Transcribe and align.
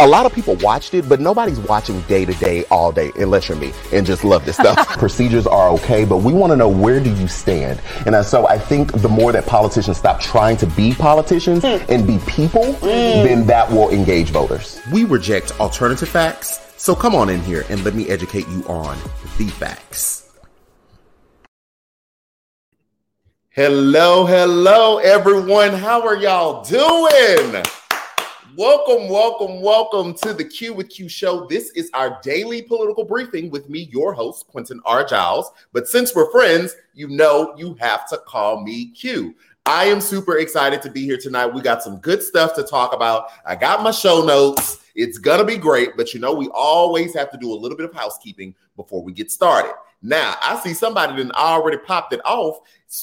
a 0.00 0.06
lot 0.06 0.24
of 0.24 0.32
people 0.32 0.56
watched 0.56 0.94
it, 0.94 1.06
but 1.06 1.20
nobody's 1.20 1.60
watching 1.60 2.00
day 2.02 2.24
to 2.24 2.32
day 2.34 2.64
all 2.70 2.90
day 2.90 3.12
unless 3.16 3.48
you're 3.48 3.58
me 3.58 3.70
and 3.92 4.06
just 4.06 4.24
love 4.24 4.46
this 4.46 4.56
stuff. 4.56 4.88
Procedures 4.98 5.46
are 5.46 5.68
okay, 5.70 6.06
but 6.06 6.18
we 6.18 6.32
want 6.32 6.50
to 6.52 6.56
know 6.56 6.70
where 6.70 7.00
do 7.00 7.12
you 7.14 7.28
stand? 7.28 7.80
And 8.06 8.24
so 8.24 8.46
I 8.46 8.58
think 8.58 8.92
the 8.92 9.10
more 9.10 9.30
that 9.32 9.46
politicians 9.46 9.98
stop 9.98 10.18
trying 10.18 10.56
to 10.56 10.66
be 10.66 10.94
politicians 10.94 11.62
mm. 11.64 11.86
and 11.90 12.06
be 12.06 12.18
people, 12.26 12.62
mm. 12.62 13.24
then 13.24 13.46
that 13.46 13.70
will 13.70 13.90
engage 13.90 14.30
voters. 14.30 14.80
We 14.90 15.04
reject 15.04 15.52
alternative 15.60 16.08
facts. 16.08 16.60
So 16.78 16.94
come 16.94 17.14
on 17.14 17.28
in 17.28 17.42
here 17.42 17.66
and 17.68 17.84
let 17.84 17.94
me 17.94 18.08
educate 18.08 18.48
you 18.48 18.64
on 18.64 18.96
the 19.36 19.48
facts. 19.48 20.32
Hello, 23.50 24.24
hello, 24.24 24.96
everyone. 24.98 25.74
How 25.74 26.06
are 26.06 26.16
y'all 26.16 26.64
doing? 26.64 27.62
Welcome, 28.60 29.08
welcome, 29.08 29.62
welcome 29.62 30.12
to 30.16 30.34
the 30.34 30.44
Q 30.44 30.74
with 30.74 30.90
Q 30.90 31.08
show. 31.08 31.46
This 31.46 31.70
is 31.70 31.90
our 31.94 32.20
daily 32.22 32.60
political 32.60 33.04
briefing 33.04 33.48
with 33.48 33.70
me, 33.70 33.88
your 33.90 34.12
host, 34.12 34.48
Quentin 34.48 34.82
R. 34.84 35.02
Giles. 35.02 35.50
But 35.72 35.88
since 35.88 36.14
we're 36.14 36.30
friends, 36.30 36.76
you 36.92 37.08
know 37.08 37.54
you 37.56 37.74
have 37.80 38.06
to 38.10 38.18
call 38.18 38.62
me 38.62 38.90
Q. 38.90 39.34
I 39.64 39.86
am 39.86 39.98
super 39.98 40.36
excited 40.36 40.82
to 40.82 40.90
be 40.90 41.06
here 41.06 41.16
tonight. 41.16 41.46
We 41.46 41.62
got 41.62 41.82
some 41.82 42.00
good 42.00 42.22
stuff 42.22 42.54
to 42.56 42.62
talk 42.62 42.94
about. 42.94 43.28
I 43.46 43.56
got 43.56 43.82
my 43.82 43.92
show 43.92 44.22
notes. 44.22 44.84
It's 44.94 45.16
gonna 45.16 45.46
be 45.46 45.56
great, 45.56 45.96
but 45.96 46.12
you 46.12 46.20
know, 46.20 46.34
we 46.34 46.48
always 46.48 47.14
have 47.14 47.30
to 47.30 47.38
do 47.38 47.50
a 47.50 47.56
little 47.56 47.78
bit 47.78 47.88
of 47.88 47.94
housekeeping 47.94 48.54
before 48.76 49.02
we 49.02 49.14
get 49.14 49.30
started. 49.30 49.72
Now, 50.02 50.34
I 50.42 50.58
see 50.60 50.72
somebody 50.72 51.22
that 51.22 51.32
already 51.32 51.76
popped 51.76 52.14
it 52.14 52.20
off 52.24 52.60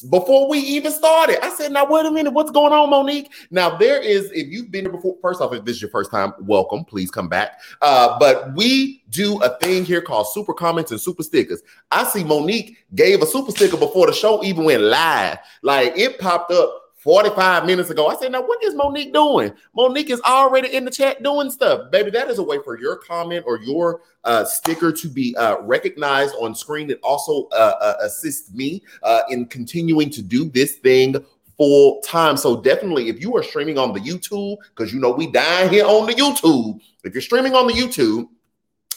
before 0.09 0.49
we 0.49 0.57
even 0.59 0.91
started. 0.91 1.43
I 1.45 1.49
said, 1.49 1.71
now 1.71 1.85
wait 1.85 2.05
a 2.05 2.11
minute, 2.11 2.33
what's 2.33 2.51
going 2.51 2.73
on, 2.73 2.89
Monique? 2.89 3.31
Now, 3.51 3.77
there 3.77 4.01
is, 4.01 4.31
if 4.31 4.47
you've 4.47 4.71
been 4.71 4.85
here 4.85 4.91
before, 4.91 5.15
first 5.21 5.39
off, 5.39 5.53
if 5.53 5.63
this 5.63 5.75
is 5.75 5.81
your 5.81 5.91
first 5.91 6.09
time, 6.09 6.33
welcome, 6.39 6.83
please 6.83 7.11
come 7.11 7.29
back. 7.29 7.59
Uh, 7.81 8.17
but 8.19 8.53
we 8.55 9.03
do 9.11 9.41
a 9.43 9.57
thing 9.59 9.85
here 9.85 10.01
called 10.01 10.27
super 10.27 10.53
comments 10.53 10.91
and 10.91 10.99
super 10.99 11.23
stickers. 11.23 11.61
I 11.91 12.03
see 12.03 12.23
Monique 12.23 12.77
gave 12.95 13.21
a 13.21 13.27
super 13.27 13.51
sticker 13.51 13.77
before 13.77 14.07
the 14.07 14.13
show 14.13 14.43
even 14.43 14.65
went 14.65 14.81
live. 14.81 15.37
Like 15.61 15.95
it 15.95 16.19
popped 16.19 16.51
up 16.51 16.86
45 17.07 17.65
minutes 17.65 17.89
ago. 17.89 18.07
I 18.07 18.17
said, 18.17 18.33
now 18.33 18.41
what 18.41 18.61
is 18.61 18.75
Monique 18.75 19.13
doing? 19.13 19.53
Monique 19.73 20.09
is 20.09 20.19
already 20.23 20.75
in 20.75 20.83
the 20.83 20.91
chat 20.91 21.23
doing 21.23 21.49
stuff. 21.49 21.89
Baby, 21.89 22.11
that 22.11 22.29
is 22.29 22.37
a 22.37 22.43
way 22.43 22.59
for 22.65 22.77
your 22.77 22.97
comment 22.97 23.45
or 23.47 23.61
your 23.61 24.01
uh, 24.25 24.43
sticker 24.43 24.91
to 24.91 25.07
be 25.07 25.33
uh, 25.37 25.61
recognized 25.61 26.35
on 26.41 26.53
screen. 26.53 26.89
It 26.89 26.99
also 27.03 27.47
uh, 27.53 27.75
uh 27.79 27.93
assists 28.01 28.53
me 28.53 28.83
uh, 29.03 29.21
in 29.29 29.45
continuing 29.45 30.09
to 30.09 30.21
do 30.21 30.49
this 30.49 30.79
thing 30.79 31.15
full 31.57 32.01
time. 32.01 32.35
So 32.35 32.59
definitely, 32.59 33.07
if 33.07 33.21
you 33.21 33.33
are 33.37 33.43
streaming 33.43 33.77
on 33.77 33.93
the 33.93 34.01
YouTube, 34.01 34.57
because 34.75 34.93
you 34.93 34.99
know 34.99 35.11
we 35.11 35.31
die 35.31 35.69
here 35.69 35.85
on 35.85 36.07
the 36.07 36.13
YouTube. 36.13 36.81
If 37.05 37.13
you're 37.13 37.21
streaming 37.21 37.55
on 37.55 37.67
the 37.67 37.73
YouTube, 37.73 38.27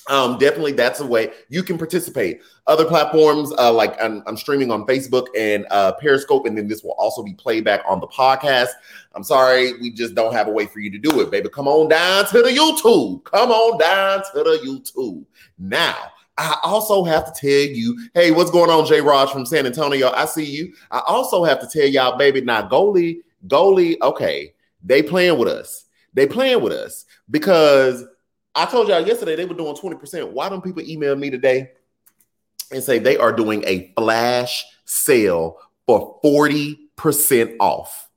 um, 0.09 0.39
definitely 0.39 0.73
that's 0.73 1.01
a 1.01 1.07
way 1.07 1.33
you 1.49 1.63
can 1.63 1.79
participate. 1.79 2.41
Other 2.67 2.85
platforms, 2.85 3.53
uh, 3.59 3.73
like 3.73 4.01
I'm, 4.03 4.23
I'm, 4.27 4.37
streaming 4.37 4.71
on 4.71 4.87
Facebook 4.87 5.27
and 5.37 5.67
uh, 5.71 5.93
Periscope, 5.93 6.47
and 6.47 6.57
then 6.57 6.69
this 6.69 6.83
will 6.83 6.95
also 6.99 7.23
be 7.23 7.35
playback 7.35 7.83
on 7.89 8.01
the 8.01 8.07
podcast. 8.07 8.69
I'm 9.15 9.25
sorry, 9.25 9.75
we 9.75 9.91
just 9.91 10.15
don't 10.15 10.33
have 10.33 10.49
a 10.49 10.51
way 10.51 10.67
for 10.67 10.81
you 10.81 10.91
to 10.91 10.99
do 10.99 11.21
it, 11.21 11.31
baby. 11.31 11.49
Come 11.49 11.69
on 11.69 11.89
down 11.89 12.27
to 12.27 12.43
the 12.43 12.51
YouTube. 12.51 13.25
Come 13.25 13.51
on 13.51 13.79
down 13.79 14.23
to 14.33 14.43
the 14.43 14.61
YouTube. 14.65 15.25
Now, 15.59 15.97
I 16.39 16.59
also 16.63 17.05
have 17.05 17.33
to 17.33 17.41
tell 17.41 17.75
you, 17.75 18.09
hey, 18.15 18.31
what's 18.31 18.51
going 18.51 18.71
on, 18.71 18.87
J. 18.87 19.01
Raj 19.01 19.31
from 19.31 19.45
San 19.45 19.67
Antonio? 19.67 20.11
I 20.11 20.25
see 20.25 20.45
you. 20.45 20.73
I 20.91 21.03
also 21.07 21.45
have 21.45 21.61
to 21.61 21.67
tell 21.67 21.87
y'all, 21.89 22.17
baby, 22.17 22.41
now 22.41 22.67
Goli, 22.67 23.19
Goli, 23.47 23.97
okay, 24.01 24.55
they 24.83 25.03
playing 25.03 25.39
with 25.39 25.49
us. 25.49 25.85
They 26.15 26.27
playing 26.27 26.63
with 26.63 26.73
us 26.73 27.05
because 27.31 28.05
I 28.55 28.67
told 28.67 28.89
y'all 28.89 29.07
yesterday 29.07 29.37
they 29.37 29.45
were 29.45 29.55
doing 29.55 29.75
20%. 29.75 30.33
Why 30.33 30.49
don't 30.49 30.63
people 30.63 30.83
email 30.83 31.17
me 31.17 31.31
today 31.31 31.71
and 32.73 32.83
say 32.83 32.99
they 32.99 33.17
are 33.17 33.33
doing 33.33 33.63
a 33.67 33.93
flash 33.97 34.65
sale 34.85 35.59
for 35.87 36.21
40% 36.25 37.57
off? 37.61 38.10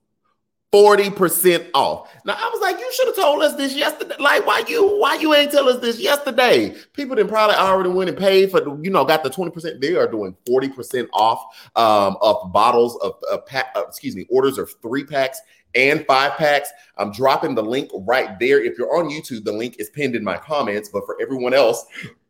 40% 0.74 1.70
off. 1.72 2.12
Now 2.24 2.34
I 2.36 2.50
was 2.52 2.60
like, 2.60 2.80
you 2.80 2.92
should 2.92 3.06
have 3.06 3.14
told 3.14 3.42
us 3.44 3.54
this 3.54 3.76
yesterday. 3.76 4.16
Like, 4.18 4.44
why 4.44 4.64
you 4.66 4.98
why 4.98 5.14
you 5.14 5.32
ain't 5.32 5.52
tell 5.52 5.68
us 5.68 5.80
this 5.80 6.00
yesterday? 6.00 6.74
People 6.94 7.14
didn't 7.14 7.30
probably 7.30 7.54
already 7.54 7.90
went 7.90 8.10
and 8.10 8.18
paid 8.18 8.50
for 8.50 8.60
you 8.82 8.90
know, 8.90 9.04
got 9.04 9.22
the 9.22 9.30
20%. 9.30 9.80
They 9.80 9.94
are 9.94 10.10
doing 10.10 10.36
40% 10.48 11.06
off 11.12 11.44
um, 11.76 12.16
of 12.20 12.52
bottles 12.52 12.96
of, 13.02 13.14
of 13.30 13.46
pack, 13.46 13.66
uh, 13.76 13.84
excuse 13.86 14.16
me, 14.16 14.26
orders 14.28 14.58
of 14.58 14.68
three 14.82 15.04
packs 15.04 15.40
and 15.76 16.04
five 16.06 16.32
packs. 16.32 16.70
I'm 16.98 17.12
dropping 17.12 17.54
the 17.54 17.62
link 17.62 17.90
right 17.94 18.36
there. 18.40 18.60
If 18.60 18.76
you're 18.76 18.96
on 18.96 19.08
YouTube, 19.10 19.44
the 19.44 19.52
link 19.52 19.76
is 19.78 19.90
pinned 19.90 20.16
in 20.16 20.24
my 20.24 20.38
comments. 20.38 20.88
But 20.88 21.06
for 21.06 21.16
everyone 21.22 21.54
else, 21.54 21.86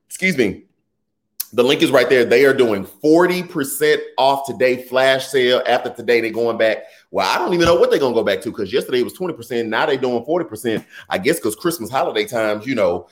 excuse 0.06 0.36
me, 0.36 0.64
the 1.54 1.62
link 1.62 1.82
is 1.82 1.92
right 1.92 2.08
there. 2.08 2.24
They 2.24 2.44
are 2.44 2.52
doing 2.52 2.84
40% 2.84 3.98
off 4.18 4.44
today, 4.44 4.82
flash 4.82 5.28
sale. 5.28 5.62
After 5.66 5.90
today, 5.90 6.20
they're 6.20 6.32
going 6.32 6.58
back. 6.58 6.78
Well, 7.12 7.28
I 7.28 7.38
don't 7.38 7.54
even 7.54 7.66
know 7.66 7.76
what 7.76 7.90
they're 7.90 8.00
gonna 8.00 8.14
go 8.14 8.24
back 8.24 8.40
to 8.42 8.50
because 8.50 8.72
yesterday 8.72 9.00
it 9.00 9.04
was 9.04 9.16
20%. 9.16 9.68
Now 9.68 9.86
they're 9.86 9.96
doing 9.96 10.24
40%. 10.24 10.84
I 11.08 11.18
guess 11.18 11.36
because 11.36 11.54
Christmas 11.54 11.90
holiday 11.90 12.24
times, 12.24 12.66
you 12.66 12.74
know, 12.74 13.06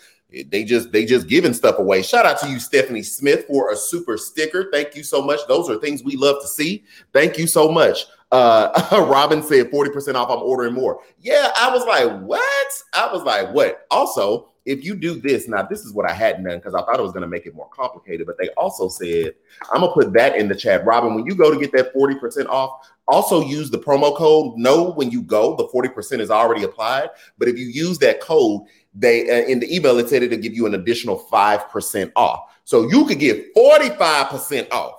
they 0.49 0.65
just 0.65 0.91
they 0.91 1.05
just 1.05 1.29
giving 1.29 1.55
stuff 1.55 1.79
away. 1.79 2.03
Shout 2.03 2.27
out 2.27 2.41
to 2.41 2.49
you, 2.49 2.59
Stephanie 2.59 3.03
Smith, 3.03 3.47
for 3.47 3.71
a 3.71 3.77
super 3.77 4.17
sticker. 4.17 4.71
Thank 4.73 4.97
you 4.97 5.05
so 5.05 5.23
much. 5.23 5.41
Those 5.47 5.71
are 5.71 5.77
things 5.77 6.03
we 6.03 6.17
love 6.17 6.43
to 6.43 6.49
see. 6.49 6.85
Thank 7.13 7.39
you 7.39 7.47
so 7.47 7.71
much. 7.71 8.07
Uh, 8.33 8.71
Robin 9.09 9.43
said 9.43 9.71
40% 9.71 10.15
off. 10.15 10.31
I'm 10.31 10.43
ordering 10.43 10.75
more. 10.75 11.01
Yeah, 11.21 11.53
I 11.55 11.71
was 11.71 11.85
like, 11.87 12.23
what? 12.23 12.73
I 12.95 13.13
was 13.13 13.23
like, 13.23 13.53
what? 13.53 13.87
Also, 13.91 14.52
if 14.65 14.85
you 14.85 14.95
do 14.95 15.21
this, 15.21 15.49
now 15.49 15.63
this 15.63 15.85
is 15.85 15.93
what 15.93 16.09
I 16.09 16.13
hadn't 16.13 16.45
done 16.45 16.59
because 16.59 16.75
I 16.75 16.83
thought 16.83 16.99
it 16.99 17.03
was 17.03 17.13
going 17.13 17.23
to 17.23 17.29
make 17.29 17.47
it 17.47 17.55
more 17.55 17.69
complicated, 17.69 18.27
but 18.27 18.39
they 18.39 18.49
also 18.51 18.89
said, 18.89 19.35
I'm 19.73 19.81
to 19.81 19.89
put 19.89 20.13
that 20.13 20.37
in 20.37 20.49
the 20.49 20.55
chat. 20.55 20.85
Robin, 20.85 21.15
when 21.15 21.27
you 21.27 21.35
go 21.35 21.53
to 21.53 21.59
get 21.59 21.73
that 21.73 21.95
40% 21.95 22.47
off, 22.47 22.89
also 23.09 23.43
use 23.43 23.71
the 23.71 23.79
promo 23.79 24.17
code. 24.17 24.57
No, 24.57 24.93
when 24.93 25.11
you 25.11 25.23
go, 25.23 25.57
the 25.57 25.67
40% 25.69 26.21
is 26.21 26.31
already 26.31 26.63
applied. 26.63 27.11
But 27.39 27.49
if 27.49 27.59
you 27.59 27.67
use 27.67 27.99
that 27.99 28.21
code, 28.21 28.63
they 28.95 29.29
uh, 29.29 29.47
in 29.47 29.59
the 29.59 29.75
email 29.75 29.99
it 29.99 30.09
said 30.09 30.23
it'll 30.23 30.39
give 30.39 30.55
you 30.55 30.67
an 30.67 30.75
additional 30.75 31.27
5% 31.31 32.13
off. 32.15 32.51
So 32.65 32.89
you 32.89 33.05
could 33.07 33.19
get 33.19 33.55
45% 33.55 34.71
off. 34.71 34.95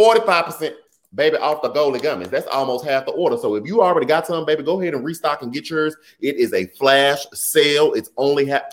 45% 0.00 0.74
baby, 1.14 1.36
off 1.36 1.62
the 1.62 1.70
Goli 1.70 2.00
gummies. 2.00 2.30
That's 2.30 2.46
almost 2.46 2.84
half 2.84 3.06
the 3.06 3.12
order. 3.12 3.36
So 3.36 3.54
if 3.54 3.66
you 3.66 3.82
already 3.82 4.06
got 4.06 4.26
some, 4.26 4.44
baby, 4.44 4.62
go 4.62 4.80
ahead 4.80 4.94
and 4.94 5.04
restock 5.04 5.42
and 5.42 5.52
get 5.52 5.68
yours. 5.70 5.96
It 6.20 6.36
is 6.36 6.52
a 6.52 6.66
flash 6.66 7.26
sale. 7.32 7.92
It's 7.94 8.10
only 8.16 8.48
ha- 8.48 8.64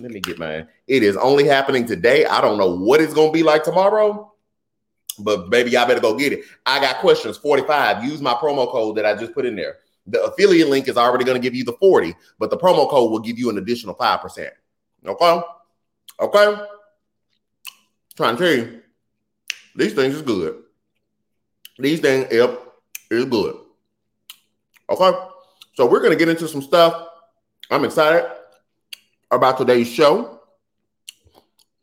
let 0.00 0.10
me 0.10 0.20
get 0.20 0.38
mine. 0.38 0.66
It 0.86 1.02
is 1.02 1.16
only 1.16 1.44
happening 1.44 1.86
today. 1.86 2.24
I 2.24 2.40
don't 2.40 2.58
know 2.58 2.74
what 2.74 3.00
it's 3.00 3.12
gonna 3.12 3.30
be 3.30 3.42
like 3.42 3.62
tomorrow, 3.62 4.32
but 5.18 5.50
baby, 5.50 5.72
y'all 5.72 5.86
better 5.86 6.00
go 6.00 6.16
get 6.16 6.32
it. 6.32 6.44
I 6.64 6.80
got 6.80 6.96
questions 6.98 7.36
45. 7.36 8.04
Use 8.04 8.20
my 8.20 8.34
promo 8.34 8.70
code 8.70 8.96
that 8.96 9.06
I 9.06 9.14
just 9.14 9.34
put 9.34 9.44
in 9.44 9.56
there. 9.56 9.76
The 10.06 10.22
affiliate 10.24 10.68
link 10.68 10.88
is 10.88 10.96
already 10.96 11.24
gonna 11.24 11.38
give 11.38 11.54
you 11.54 11.64
the 11.64 11.74
40, 11.74 12.14
but 12.38 12.50
the 12.50 12.56
promo 12.56 12.88
code 12.88 13.10
will 13.10 13.20
give 13.20 13.38
you 13.38 13.50
an 13.50 13.58
additional 13.58 13.94
5%. 13.94 14.48
Okay. 15.06 15.42
Okay. 16.20 16.62
Trying 18.16 18.36
to 18.36 18.42
tell 18.42 18.56
you, 18.56 18.82
these 19.76 19.92
things 19.92 20.14
is 20.14 20.22
good. 20.22 20.62
These 21.78 22.00
things, 22.00 22.26
yep, 22.30 22.60
is 23.10 23.24
good. 23.26 23.56
Okay, 24.90 25.18
so 25.74 25.86
we're 25.86 26.02
gonna 26.02 26.16
get 26.16 26.28
into 26.28 26.48
some 26.48 26.60
stuff. 26.60 27.08
I'm 27.70 27.84
excited 27.84 28.28
about 29.30 29.58
today's 29.58 29.88
show. 29.88 30.40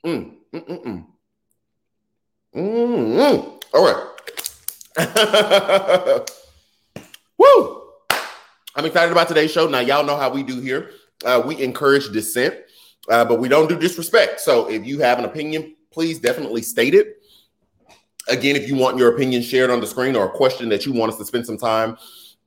Mm, 0.06 0.36
mm, 0.54 0.68
mm, 0.68 0.86
mm. 0.86 1.06
Mm, 2.56 3.18
mm. 3.18 3.64
All 3.74 3.86
right. 3.86 4.04
Woo! 7.38 7.84
I'm 8.76 8.86
excited 8.86 9.12
about 9.12 9.28
today's 9.28 9.52
show. 9.52 9.68
Now, 9.68 9.80
y'all 9.80 10.04
know 10.04 10.18
how 10.18 10.30
we 10.32 10.44
do 10.44 10.60
here. 10.60 10.92
Uh, 11.26 11.42
we 11.46 11.62
encourage 11.62 12.12
dissent, 12.12 12.56
uh, 13.10 13.26
but 13.26 13.40
we 13.40 13.48
don't 13.48 13.68
do 13.68 13.78
disrespect. 13.78 14.40
So 14.40 14.70
if 14.70 14.86
you 14.86 15.00
have 15.00 15.20
an 15.20 15.26
opinion, 15.26 15.76
please 15.92 16.20
definitely 16.20 16.62
state 16.62 16.94
it. 16.94 17.22
Again, 18.28 18.56
if 18.56 18.68
you 18.68 18.76
want 18.76 18.98
your 18.98 19.14
opinion 19.14 19.42
shared 19.42 19.70
on 19.70 19.80
the 19.80 19.88
screen 19.88 20.16
or 20.16 20.26
a 20.26 20.30
question 20.30 20.70
that 20.70 20.86
you 20.86 20.94
want 20.94 21.12
us 21.12 21.18
to 21.18 21.26
spend 21.26 21.46
some 21.46 21.58
time 21.58 21.98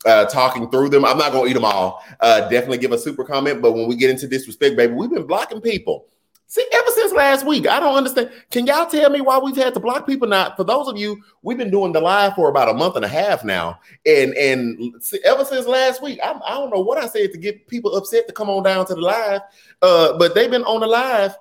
uh, 0.05 0.25
talking 0.27 0.71
through 0.71 0.89
them, 0.89 1.05
I'm 1.05 1.19
not 1.19 1.33
to 1.33 1.47
eat 1.47 1.55
them 1.55 1.65
all. 1.65 2.05
Uh, 2.21 2.49
definitely 2.49 2.79
give 2.79 2.93
a 2.93 2.99
super 2.99 3.25
comment. 3.25 3.61
But 3.63 3.73
when 3.73 3.89
we 3.89 3.97
get 3.97 4.11
into 4.11 4.27
disrespect, 4.27 4.77
baby, 4.77 4.93
we've 4.93 5.11
been 5.11 5.27
blocking 5.27 5.61
people. 5.61 6.07
See, 6.51 6.67
ever 6.73 6.91
since 6.97 7.13
last 7.13 7.47
week, 7.47 7.69
I 7.69 7.79
don't 7.79 7.95
understand. 7.95 8.33
Can 8.51 8.67
y'all 8.67 8.91
tell 8.91 9.09
me 9.09 9.21
why 9.21 9.39
we've 9.39 9.55
had 9.55 9.73
to 9.75 9.79
block 9.79 10.05
people? 10.05 10.27
Not 10.27 10.57
for 10.57 10.65
those 10.65 10.89
of 10.89 10.97
you, 10.97 11.23
we've 11.43 11.57
been 11.57 11.71
doing 11.71 11.93
the 11.93 12.01
live 12.01 12.35
for 12.35 12.49
about 12.49 12.69
a 12.69 12.75
month 12.75 12.97
and 12.97 13.05
a 13.05 13.09
half 13.09 13.45
now, 13.45 13.79
and 14.05 14.35
and 14.35 14.93
ever 15.25 15.45
since 15.45 15.69
last 15.69 16.03
week, 16.03 16.19
I, 16.25 16.33
I 16.45 16.55
don't 16.55 16.71
know 16.71 16.81
what 16.81 16.99
I 16.99 17.07
said 17.07 17.31
to 17.31 17.39
get 17.39 17.69
people 17.69 17.95
upset 17.95 18.27
to 18.27 18.33
come 18.33 18.51
on 18.51 18.65
down 18.65 18.85
to 18.87 18.97
the 18.97 19.01
live, 19.01 19.43
uh, 19.81 20.19
but 20.19 20.35
they've 20.35 20.51
been 20.51 20.65
on 20.65 20.81
the 20.81 20.89
live 20.89 21.37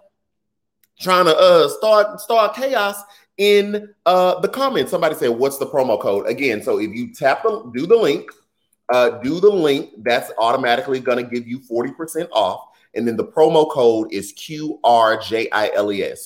trying 0.99 1.25
to 1.25 1.35
uh, 1.35 1.69
start 1.69 2.21
start 2.21 2.55
chaos 2.55 3.01
in 3.37 3.89
uh, 4.05 4.39
the 4.41 4.47
comments. 4.47 4.91
Somebody 4.91 5.15
said, 5.15 5.29
"What's 5.29 5.57
the 5.57 5.65
promo 5.65 5.99
code?" 5.99 6.27
Again, 6.27 6.61
so 6.61 6.77
if 6.77 6.91
you 6.91 7.15
tap 7.15 7.41
the 7.41 7.71
do 7.73 7.87
the 7.87 7.95
link, 7.95 8.29
uh, 8.91 9.09
do 9.21 9.39
the 9.39 9.49
link, 9.49 9.91
that's 10.03 10.31
automatically 10.37 10.99
going 10.99 11.23
to 11.23 11.29
give 11.29 11.47
you 11.47 11.59
forty 11.59 11.91
percent 11.91 12.29
off. 12.31 12.65
And 12.95 13.07
then 13.07 13.17
the 13.17 13.25
promo 13.25 13.69
code 13.69 14.11
is 14.11 14.33
QRJILES, 14.33 15.49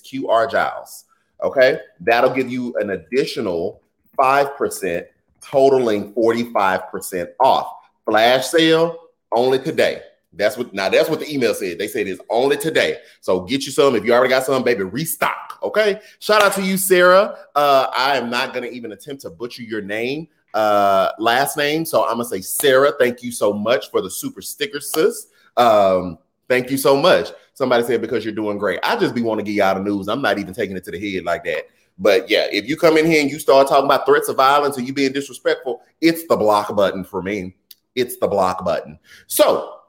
QR 0.02 0.50
Giles. 0.50 1.06
Okay. 1.44 1.80
That'll 2.00 2.34
give 2.34 2.50
you 2.50 2.74
an 2.80 2.92
additional 2.92 3.82
5%, 4.18 5.06
totaling 5.42 6.14
45% 6.14 7.28
off. 7.40 7.68
Flash 8.06 8.48
sale 8.48 8.98
only 9.34 9.60
today. 9.60 10.02
That's 10.36 10.58
what 10.58 10.74
now 10.74 10.90
that's 10.90 11.10
what 11.10 11.20
the 11.20 11.32
email 11.32 11.54
said. 11.54 11.78
They 11.78 11.88
said 11.88 12.08
it's 12.08 12.20
only 12.30 12.58
today. 12.58 12.98
So 13.22 13.42
get 13.42 13.68
you 13.68 13.72
some. 13.72 13.96
If 13.96 14.04
you 14.04 14.14
already 14.14 14.30
got 14.30 14.44
some, 14.44 14.64
baby, 14.64 14.84
restock. 14.84 15.60
Okay. 15.62 16.00
Shout 16.18 16.42
out 16.42 16.54
to 16.54 16.64
you, 16.64 16.76
Sarah. 16.76 17.38
Uh, 17.54 17.88
I 17.96 18.18
am 18.18 18.32
not 18.32 18.52
gonna 18.52 18.68
even 18.68 18.94
attempt 18.94 19.22
to 19.22 19.30
butcher 19.30 19.62
your 19.62 19.82
name, 19.82 20.28
uh, 20.54 21.12
last 21.20 21.58
name. 21.58 21.86
So 21.86 22.04
I'm 22.04 22.14
gonna 22.14 22.26
say 22.26 22.42
Sarah. 22.42 22.94
Thank 23.00 23.24
you 23.24 23.32
so 23.32 23.54
much 23.54 23.90
for 23.92 24.02
the 24.02 24.10
super 24.10 24.42
sticker, 24.42 24.80
sis. 24.80 25.28
Um, 25.58 26.18
thank 26.48 26.70
you 26.70 26.78
so 26.78 26.96
much. 26.96 27.30
Somebody 27.54 27.84
said 27.84 28.02
because 28.02 28.26
you're 28.26 28.34
doing 28.34 28.58
great. 28.58 28.80
I 28.84 28.96
just 28.96 29.14
be 29.14 29.22
want 29.22 29.40
to 29.40 29.44
give 29.44 29.56
y'all 29.56 29.76
the 29.76 29.82
news. 29.82 30.08
I'm 30.08 30.22
not 30.22 30.40
even 30.40 30.54
taking 30.54 30.76
it 30.76 30.84
to 30.86 30.92
the 30.92 31.00
head 31.00 31.24
like 31.24 31.44
that. 31.46 31.68
But 32.00 32.30
yeah, 32.30 32.48
if 32.52 32.68
you 32.68 32.76
come 32.76 32.98
in 32.98 33.06
here 33.06 33.22
and 33.22 33.30
you 33.30 33.38
start 33.38 33.68
talking 33.68 33.86
about 33.86 34.06
threats 34.06 34.28
of 34.28 34.38
violence 34.38 34.78
or 34.78 34.82
you 34.82 34.94
being 34.94 35.12
disrespectful, 35.12 35.82
it's 36.02 36.28
the 36.28 36.36
block 36.36 36.76
button 36.76 37.04
for 37.04 37.22
me. 37.22 37.56
It's 37.96 38.18
the 38.18 38.28
block 38.28 38.66
button. 38.66 38.98
So 39.28 39.80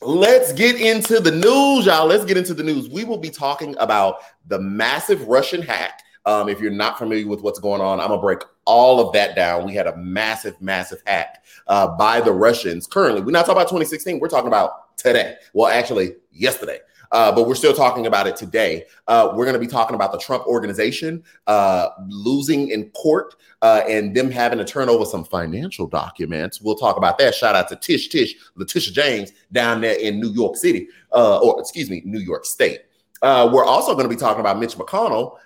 let's 0.00 0.52
get 0.52 0.80
into 0.80 1.20
the 1.20 1.30
news, 1.30 1.86
y'all. 1.86 2.06
Let's 2.06 2.24
get 2.24 2.36
into 2.36 2.54
the 2.54 2.64
news. 2.64 2.88
We 2.88 3.04
will 3.04 3.18
be 3.18 3.30
talking 3.30 3.76
about 3.78 4.18
the 4.46 4.58
massive 4.58 5.28
Russian 5.28 5.62
hack. 5.62 6.02
Um, 6.26 6.48
if 6.48 6.60
you're 6.60 6.70
not 6.70 6.98
familiar 6.98 7.26
with 7.26 7.42
what's 7.42 7.58
going 7.58 7.80
on, 7.80 8.00
I'm 8.00 8.08
gonna 8.08 8.20
break 8.20 8.40
all 8.64 9.00
of 9.00 9.12
that 9.12 9.36
down. 9.36 9.66
We 9.66 9.74
had 9.74 9.86
a 9.86 9.96
massive, 9.96 10.60
massive 10.60 11.02
hack 11.06 11.44
uh, 11.66 11.88
by 11.96 12.20
the 12.20 12.32
Russians. 12.32 12.86
Currently, 12.86 13.22
we're 13.22 13.32
not 13.32 13.46
talking 13.46 13.56
about 13.60 13.68
2016. 13.68 14.20
We're 14.20 14.28
talking 14.28 14.48
about 14.48 14.96
today. 14.96 15.36
Well, 15.52 15.68
actually, 15.68 16.16
yesterday. 16.32 16.78
Uh, 17.12 17.30
but 17.32 17.46
we're 17.46 17.54
still 17.54 17.72
talking 17.72 18.06
about 18.06 18.26
it 18.26 18.34
today. 18.34 18.84
Uh, 19.06 19.32
we're 19.34 19.44
going 19.44 19.54
to 19.54 19.60
be 19.60 19.68
talking 19.68 19.94
about 19.94 20.10
the 20.10 20.18
Trump 20.18 20.44
organization 20.48 21.22
uh, 21.46 21.90
losing 22.08 22.70
in 22.70 22.90
court 22.90 23.36
uh, 23.62 23.82
and 23.88 24.16
them 24.16 24.28
having 24.30 24.58
to 24.58 24.64
turn 24.64 24.88
over 24.88 25.04
some 25.04 25.22
financial 25.22 25.86
documents. 25.86 26.60
We'll 26.60 26.74
talk 26.74 26.96
about 26.96 27.16
that. 27.18 27.32
Shout 27.32 27.54
out 27.54 27.68
to 27.68 27.76
Tish 27.76 28.08
Tish, 28.08 28.34
Letitia 28.56 28.92
James 28.92 29.32
down 29.52 29.80
there 29.80 29.96
in 29.96 30.18
New 30.18 30.32
York 30.32 30.56
City, 30.56 30.88
uh, 31.12 31.38
or 31.38 31.60
excuse 31.60 31.88
me, 31.88 32.02
New 32.04 32.18
York 32.18 32.44
State. 32.44 32.80
Uh, 33.24 33.50
we're 33.50 33.64
also 33.64 33.94
going 33.94 34.04
to 34.04 34.14
be 34.14 34.20
talking 34.20 34.40
about 34.40 34.58
Mitch 34.58 34.76
McConnell 34.76 35.38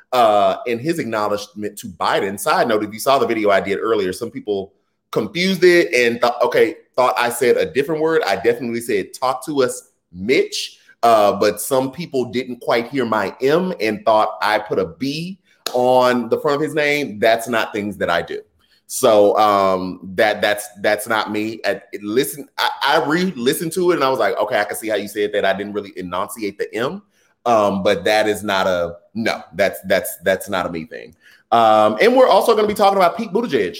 and 0.66 0.80
his 0.80 0.98
acknowledgement 0.98 1.78
to 1.78 1.86
Biden. 1.86 2.38
Side 2.38 2.66
note: 2.66 2.82
If 2.82 2.92
you 2.92 2.98
saw 2.98 3.18
the 3.18 3.26
video 3.26 3.50
I 3.50 3.60
did 3.60 3.78
earlier, 3.78 4.12
some 4.12 4.30
people 4.30 4.74
confused 5.12 5.62
it 5.62 5.94
and 5.94 6.20
thought, 6.20 6.42
okay, 6.42 6.76
thought 6.96 7.14
I 7.16 7.30
said 7.30 7.56
a 7.56 7.72
different 7.72 8.02
word. 8.02 8.22
I 8.26 8.34
definitely 8.36 8.80
said, 8.80 9.14
"Talk 9.14 9.46
to 9.46 9.62
us, 9.62 9.92
Mitch." 10.12 10.80
Uh, 11.04 11.38
but 11.38 11.60
some 11.60 11.92
people 11.92 12.24
didn't 12.24 12.58
quite 12.60 12.88
hear 12.88 13.04
my 13.04 13.34
M 13.40 13.72
and 13.80 14.04
thought 14.04 14.36
I 14.42 14.58
put 14.58 14.80
a 14.80 14.86
B 14.86 15.38
on 15.72 16.28
the 16.28 16.40
front 16.40 16.56
of 16.56 16.62
his 16.62 16.74
name. 16.74 17.20
That's 17.20 17.46
not 17.46 17.72
things 17.72 17.96
that 17.98 18.10
I 18.10 18.22
do. 18.22 18.42
So 18.88 19.38
um, 19.38 20.00
that 20.14 20.40
that's 20.40 20.66
that's 20.80 21.06
not 21.06 21.30
me. 21.30 21.60
I, 21.64 21.82
listen, 22.02 22.48
I, 22.56 22.70
I 22.82 23.04
re-listened 23.06 23.72
to 23.74 23.92
it 23.92 23.96
and 23.96 24.02
I 24.02 24.08
was 24.08 24.18
like, 24.18 24.36
okay, 24.38 24.58
I 24.58 24.64
can 24.64 24.76
see 24.76 24.88
how 24.88 24.96
you 24.96 25.06
said 25.06 25.32
that. 25.34 25.44
I 25.44 25.52
didn't 25.52 25.74
really 25.74 25.92
enunciate 25.96 26.58
the 26.58 26.74
M, 26.74 27.02
um, 27.48 27.82
but 27.82 28.04
that 28.04 28.28
is 28.28 28.42
not 28.42 28.66
a 28.66 28.96
no. 29.14 29.42
That's 29.54 29.80
that's 29.86 30.18
that's 30.18 30.48
not 30.50 30.66
a 30.66 30.70
me 30.70 30.84
thing. 30.84 31.16
Um, 31.50 31.96
and 32.00 32.14
we're 32.14 32.28
also 32.28 32.52
going 32.52 32.64
to 32.64 32.72
be 32.72 32.76
talking 32.76 32.98
about 32.98 33.16
Pete 33.16 33.30
Buttigieg 33.30 33.78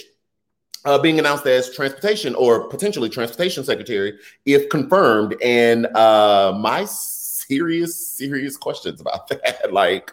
uh, 0.85 0.97
being 0.97 1.19
announced 1.19 1.45
as 1.45 1.73
transportation 1.73 2.33
or 2.33 2.67
potentially 2.67 3.09
transportation 3.09 3.63
secretary 3.63 4.17
if 4.45 4.69
confirmed. 4.69 5.35
And 5.43 5.85
uh, 5.95 6.57
my 6.59 6.85
serious, 6.85 7.95
serious 7.95 8.57
questions 8.57 9.01
about 9.01 9.27
that. 9.29 9.71
like, 9.71 10.11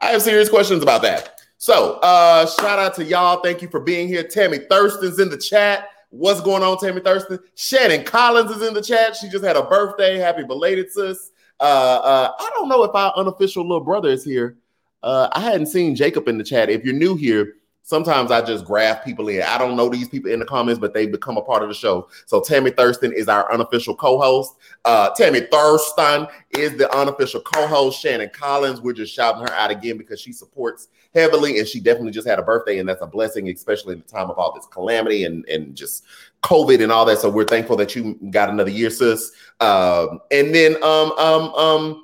I 0.00 0.06
have 0.06 0.22
serious 0.22 0.48
questions 0.48 0.82
about 0.82 1.02
that. 1.02 1.40
So, 1.58 1.98
uh, 2.02 2.46
shout 2.46 2.78
out 2.78 2.94
to 2.94 3.04
y'all. 3.04 3.40
Thank 3.42 3.60
you 3.60 3.68
for 3.68 3.80
being 3.80 4.08
here. 4.08 4.22
Tammy 4.22 4.58
Thurston's 4.70 5.18
in 5.18 5.28
the 5.28 5.38
chat. 5.38 5.88
What's 6.10 6.40
going 6.40 6.62
on, 6.62 6.78
Tammy 6.78 7.00
Thurston? 7.00 7.38
Shannon 7.54 8.04
Collins 8.04 8.50
is 8.50 8.66
in 8.66 8.72
the 8.72 8.82
chat. 8.82 9.16
She 9.16 9.28
just 9.28 9.44
had 9.44 9.56
a 9.56 9.64
birthday. 9.64 10.16
Happy 10.16 10.44
belated, 10.44 10.90
sis. 10.90 11.32
Uh, 11.60 11.62
uh, 11.62 12.32
I 12.38 12.50
don't 12.54 12.68
know 12.68 12.84
if 12.84 12.94
our 12.94 13.12
unofficial 13.16 13.62
little 13.62 13.84
brother 13.84 14.08
is 14.08 14.24
here. 14.24 14.56
Uh, 15.02 15.28
I 15.32 15.40
hadn't 15.40 15.66
seen 15.66 15.94
Jacob 15.94 16.28
in 16.28 16.38
the 16.38 16.44
chat. 16.44 16.68
If 16.68 16.84
you're 16.84 16.94
new 16.94 17.16
here, 17.16 17.54
sometimes 17.86 18.32
I 18.32 18.42
just 18.44 18.64
grab 18.64 19.04
people 19.04 19.28
in. 19.28 19.42
I 19.42 19.56
don't 19.58 19.76
know 19.76 19.88
these 19.88 20.08
people 20.08 20.30
in 20.32 20.40
the 20.40 20.44
comments, 20.44 20.80
but 20.80 20.92
they 20.92 21.06
become 21.06 21.36
a 21.36 21.42
part 21.42 21.62
of 21.62 21.68
the 21.68 21.74
show. 21.74 22.08
So 22.26 22.40
Tammy 22.40 22.70
Thurston 22.72 23.12
is 23.12 23.28
our 23.28 23.50
unofficial 23.52 23.94
co-host. 23.94 24.54
Uh, 24.84 25.10
Tammy 25.10 25.40
Thurston 25.40 26.26
is 26.50 26.76
the 26.76 26.92
unofficial 26.92 27.40
co-host. 27.40 28.00
Shannon 28.00 28.30
Collins, 28.32 28.80
we're 28.80 28.92
just 28.92 29.14
shouting 29.14 29.46
her 29.46 29.54
out 29.54 29.70
again 29.70 29.96
because 29.96 30.20
she 30.20 30.32
supports 30.32 30.88
heavily, 31.14 31.60
and 31.60 31.68
she 31.68 31.78
definitely 31.78 32.10
just 32.10 32.26
had 32.26 32.40
a 32.40 32.42
birthday, 32.42 32.78
and 32.78 32.88
that's 32.88 33.02
a 33.02 33.06
blessing, 33.06 33.48
especially 33.48 33.94
in 33.94 34.00
the 34.00 34.06
time 34.06 34.30
of 34.30 34.38
all 34.38 34.52
this 34.52 34.66
calamity 34.66 35.24
and 35.24 35.48
and 35.48 35.76
just 35.76 36.04
COVID 36.46 36.80
and 36.80 36.92
all 36.92 37.04
that. 37.04 37.18
So 37.18 37.28
we're 37.28 37.44
thankful 37.44 37.76
that 37.76 37.96
you 37.96 38.14
got 38.30 38.48
another 38.48 38.70
year, 38.70 38.88
sis. 38.88 39.32
Um, 39.60 40.20
and 40.30 40.54
then 40.54 40.76
um 40.82 41.12
um 41.18 41.54
um 41.54 42.02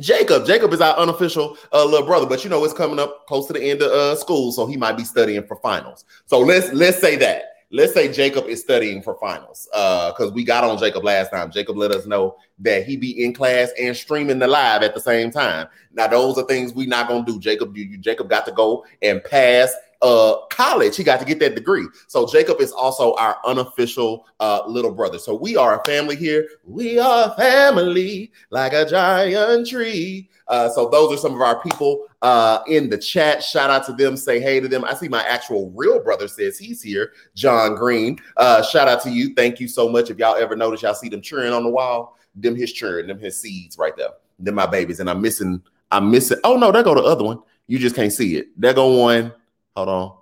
Jacob, 0.00 0.46
Jacob 0.46 0.72
is 0.72 0.80
our 0.80 0.96
unofficial 0.96 1.58
uh, 1.70 1.84
little 1.84 2.06
brother, 2.06 2.24
but 2.24 2.42
you 2.44 2.50
know 2.50 2.64
it's 2.64 2.72
coming 2.72 2.98
up 2.98 3.26
close 3.26 3.46
to 3.48 3.52
the 3.52 3.62
end 3.62 3.82
of 3.82 3.92
uh, 3.92 4.16
school, 4.16 4.50
so 4.50 4.66
he 4.66 4.78
might 4.78 4.96
be 4.96 5.04
studying 5.04 5.46
for 5.46 5.56
finals. 5.56 6.06
So 6.24 6.40
let's 6.40 6.72
let's 6.72 6.98
say 6.98 7.16
that. 7.16 7.44
Let's 7.74 7.94
say 7.94 8.12
Jacob 8.12 8.46
is 8.46 8.60
studying 8.60 9.02
for 9.02 9.16
finals 9.18 9.66
because 9.70 10.30
uh, 10.30 10.32
we 10.34 10.44
got 10.44 10.64
on 10.64 10.78
Jacob 10.78 11.04
last 11.04 11.30
time. 11.30 11.50
Jacob 11.50 11.76
let 11.76 11.90
us 11.90 12.04
know 12.06 12.36
that 12.58 12.84
he 12.84 12.96
be 12.96 13.24
in 13.24 13.32
class 13.32 13.70
and 13.80 13.96
streaming 13.96 14.38
the 14.38 14.46
live 14.46 14.82
at 14.82 14.94
the 14.94 15.00
same 15.00 15.30
time. 15.30 15.68
Now 15.92 16.06
those 16.06 16.36
are 16.36 16.44
things 16.44 16.74
we 16.74 16.84
not 16.86 17.08
gonna 17.08 17.24
do. 17.24 17.38
Jacob, 17.38 17.74
you, 17.76 17.96
Jacob 17.98 18.28
got 18.28 18.44
to 18.46 18.52
go 18.52 18.84
and 19.00 19.22
pass 19.24 19.74
uh, 20.02 20.46
college. 20.50 20.96
He 20.96 21.04
got 21.04 21.20
to 21.20 21.24
get 21.26 21.38
that 21.40 21.54
degree. 21.54 21.86
So 22.08 22.26
Jacob 22.26 22.60
is 22.60 22.72
also 22.72 23.14
our 23.14 23.38
unofficial 23.46 24.26
uh, 24.40 24.62
little 24.66 24.92
brother. 24.92 25.18
So 25.18 25.34
we 25.34 25.56
are 25.56 25.80
a 25.80 25.84
family 25.84 26.16
here. 26.16 26.48
We 26.64 26.98
are 26.98 27.34
family 27.36 28.32
like 28.50 28.72
a 28.72 28.84
giant 28.84 29.68
tree. 29.68 30.28
Uh, 30.48 30.68
so 30.68 30.88
those 30.88 31.12
are 31.12 31.16
some 31.16 31.34
of 31.34 31.40
our 31.40 31.62
people 31.62 32.06
uh, 32.20 32.60
in 32.66 32.90
the 32.90 32.98
chat. 32.98 33.42
Shout 33.42 33.70
out 33.70 33.86
to 33.86 33.92
them. 33.92 34.16
Say 34.16 34.40
hey 34.40 34.60
to 34.60 34.68
them. 34.68 34.84
I 34.84 34.94
see 34.94 35.08
my 35.08 35.22
actual 35.22 35.70
real 35.70 36.02
brother 36.02 36.28
says 36.28 36.58
he's 36.58 36.82
here. 36.82 37.12
John 37.34 37.74
Green. 37.74 38.18
Uh, 38.36 38.62
shout 38.62 38.88
out 38.88 39.02
to 39.04 39.10
you. 39.10 39.34
Thank 39.34 39.60
you 39.60 39.68
so 39.68 39.88
much. 39.88 40.10
If 40.10 40.18
y'all 40.18 40.36
ever 40.36 40.56
notice, 40.56 40.82
y'all 40.82 40.94
see 40.94 41.08
them 41.08 41.22
cheering 41.22 41.52
on 41.52 41.62
the 41.62 41.70
wall. 41.70 42.18
Them 42.34 42.56
his 42.56 42.72
churn. 42.72 43.06
Them 43.06 43.18
his 43.18 43.40
seeds 43.40 43.78
right 43.78 43.96
there. 43.96 44.10
Them 44.38 44.56
my 44.56 44.66
babies. 44.66 45.00
And 45.00 45.08
I'm 45.08 45.22
missing. 45.22 45.62
I'm 45.90 46.10
missing. 46.10 46.38
Oh 46.44 46.56
no, 46.56 46.72
there 46.72 46.82
go 46.82 46.94
the 46.94 47.02
other 47.02 47.24
one. 47.24 47.40
You 47.68 47.78
just 47.78 47.94
can't 47.94 48.12
see 48.12 48.36
it. 48.36 48.48
There 48.60 48.74
go 48.74 48.98
one. 48.98 49.32
Hold 49.76 49.88
on. 49.88 50.18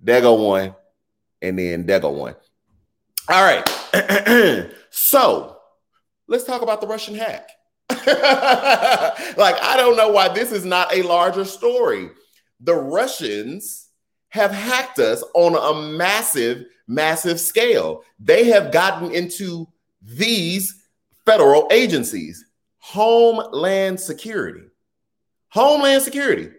There 0.00 0.20
go 0.20 0.34
one. 0.34 0.74
And 1.42 1.58
then 1.58 1.86
there 1.86 2.00
go 2.00 2.10
one. 2.10 2.34
All 3.28 3.42
right. 3.42 4.70
so 4.90 5.56
let's 6.26 6.44
talk 6.44 6.62
about 6.62 6.80
the 6.80 6.86
Russian 6.86 7.14
hack. 7.14 7.50
like, 7.90 9.56
I 9.62 9.74
don't 9.76 9.96
know 9.96 10.08
why 10.08 10.28
this 10.28 10.52
is 10.52 10.64
not 10.64 10.94
a 10.94 11.02
larger 11.02 11.44
story. 11.44 12.10
The 12.60 12.74
Russians 12.74 13.88
have 14.28 14.52
hacked 14.52 14.98
us 14.98 15.22
on 15.34 15.54
a 15.56 15.92
massive, 15.96 16.64
massive 16.86 17.40
scale. 17.40 18.02
They 18.18 18.44
have 18.44 18.72
gotten 18.72 19.12
into 19.12 19.66
these 20.02 20.82
federal 21.24 21.68
agencies 21.70 22.44
Homeland 22.78 23.98
Security, 23.98 24.62
Homeland 25.48 26.02
Security, 26.02 26.50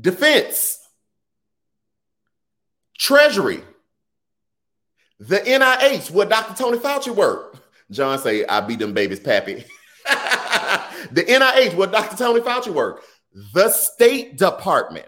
Defense, 0.00 0.85
Treasury, 2.98 3.62
the 5.18 5.38
NIH, 5.38 6.10
where 6.10 6.26
Dr. 6.26 6.54
Tony 6.54 6.78
Fauci 6.78 7.14
worked. 7.14 7.60
John 7.90 8.18
say, 8.18 8.44
I 8.46 8.60
beat 8.60 8.78
them 8.78 8.92
babies, 8.92 9.20
Pappy. 9.20 9.64
the 11.12 11.22
NIH, 11.22 11.74
where 11.74 11.88
Dr. 11.88 12.16
Tony 12.16 12.40
Fauci 12.40 12.72
worked. 12.72 13.04
The 13.52 13.68
State 13.70 14.38
Department 14.38 15.06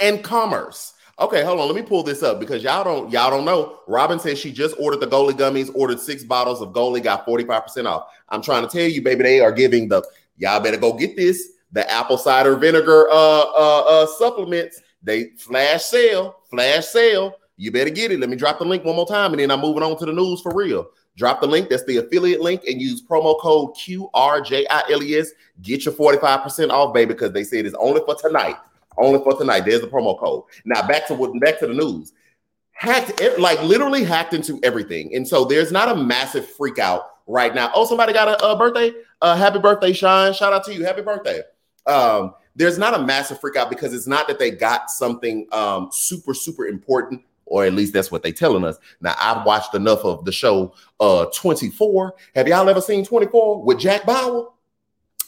and 0.00 0.22
Commerce. 0.22 0.94
Okay, 1.20 1.42
hold 1.42 1.58
on. 1.58 1.66
Let 1.66 1.74
me 1.74 1.82
pull 1.82 2.04
this 2.04 2.22
up 2.22 2.38
because 2.38 2.62
y'all 2.62 2.84
don't 2.84 3.10
y'all 3.10 3.30
don't 3.30 3.44
know. 3.44 3.80
Robin 3.88 4.20
says 4.20 4.38
she 4.38 4.52
just 4.52 4.76
ordered 4.78 5.00
the 5.00 5.06
Goli 5.08 5.32
gummies, 5.32 5.70
ordered 5.74 5.98
six 5.98 6.22
bottles 6.22 6.60
of 6.60 6.68
Goli, 6.68 7.02
got 7.02 7.26
45% 7.26 7.86
off. 7.86 8.08
I'm 8.28 8.40
trying 8.40 8.62
to 8.62 8.68
tell 8.68 8.88
you, 8.88 9.02
baby, 9.02 9.24
they 9.24 9.40
are 9.40 9.50
giving 9.50 9.88
the 9.88 10.02
y'all 10.36 10.60
better 10.60 10.76
go 10.76 10.92
get 10.92 11.16
this. 11.16 11.54
The 11.72 11.90
apple 11.90 12.18
cider 12.18 12.56
vinegar 12.56 13.08
uh 13.10 13.42
uh, 13.42 13.80
uh 13.80 14.06
supplements 14.06 14.80
they 15.02 15.30
flash 15.36 15.84
sale, 15.84 16.36
flash 16.50 16.86
sale. 16.86 17.34
You 17.56 17.72
better 17.72 17.90
get 17.90 18.12
it. 18.12 18.20
Let 18.20 18.30
me 18.30 18.36
drop 18.36 18.58
the 18.58 18.64
link 18.64 18.84
one 18.84 18.96
more 18.96 19.06
time, 19.06 19.32
and 19.32 19.40
then 19.40 19.50
I'm 19.50 19.60
moving 19.60 19.82
on 19.82 19.96
to 19.98 20.06
the 20.06 20.12
news 20.12 20.40
for 20.40 20.54
real. 20.54 20.88
Drop 21.16 21.40
the 21.40 21.46
link. 21.46 21.68
That's 21.68 21.84
the 21.84 21.96
affiliate 21.96 22.40
link, 22.40 22.62
and 22.66 22.80
use 22.80 23.02
promo 23.02 23.38
code 23.40 23.74
QRJILES. 23.74 25.28
Get 25.62 25.84
your 25.84 25.94
45% 25.94 26.70
off, 26.70 26.94
baby, 26.94 27.14
because 27.14 27.32
they 27.32 27.42
said 27.42 27.66
it's 27.66 27.74
only 27.80 28.00
for 28.06 28.14
tonight. 28.14 28.56
Only 28.96 29.18
for 29.20 29.36
tonight. 29.36 29.60
There's 29.60 29.80
the 29.80 29.88
promo 29.88 30.18
code. 30.18 30.44
Now 30.64 30.86
back 30.86 31.06
to 31.08 31.14
what 31.14 31.38
back 31.40 31.58
to 31.60 31.66
the 31.66 31.74
news. 31.74 32.12
Hacked, 32.72 33.20
like 33.38 33.60
literally 33.62 34.04
hacked 34.04 34.34
into 34.34 34.60
everything. 34.62 35.14
And 35.14 35.26
so 35.26 35.44
there's 35.44 35.72
not 35.72 35.88
a 35.88 35.96
massive 35.96 36.48
freak 36.48 36.78
out 36.78 37.10
right 37.26 37.54
now. 37.54 37.70
Oh, 37.74 37.84
somebody 37.84 38.12
got 38.12 38.28
a, 38.28 38.44
a 38.44 38.56
birthday. 38.56 38.92
Uh, 39.20 39.36
happy 39.36 39.58
birthday, 39.58 39.92
Sean! 39.92 40.32
Shout 40.32 40.52
out 40.52 40.64
to 40.64 40.74
you. 40.74 40.84
Happy 40.84 41.02
birthday. 41.02 41.42
Um, 41.86 42.34
there's 42.58 42.76
not 42.76 42.92
a 42.92 42.98
massive 42.98 43.40
freak 43.40 43.56
out 43.56 43.70
because 43.70 43.94
it's 43.94 44.08
not 44.08 44.26
that 44.26 44.38
they 44.38 44.50
got 44.50 44.90
something 44.90 45.46
um, 45.52 45.88
super 45.92 46.34
super 46.34 46.66
important 46.66 47.22
or 47.46 47.64
at 47.64 47.72
least 47.72 47.94
that's 47.94 48.10
what 48.10 48.22
they 48.22 48.32
telling 48.32 48.64
us. 48.64 48.76
Now 49.00 49.14
I've 49.18 49.46
watched 49.46 49.74
enough 49.74 50.04
of 50.04 50.24
the 50.24 50.32
show 50.32 50.74
uh 51.00 51.26
24. 51.26 52.14
Have 52.34 52.48
y'all 52.48 52.68
ever 52.68 52.80
seen 52.80 53.04
24 53.06 53.62
with 53.62 53.78
Jack 53.78 54.04
Bauer? 54.04 54.48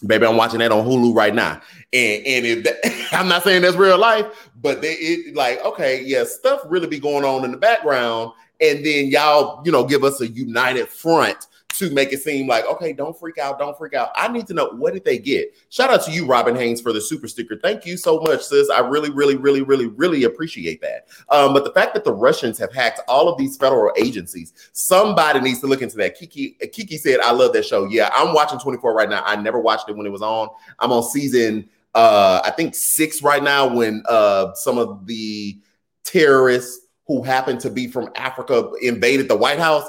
Baby, 0.06 0.26
I'm 0.26 0.36
watching 0.36 0.58
that 0.58 0.72
on 0.72 0.84
Hulu 0.84 1.14
right 1.14 1.34
now. 1.34 1.60
And 1.92 2.26
and 2.26 2.46
if 2.46 2.64
that, 2.64 3.08
I'm 3.12 3.28
not 3.28 3.44
saying 3.44 3.62
that's 3.62 3.76
real 3.76 3.96
life, 3.96 4.50
but 4.60 4.82
they 4.82 4.94
it 4.94 5.34
like 5.34 5.64
okay, 5.64 6.02
yeah, 6.02 6.24
stuff 6.24 6.60
really 6.66 6.88
be 6.88 6.98
going 6.98 7.24
on 7.24 7.44
in 7.44 7.52
the 7.52 7.58
background, 7.58 8.32
and 8.60 8.84
then 8.84 9.06
y'all, 9.06 9.62
you 9.64 9.70
know, 9.70 9.84
give 9.84 10.02
us 10.02 10.20
a 10.20 10.26
united 10.26 10.88
front 10.88 11.46
to 11.74 11.90
make 11.90 12.12
it 12.12 12.22
seem 12.22 12.46
like, 12.46 12.64
okay, 12.66 12.92
don't 12.92 13.18
freak 13.18 13.38
out, 13.38 13.58
don't 13.58 13.76
freak 13.76 13.94
out. 13.94 14.10
I 14.14 14.28
need 14.28 14.46
to 14.48 14.54
know 14.54 14.70
what 14.70 14.92
did 14.92 15.04
they 15.04 15.18
get? 15.18 15.54
Shout 15.70 15.90
out 15.90 16.04
to 16.04 16.10
you, 16.10 16.26
Robin 16.26 16.54
Haynes, 16.54 16.80
for 16.80 16.92
the 16.92 17.00
super 17.00 17.28
sticker. 17.28 17.58
Thank 17.62 17.86
you 17.86 17.96
so 17.96 18.20
much, 18.20 18.42
sis. 18.42 18.68
I 18.70 18.80
really, 18.80 19.10
really, 19.10 19.36
really, 19.36 19.62
really, 19.62 19.86
really 19.86 20.24
appreciate 20.24 20.80
that. 20.82 21.08
Um, 21.28 21.52
but 21.52 21.64
the 21.64 21.72
fact 21.72 21.94
that 21.94 22.04
the 22.04 22.12
Russians 22.12 22.58
have 22.58 22.72
hacked 22.72 23.00
all 23.08 23.28
of 23.28 23.38
these 23.38 23.56
federal 23.56 23.92
agencies, 23.96 24.52
somebody 24.72 25.40
needs 25.40 25.60
to 25.60 25.66
look 25.66 25.82
into 25.82 25.96
that. 25.98 26.18
Kiki, 26.18 26.56
Kiki 26.72 26.98
said, 26.98 27.20
I 27.20 27.32
love 27.32 27.52
that 27.54 27.64
show. 27.64 27.84
Yeah, 27.84 28.10
I'm 28.14 28.34
watching 28.34 28.58
24 28.58 28.94
right 28.94 29.08
now. 29.08 29.22
I 29.24 29.36
never 29.36 29.58
watched 29.58 29.88
it 29.88 29.96
when 29.96 30.06
it 30.06 30.12
was 30.12 30.22
on. 30.22 30.48
I'm 30.78 30.92
on 30.92 31.02
season 31.02 31.68
uh 31.94 32.40
I 32.44 32.50
think 32.52 32.74
six 32.76 33.20
right 33.20 33.42
now 33.42 33.66
when 33.66 34.04
uh 34.08 34.54
some 34.54 34.78
of 34.78 35.06
the 35.06 35.58
terrorists 36.04 36.86
who 37.06 37.22
happened 37.22 37.58
to 37.60 37.70
be 37.70 37.88
from 37.88 38.08
Africa 38.14 38.70
invaded 38.80 39.26
the 39.26 39.36
White 39.36 39.58
House 39.58 39.88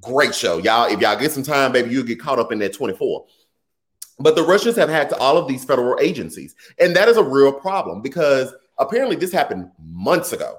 great 0.00 0.34
show. 0.34 0.58
Y'all, 0.58 0.90
if 0.90 1.00
y'all 1.00 1.18
get 1.18 1.32
some 1.32 1.42
time, 1.42 1.72
baby, 1.72 1.90
you'll 1.90 2.04
get 2.04 2.20
caught 2.20 2.38
up 2.38 2.52
in 2.52 2.58
that 2.60 2.72
24. 2.72 3.26
But 4.20 4.34
the 4.34 4.42
Russians 4.42 4.76
have 4.76 4.88
hacked 4.88 5.12
all 5.12 5.36
of 5.36 5.46
these 5.46 5.64
federal 5.64 5.98
agencies. 6.00 6.54
And 6.78 6.94
that 6.96 7.08
is 7.08 7.16
a 7.16 7.22
real 7.22 7.52
problem 7.52 8.02
because 8.02 8.52
apparently 8.78 9.16
this 9.16 9.32
happened 9.32 9.70
months 9.80 10.32
ago. 10.32 10.58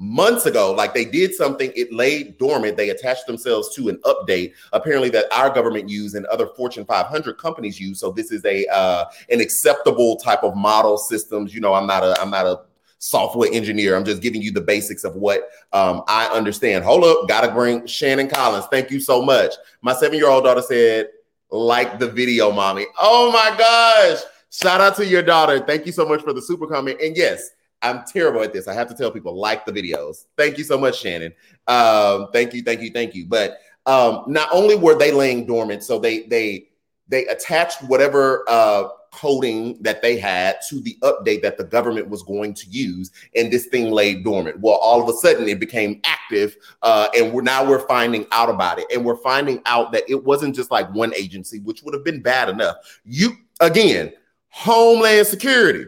Months 0.00 0.46
ago, 0.46 0.72
like 0.72 0.94
they 0.94 1.04
did 1.04 1.34
something, 1.34 1.72
it 1.74 1.92
lay 1.92 2.22
dormant. 2.22 2.76
They 2.76 2.90
attached 2.90 3.26
themselves 3.26 3.74
to 3.74 3.88
an 3.88 3.98
update, 4.04 4.52
apparently 4.72 5.08
that 5.08 5.24
our 5.32 5.50
government 5.50 5.88
used 5.88 6.14
and 6.14 6.24
other 6.26 6.46
Fortune 6.56 6.84
500 6.84 7.36
companies 7.36 7.80
use. 7.80 7.98
So 7.98 8.12
this 8.12 8.30
is 8.30 8.44
a 8.44 8.64
uh, 8.68 9.06
an 9.28 9.40
acceptable 9.40 10.14
type 10.14 10.44
of 10.44 10.54
model 10.54 10.98
systems. 10.98 11.52
You 11.52 11.60
know, 11.60 11.74
I'm 11.74 11.88
not 11.88 12.04
a 12.04 12.16
I'm 12.22 12.30
not 12.30 12.46
a 12.46 12.60
software 12.98 13.48
engineer. 13.52 13.96
I'm 13.96 14.04
just 14.04 14.22
giving 14.22 14.42
you 14.42 14.52
the 14.52 14.60
basics 14.60 15.04
of 15.04 15.14
what 15.14 15.48
um, 15.72 16.02
I 16.08 16.26
understand. 16.26 16.84
Hold 16.84 17.04
up, 17.04 17.28
gotta 17.28 17.52
bring 17.52 17.86
Shannon 17.86 18.28
Collins. 18.28 18.66
Thank 18.70 18.90
you 18.90 19.00
so 19.00 19.22
much. 19.22 19.54
My 19.82 19.94
seven 19.94 20.18
year 20.18 20.28
old 20.28 20.44
daughter 20.44 20.62
said, 20.62 21.08
like 21.50 21.98
the 21.98 22.08
video, 22.08 22.50
mommy. 22.52 22.86
Oh 23.00 23.32
my 23.32 23.56
gosh. 23.56 24.20
Shout 24.50 24.80
out 24.80 24.96
to 24.96 25.06
your 25.06 25.22
daughter. 25.22 25.60
Thank 25.60 25.86
you 25.86 25.92
so 25.92 26.06
much 26.06 26.22
for 26.22 26.32
the 26.32 26.42
super 26.42 26.66
comment. 26.66 27.00
And 27.02 27.16
yes, 27.16 27.50
I'm 27.82 28.02
terrible 28.06 28.42
at 28.42 28.52
this. 28.52 28.66
I 28.66 28.74
have 28.74 28.88
to 28.88 28.94
tell 28.94 29.10
people 29.10 29.38
like 29.38 29.64
the 29.64 29.72
videos. 29.72 30.24
Thank 30.36 30.58
you 30.58 30.64
so 30.64 30.78
much, 30.78 31.00
Shannon. 31.00 31.32
Um, 31.66 32.28
thank 32.32 32.54
you, 32.54 32.62
thank 32.62 32.80
you, 32.80 32.90
thank 32.90 33.14
you. 33.14 33.26
But 33.26 33.58
um, 33.86 34.24
not 34.26 34.48
only 34.52 34.74
were 34.74 34.98
they 34.98 35.12
laying 35.12 35.46
dormant, 35.46 35.82
so 35.82 35.98
they 35.98 36.22
they 36.22 36.68
they 37.08 37.26
attached 37.26 37.82
whatever 37.84 38.44
uh, 38.48 38.88
coding 39.18 39.76
that 39.80 40.00
they 40.00 40.16
had 40.16 40.56
to 40.68 40.80
the 40.80 40.96
update 41.02 41.42
that 41.42 41.58
the 41.58 41.64
government 41.64 42.08
was 42.08 42.22
going 42.22 42.54
to 42.54 42.68
use, 42.68 43.10
and 43.34 43.52
this 43.52 43.66
thing 43.66 43.90
lay 43.90 44.14
dormant. 44.14 44.60
Well, 44.60 44.76
all 44.76 45.02
of 45.02 45.08
a 45.08 45.12
sudden 45.18 45.48
it 45.48 45.58
became 45.58 46.00
active, 46.04 46.56
uh, 46.82 47.08
and 47.16 47.32
we're 47.32 47.42
now 47.42 47.68
we're 47.68 47.86
finding 47.86 48.26
out 48.30 48.48
about 48.48 48.78
it, 48.78 48.86
and 48.92 49.04
we're 49.04 49.16
finding 49.16 49.60
out 49.66 49.92
that 49.92 50.04
it 50.08 50.24
wasn't 50.24 50.54
just 50.54 50.70
like 50.70 50.92
one 50.94 51.12
agency, 51.14 51.58
which 51.60 51.82
would 51.82 51.94
have 51.94 52.04
been 52.04 52.22
bad 52.22 52.48
enough. 52.48 52.76
You 53.04 53.32
again, 53.60 54.12
Homeland 54.50 55.26
Security, 55.26 55.86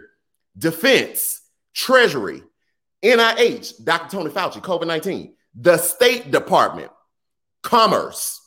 Defense, 0.59 1.43
Treasury, 1.73 2.43
NIH, 3.03 3.85
Dr. 3.85 4.11
Tony 4.11 4.31
Fauci, 4.31 4.61
COVID 4.61 4.87
19, 4.87 5.35
the 5.55 5.77
State 5.77 6.31
Department, 6.31 6.91
Commerce. 7.63 8.39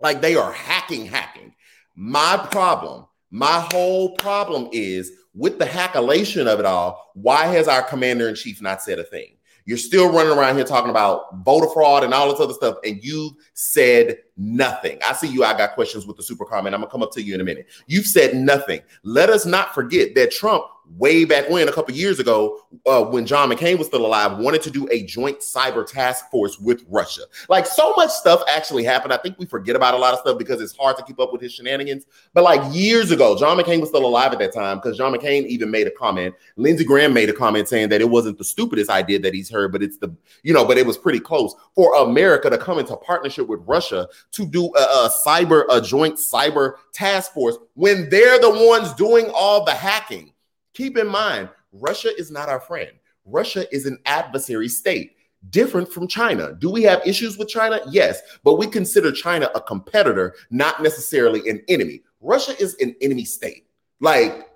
Like 0.00 0.20
they 0.20 0.34
are 0.34 0.52
hacking, 0.52 1.06
hacking. 1.06 1.54
My 1.94 2.36
problem 2.50 3.06
my 3.32 3.66
whole 3.72 4.14
problem 4.16 4.68
is 4.72 5.10
with 5.34 5.58
the 5.58 5.64
hackalation 5.64 6.46
of 6.46 6.60
it 6.60 6.66
all, 6.66 7.10
why 7.14 7.46
has 7.46 7.66
our 7.66 7.82
commander 7.82 8.28
in 8.28 8.34
chief 8.34 8.60
not 8.60 8.82
said 8.82 8.98
a 8.98 9.04
thing? 9.04 9.38
You're 9.64 9.78
still 9.78 10.12
running 10.12 10.36
around 10.36 10.56
here 10.56 10.64
talking 10.64 10.90
about 10.90 11.36
voter 11.44 11.68
fraud 11.72 12.04
and 12.04 12.12
all 12.12 12.30
this 12.30 12.40
other 12.40 12.52
stuff, 12.52 12.76
and 12.84 13.02
you've 13.02 13.32
said 13.54 14.18
nothing. 14.36 14.98
I 15.02 15.14
see 15.14 15.28
you. 15.28 15.44
I 15.44 15.56
got 15.56 15.74
questions 15.74 16.06
with 16.06 16.18
the 16.18 16.22
super 16.22 16.44
comment. 16.44 16.74
I'm 16.74 16.82
gonna 16.82 16.90
come 16.90 17.02
up 17.02 17.12
to 17.12 17.22
you 17.22 17.34
in 17.34 17.40
a 17.40 17.44
minute. 17.44 17.68
You've 17.86 18.06
said 18.06 18.34
nothing. 18.34 18.80
Let 19.02 19.30
us 19.30 19.46
not 19.46 19.74
forget 19.74 20.14
that 20.16 20.30
Trump 20.30 20.64
way 20.96 21.24
back 21.24 21.48
when, 21.48 21.68
a 21.68 21.72
couple 21.72 21.94
years 21.94 22.18
ago, 22.18 22.58
uh, 22.86 23.02
when 23.04 23.26
John 23.26 23.50
McCain 23.50 23.78
was 23.78 23.86
still 23.86 24.04
alive, 24.04 24.38
wanted 24.38 24.62
to 24.62 24.70
do 24.70 24.88
a 24.90 25.02
joint 25.04 25.40
cyber 25.40 25.86
task 25.86 26.30
force 26.30 26.58
with 26.58 26.84
Russia. 26.88 27.22
Like 27.48 27.66
so 27.66 27.92
much 27.94 28.10
stuff 28.10 28.42
actually 28.48 28.84
happened. 28.84 29.12
I 29.12 29.16
think 29.16 29.38
we 29.38 29.46
forget 29.46 29.76
about 29.76 29.94
a 29.94 29.96
lot 29.96 30.14
of 30.14 30.20
stuff 30.20 30.38
because 30.38 30.60
it's 30.60 30.76
hard 30.76 30.96
to 30.96 31.04
keep 31.04 31.20
up 31.20 31.32
with 31.32 31.40
his 31.40 31.52
shenanigans. 31.52 32.06
But 32.34 32.44
like 32.44 32.60
years 32.74 33.10
ago, 33.10 33.36
John 33.36 33.58
McCain 33.58 33.80
was 33.80 33.88
still 33.88 34.06
alive 34.06 34.32
at 34.32 34.38
that 34.40 34.52
time 34.52 34.78
because 34.78 34.96
John 34.96 35.14
McCain 35.14 35.46
even 35.46 35.70
made 35.70 35.86
a 35.86 35.90
comment. 35.90 36.34
Lindsey 36.56 36.84
Graham 36.84 37.12
made 37.12 37.30
a 37.30 37.34
comment 37.34 37.68
saying 37.68 37.88
that 37.90 38.00
it 38.00 38.10
wasn't 38.10 38.38
the 38.38 38.44
stupidest 38.44 38.90
idea 38.90 39.18
that 39.20 39.34
he's 39.34 39.50
heard, 39.50 39.72
but 39.72 39.82
it's 39.82 39.98
the, 39.98 40.14
you 40.42 40.52
know, 40.52 40.64
but 40.64 40.78
it 40.78 40.86
was 40.86 40.98
pretty 40.98 41.20
close 41.20 41.54
for 41.74 41.94
America 41.96 42.50
to 42.50 42.58
come 42.58 42.78
into 42.78 42.96
partnership 42.96 43.46
with 43.48 43.60
Russia 43.66 44.08
to 44.32 44.46
do 44.46 44.66
a, 44.76 44.80
a 44.80 45.10
cyber, 45.26 45.64
a 45.70 45.80
joint 45.80 46.16
cyber 46.16 46.74
task 46.92 47.32
force 47.32 47.56
when 47.74 48.08
they're 48.10 48.38
the 48.38 48.68
ones 48.68 48.92
doing 48.94 49.30
all 49.34 49.64
the 49.64 49.72
hacking 49.72 50.31
Keep 50.74 50.98
in 50.98 51.06
mind, 51.06 51.48
Russia 51.72 52.10
is 52.18 52.30
not 52.30 52.48
our 52.48 52.60
friend. 52.60 52.90
Russia 53.24 53.64
is 53.74 53.86
an 53.86 53.98
adversary 54.06 54.68
state, 54.68 55.12
different 55.50 55.92
from 55.92 56.08
China. 56.08 56.54
Do 56.58 56.70
we 56.70 56.82
have 56.82 57.06
issues 57.06 57.38
with 57.38 57.48
China? 57.48 57.80
Yes, 57.88 58.20
but 58.42 58.54
we 58.54 58.66
consider 58.66 59.12
China 59.12 59.50
a 59.54 59.60
competitor, 59.60 60.34
not 60.50 60.82
necessarily 60.82 61.48
an 61.48 61.62
enemy. 61.68 62.02
Russia 62.20 62.54
is 62.60 62.74
an 62.80 62.94
enemy 63.00 63.24
state, 63.24 63.66
like, 64.00 64.48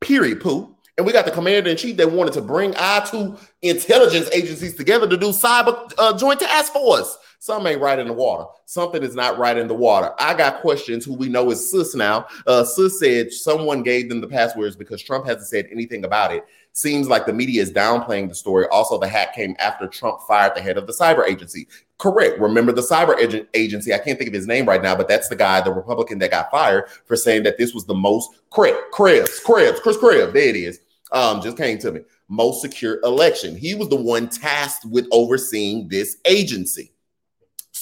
period, 0.00 0.40
poo. 0.40 0.76
And 0.98 1.06
we 1.06 1.12
got 1.12 1.24
the 1.24 1.30
commander 1.30 1.70
in 1.70 1.76
chief 1.78 1.96
that 1.96 2.12
wanted 2.12 2.34
to 2.34 2.42
bring 2.42 2.76
our 2.76 3.06
two 3.06 3.38
intelligence 3.62 4.28
agencies 4.30 4.74
together 4.74 5.08
to 5.08 5.16
do 5.16 5.28
cyber 5.28 5.90
uh, 5.96 6.16
joint 6.18 6.40
task 6.40 6.72
force. 6.74 7.16
Something 7.42 7.72
ain't 7.72 7.80
right 7.80 7.98
in 7.98 8.06
the 8.06 8.12
water. 8.12 8.44
Something 8.66 9.02
is 9.02 9.16
not 9.16 9.36
right 9.36 9.56
in 9.56 9.66
the 9.66 9.74
water. 9.74 10.12
I 10.16 10.32
got 10.32 10.60
questions 10.60 11.04
who 11.04 11.12
we 11.12 11.28
know 11.28 11.50
is 11.50 11.72
Sis 11.72 11.92
now. 11.92 12.28
Uh, 12.46 12.62
Sis 12.62 13.00
said 13.00 13.32
someone 13.32 13.82
gave 13.82 14.08
them 14.08 14.20
the 14.20 14.28
passwords 14.28 14.76
because 14.76 15.02
Trump 15.02 15.26
hasn't 15.26 15.48
said 15.48 15.66
anything 15.72 16.04
about 16.04 16.32
it. 16.32 16.44
Seems 16.72 17.08
like 17.08 17.26
the 17.26 17.32
media 17.32 17.60
is 17.60 17.72
downplaying 17.72 18.28
the 18.28 18.34
story. 18.36 18.66
Also, 18.68 18.96
the 18.96 19.08
hack 19.08 19.34
came 19.34 19.56
after 19.58 19.88
Trump 19.88 20.20
fired 20.28 20.54
the 20.54 20.60
head 20.60 20.78
of 20.78 20.86
the 20.86 20.92
cyber 20.92 21.26
agency. 21.26 21.66
Correct. 21.98 22.38
Remember 22.38 22.70
the 22.70 22.80
cyber 22.80 23.20
ag- 23.20 23.48
agency? 23.54 23.92
I 23.92 23.98
can't 23.98 24.16
think 24.16 24.28
of 24.28 24.34
his 24.34 24.46
name 24.46 24.66
right 24.66 24.80
now, 24.80 24.94
but 24.94 25.08
that's 25.08 25.26
the 25.26 25.34
guy, 25.34 25.60
the 25.62 25.72
Republican 25.72 26.20
that 26.20 26.30
got 26.30 26.48
fired 26.48 26.90
for 27.06 27.16
saying 27.16 27.42
that 27.42 27.58
this 27.58 27.74
was 27.74 27.86
the 27.86 27.94
most 27.94 28.30
Krebs, 28.50 28.78
Krebs, 28.92 29.40
Krebs, 29.40 29.80
Chris 29.80 29.96
Krebs. 29.96 30.32
There 30.32 30.48
it 30.48 30.54
is. 30.54 30.78
Um, 31.10 31.42
just 31.42 31.56
came 31.56 31.78
to 31.78 31.90
me. 31.90 32.02
Most 32.28 32.62
secure 32.62 33.00
election. 33.02 33.56
He 33.56 33.74
was 33.74 33.88
the 33.88 33.96
one 33.96 34.28
tasked 34.28 34.84
with 34.84 35.08
overseeing 35.10 35.88
this 35.88 36.18
agency. 36.24 36.92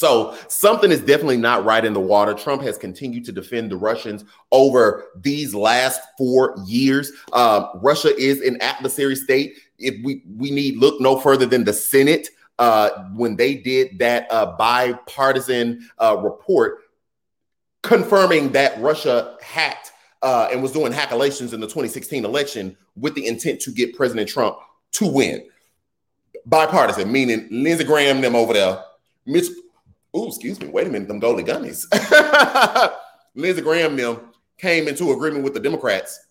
So 0.01 0.35
something 0.49 0.91
is 0.91 1.01
definitely 1.01 1.37
not 1.37 1.67
right 1.67 1.85
in 1.85 1.93
the 1.93 2.01
water. 2.01 2.33
Trump 2.33 2.63
has 2.63 2.79
continued 2.79 3.23
to 3.27 3.33
defend 3.33 3.71
the 3.71 3.77
Russians 3.77 4.25
over 4.51 5.09
these 5.15 5.55
last 5.55 6.01
four 6.17 6.55
years. 6.67 7.13
Uh, 7.35 7.67
Russia 7.83 8.17
is 8.17 8.41
an 8.41 8.57
adversary 8.63 9.15
state. 9.15 9.59
If 9.79 10.03
we 10.03 10.23
we 10.39 10.53
need 10.53 10.79
look 10.79 11.03
no 11.03 11.21
further 11.21 11.45
than 11.45 11.65
the 11.65 11.75
Senate 11.75 12.31
uh, 12.59 12.89
when 13.15 13.37
they 13.37 13.57
did 13.57 13.99
that 13.99 14.27
uh, 14.33 14.57
bipartisan 14.57 15.87
uh, 15.99 16.17
report 16.17 16.79
confirming 17.83 18.53
that 18.53 18.81
Russia 18.81 19.37
hacked 19.43 19.93
uh, 20.23 20.49
and 20.51 20.63
was 20.63 20.73
doing 20.73 20.95
hackalations 20.95 21.53
in 21.53 21.61
the 21.61 21.67
2016 21.67 22.25
election 22.25 22.75
with 22.97 23.15
the 23.15 23.27
intent 23.27 23.61
to 23.61 23.71
get 23.71 23.95
President 23.95 24.31
Trump 24.31 24.57
to 24.93 25.07
win. 25.07 25.47
Bipartisan, 26.47 27.13
meaning 27.13 27.49
Lindsey 27.51 27.85
Graham 27.85 28.23
them 28.23 28.35
over 28.35 28.55
there, 28.55 28.83
Mitch 29.27 29.49
oh, 30.15 30.29
excuse 30.29 30.61
me, 30.61 30.69
wait 30.69 30.87
a 30.87 30.91
minute, 30.91 31.09
them 31.09 31.21
Goli 31.21 31.47
gummies. 31.47 31.87
Lindsey 33.35 33.63
Graham 33.63 33.97
them 33.97 34.21
came 34.59 34.89
into 34.89 35.13
agreement 35.13 35.45
with 35.45 35.55
the 35.55 35.61
Democrats 35.61 36.27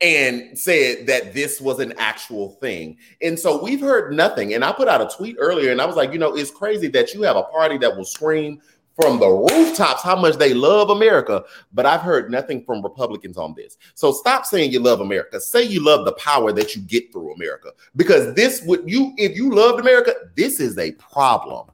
and 0.00 0.58
said 0.58 1.06
that 1.06 1.32
this 1.32 1.60
was 1.60 1.78
an 1.78 1.94
actual 1.96 2.50
thing. 2.60 2.96
And 3.22 3.38
so 3.38 3.62
we've 3.62 3.80
heard 3.80 4.12
nothing. 4.12 4.54
And 4.54 4.64
I 4.64 4.72
put 4.72 4.88
out 4.88 5.00
a 5.00 5.16
tweet 5.16 5.36
earlier 5.38 5.70
and 5.70 5.80
I 5.80 5.86
was 5.86 5.96
like, 5.96 6.12
you 6.12 6.18
know, 6.18 6.34
it's 6.34 6.50
crazy 6.50 6.88
that 6.88 7.14
you 7.14 7.22
have 7.22 7.36
a 7.36 7.44
party 7.44 7.78
that 7.78 7.96
will 7.96 8.04
scream 8.04 8.60
from 9.00 9.18
the 9.18 9.28
rooftops 9.28 10.02
how 10.02 10.16
much 10.16 10.36
they 10.36 10.52
love 10.52 10.90
America, 10.90 11.42
but 11.72 11.86
I've 11.86 12.02
heard 12.02 12.30
nothing 12.30 12.62
from 12.64 12.82
Republicans 12.82 13.38
on 13.38 13.54
this. 13.54 13.78
So 13.94 14.12
stop 14.12 14.44
saying 14.44 14.72
you 14.72 14.80
love 14.80 15.00
America. 15.00 15.40
Say 15.40 15.62
you 15.62 15.82
love 15.82 16.04
the 16.04 16.12
power 16.12 16.52
that 16.52 16.76
you 16.76 16.82
get 16.82 17.10
through 17.10 17.32
America. 17.32 17.70
Because 17.96 18.34
this 18.34 18.62
would 18.62 18.82
you 18.88 19.14
if 19.16 19.36
you 19.36 19.54
loved 19.54 19.80
America, 19.80 20.14
this 20.36 20.60
is 20.60 20.76
a 20.78 20.92
problem 20.92 21.70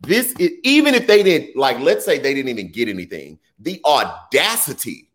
This 0.00 0.32
is 0.38 0.52
even 0.62 0.94
if 0.94 1.06
they 1.06 1.22
didn't 1.22 1.56
like, 1.56 1.78
let's 1.80 2.04
say 2.04 2.18
they 2.18 2.34
didn't 2.34 2.48
even 2.48 2.72
get 2.72 2.88
anything, 2.88 3.38
the 3.58 3.80
audacity, 3.84 5.10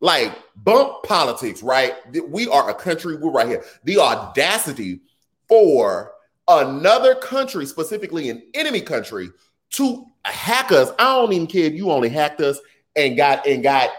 like 0.00 0.36
bump 0.56 1.04
politics, 1.04 1.62
right? 1.62 1.94
We 2.28 2.48
are 2.48 2.70
a 2.70 2.74
country, 2.74 3.16
we're 3.16 3.30
right 3.30 3.46
here. 3.46 3.64
The 3.84 3.98
audacity 3.98 5.00
for 5.48 6.12
another 6.48 7.14
country, 7.14 7.64
specifically 7.66 8.28
an 8.28 8.42
enemy 8.54 8.80
country, 8.80 9.30
to 9.70 10.06
hack 10.24 10.72
us. 10.72 10.90
I 10.98 11.04
don't 11.04 11.32
even 11.32 11.46
care 11.46 11.64
if 11.64 11.74
you 11.74 11.90
only 11.90 12.08
hacked 12.08 12.40
us 12.40 12.58
and 12.96 13.16
got 13.16 13.46
and 13.46 13.62
got 13.62 13.90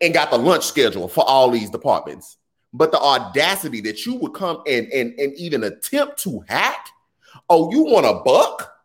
and 0.00 0.12
got 0.12 0.30
the 0.30 0.38
lunch 0.38 0.64
schedule 0.64 1.08
for 1.08 1.24
all 1.28 1.50
these 1.50 1.70
departments. 1.70 2.38
But 2.72 2.92
the 2.92 2.98
audacity 2.98 3.80
that 3.82 4.04
you 4.04 4.14
would 4.16 4.34
come 4.34 4.62
and 4.66 4.86
and, 4.88 5.18
and 5.18 5.32
even 5.34 5.62
attempt 5.64 6.20
to 6.24 6.42
hack, 6.48 6.88
oh, 7.48 7.70
you 7.70 7.84
want 7.84 8.06
a 8.06 8.22
buck? 8.24 8.78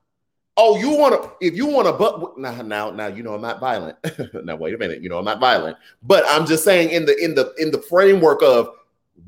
Oh, 0.57 0.77
you 0.77 0.91
want 0.91 1.21
to? 1.21 1.31
If 1.45 1.55
you 1.55 1.65
want 1.65 1.87
to, 1.87 1.93
but 1.93 2.37
now, 2.37 2.61
now, 2.61 2.89
now, 2.89 3.07
you 3.07 3.23
know, 3.23 3.33
I'm 3.33 3.41
not 3.41 3.59
violent. 3.59 3.97
now, 4.45 4.55
wait 4.55 4.73
a 4.73 4.77
minute. 4.77 5.01
You 5.01 5.09
know, 5.09 5.17
I'm 5.17 5.25
not 5.25 5.39
violent, 5.39 5.77
but 6.01 6.23
I'm 6.27 6.45
just 6.45 6.63
saying 6.63 6.89
in 6.89 7.05
the 7.05 7.17
in 7.23 7.35
the 7.35 7.53
in 7.57 7.71
the 7.71 7.81
framework 7.81 8.41
of 8.41 8.69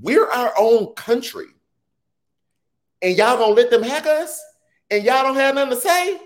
we're 0.02 0.28
our 0.28 0.54
own 0.58 0.94
country, 0.94 1.48
and 3.02 3.18
y'all 3.18 3.38
gonna 3.38 3.54
let 3.54 3.70
them 3.70 3.84
hack 3.84 4.06
us, 4.06 4.42
and 4.90 5.04
y'all 5.04 5.24
don't 5.24 5.36
have 5.36 5.56
nothing 5.56 5.76
to 5.76 5.82
say 5.82 6.18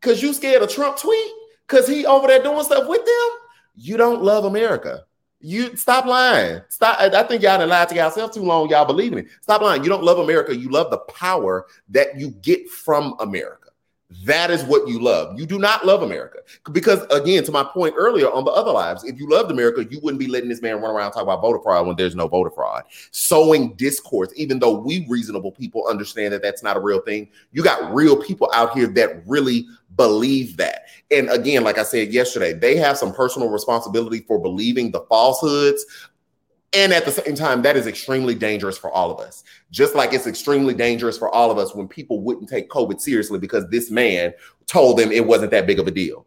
because 0.00 0.22
you 0.22 0.34
scared 0.34 0.62
of 0.62 0.70
Trump 0.70 0.98
tweet 0.98 1.32
because 1.66 1.86
he 1.88 2.04
over 2.04 2.26
there 2.26 2.42
doing 2.42 2.62
stuff 2.64 2.88
with 2.88 3.04
them. 3.06 3.38
You 3.74 3.96
don't 3.96 4.22
love 4.22 4.44
America. 4.44 5.04
You 5.40 5.76
stop 5.76 6.06
lying. 6.06 6.60
Stop. 6.68 6.98
I 7.00 7.22
think 7.22 7.42
y'all 7.42 7.58
done 7.58 7.68
lied 7.68 7.88
to 7.90 7.94
yourself 7.94 8.32
too 8.32 8.42
long. 8.42 8.68
Y'all 8.68 8.84
believe 8.84 9.12
it. 9.14 9.28
Stop 9.40 9.62
lying. 9.62 9.82
You 9.82 9.88
don't 9.88 10.02
love 10.02 10.18
America. 10.18 10.56
You 10.56 10.70
love 10.70 10.90
the 10.90 10.98
power 10.98 11.66
that 11.90 12.18
you 12.18 12.30
get 12.42 12.68
from 12.68 13.14
America. 13.20 13.65
That 14.24 14.52
is 14.52 14.62
what 14.62 14.86
you 14.86 15.02
love. 15.02 15.38
You 15.38 15.46
do 15.46 15.58
not 15.58 15.84
love 15.84 16.02
America. 16.02 16.38
Because, 16.70 17.04
again, 17.10 17.42
to 17.42 17.50
my 17.50 17.64
point 17.64 17.94
earlier 17.98 18.30
on 18.30 18.44
the 18.44 18.52
other 18.52 18.70
lives, 18.70 19.02
if 19.02 19.18
you 19.18 19.28
loved 19.28 19.50
America, 19.50 19.84
you 19.84 19.98
wouldn't 20.00 20.20
be 20.20 20.28
letting 20.28 20.48
this 20.48 20.62
man 20.62 20.80
run 20.80 20.94
around 20.94 21.10
talk 21.10 21.24
about 21.24 21.40
voter 21.40 21.58
fraud 21.58 21.88
when 21.88 21.96
there's 21.96 22.14
no 22.14 22.28
voter 22.28 22.50
fraud. 22.50 22.84
Sowing 23.10 23.74
discourse, 23.74 24.32
even 24.36 24.60
though 24.60 24.78
we 24.78 25.04
reasonable 25.08 25.50
people 25.50 25.88
understand 25.88 26.32
that 26.32 26.42
that's 26.42 26.62
not 26.62 26.76
a 26.76 26.80
real 26.80 27.00
thing, 27.00 27.28
you 27.50 27.64
got 27.64 27.92
real 27.92 28.16
people 28.16 28.48
out 28.54 28.76
here 28.78 28.86
that 28.86 29.26
really 29.26 29.66
believe 29.96 30.56
that. 30.56 30.82
And 31.10 31.28
again, 31.30 31.64
like 31.64 31.78
I 31.78 31.82
said 31.82 32.12
yesterday, 32.12 32.52
they 32.52 32.76
have 32.76 32.96
some 32.96 33.12
personal 33.12 33.48
responsibility 33.48 34.20
for 34.20 34.40
believing 34.40 34.92
the 34.92 35.00
falsehoods 35.08 35.84
and 36.72 36.92
at 36.92 37.04
the 37.04 37.12
same 37.12 37.34
time, 37.34 37.62
that 37.62 37.76
is 37.76 37.86
extremely 37.86 38.34
dangerous 38.34 38.76
for 38.76 38.90
all 38.90 39.10
of 39.10 39.20
us. 39.20 39.44
Just 39.70 39.94
like 39.94 40.12
it's 40.12 40.26
extremely 40.26 40.74
dangerous 40.74 41.16
for 41.16 41.32
all 41.34 41.50
of 41.50 41.58
us 41.58 41.74
when 41.74 41.88
people 41.88 42.20
wouldn't 42.20 42.48
take 42.48 42.68
COVID 42.68 43.00
seriously 43.00 43.38
because 43.38 43.68
this 43.68 43.90
man 43.90 44.34
told 44.66 44.98
them 44.98 45.12
it 45.12 45.26
wasn't 45.26 45.50
that 45.52 45.66
big 45.66 45.78
of 45.78 45.86
a 45.86 45.90
deal. 45.90 46.26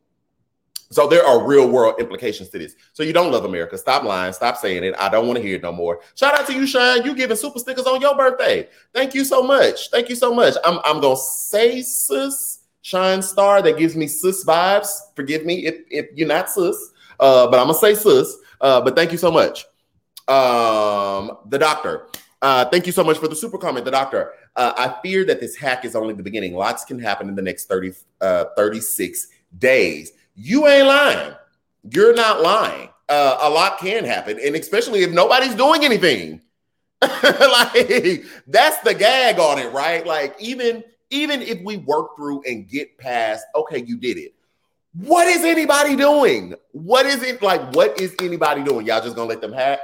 So 0.92 1.08
there 1.08 1.24
are 1.24 1.46
real 1.46 1.70
world 1.70 1.96
implications 2.00 2.50
to 2.50 2.58
this. 2.58 2.76
So 2.94 3.04
you 3.04 3.14
don't 3.14 3.32
love 3.32 3.46
America. 3.46 3.78
Stop 3.78 4.04
lying. 4.04 4.34
Stop 4.34 4.58
saying 4.58 4.84
it. 4.84 4.96
I 4.98 5.08
don't 5.08 5.28
want 5.28 5.38
to 5.38 5.44
hear 5.44 5.56
it 5.56 5.62
no 5.62 5.72
more. 5.72 6.02
Shout 6.16 6.34
out 6.34 6.48
to 6.48 6.54
you, 6.54 6.66
Shine. 6.66 7.06
You 7.06 7.14
giving 7.14 7.38
super 7.38 7.60
stickers 7.60 7.86
on 7.86 8.02
your 8.02 8.16
birthday. 8.18 8.68
Thank 8.94 9.14
you 9.14 9.24
so 9.24 9.44
much. 9.44 9.92
Thank 9.92 10.10
you 10.10 10.16
so 10.16 10.34
much. 10.34 10.56
I'm, 10.66 10.80
I'm 10.84 11.00
gonna 11.00 11.16
say 11.16 11.84
sis 11.84 12.62
Shine 12.82 13.22
Star. 13.22 13.62
That 13.62 13.78
gives 13.78 13.96
me 13.96 14.08
sis 14.08 14.44
vibes. 14.44 14.90
Forgive 15.16 15.46
me 15.46 15.68
if, 15.68 15.82
if 15.92 16.08
you're 16.16 16.28
not 16.28 16.50
sis. 16.50 16.76
Uh, 17.20 17.46
but 17.48 17.60
I'm 17.60 17.68
gonna 17.68 17.78
say 17.78 17.94
sis. 17.94 18.36
Uh, 18.60 18.82
but 18.82 18.96
thank 18.96 19.12
you 19.12 19.20
so 19.20 19.30
much. 19.30 19.66
Um, 20.30 21.38
the 21.48 21.58
doctor. 21.58 22.08
Uh, 22.42 22.66
thank 22.66 22.86
you 22.86 22.94
so 22.94 23.04
much 23.04 23.18
for 23.18 23.28
the 23.28 23.36
super 23.36 23.58
comment, 23.58 23.84
the 23.84 23.92
doctor. 23.92 24.32
Uh, 24.56 24.74
I 24.78 25.02
fear 25.02 25.26
that 25.26 25.42
this 25.42 25.56
hack 25.56 25.84
is 25.84 25.96
only 25.96 26.14
the 26.14 26.24
beginning. 26.24 26.56
Lots 26.56 26.86
can 26.86 27.00
happen 27.00 27.28
in 27.28 27.36
the 27.36 27.42
next 27.42 27.66
30, 27.66 27.94
uh, 28.22 28.46
36 28.56 29.28
days. 29.58 30.14
You 30.36 30.68
ain't 30.68 30.88
lying. 30.88 31.34
You're 31.92 32.14
not 32.14 32.42
lying. 32.42 32.90
Uh, 33.10 33.40
a 33.42 33.50
lot 33.50 33.80
can 33.80 34.06
happen, 34.06 34.40
and 34.40 34.56
especially 34.56 35.02
if 35.02 35.12
nobody's 35.12 35.56
doing 35.56 35.84
anything. 35.84 36.42
like 37.02 38.26
that's 38.48 38.80
the 38.82 38.94
gag 38.94 39.40
on 39.40 39.58
it, 39.58 39.72
right? 39.72 40.06
Like 40.06 40.36
even 40.40 40.84
even 41.10 41.42
if 41.42 41.60
we 41.64 41.78
work 41.78 42.16
through 42.16 42.44
and 42.44 42.68
get 42.68 42.98
past, 42.98 43.46
okay, 43.56 43.82
you 43.82 43.98
did 43.98 44.18
it. 44.18 44.36
What 44.94 45.28
is 45.28 45.44
anybody 45.44 45.96
doing? 45.96 46.54
What 46.72 47.06
is 47.06 47.24
it 47.24 47.42
like? 47.42 47.74
What 47.74 48.00
is 48.00 48.16
anybody 48.22 48.64
doing? 48.64 48.86
Y'all 48.86 49.02
just 49.02 49.16
gonna 49.16 49.30
let 49.30 49.42
them 49.42 49.54
hack? 49.54 49.80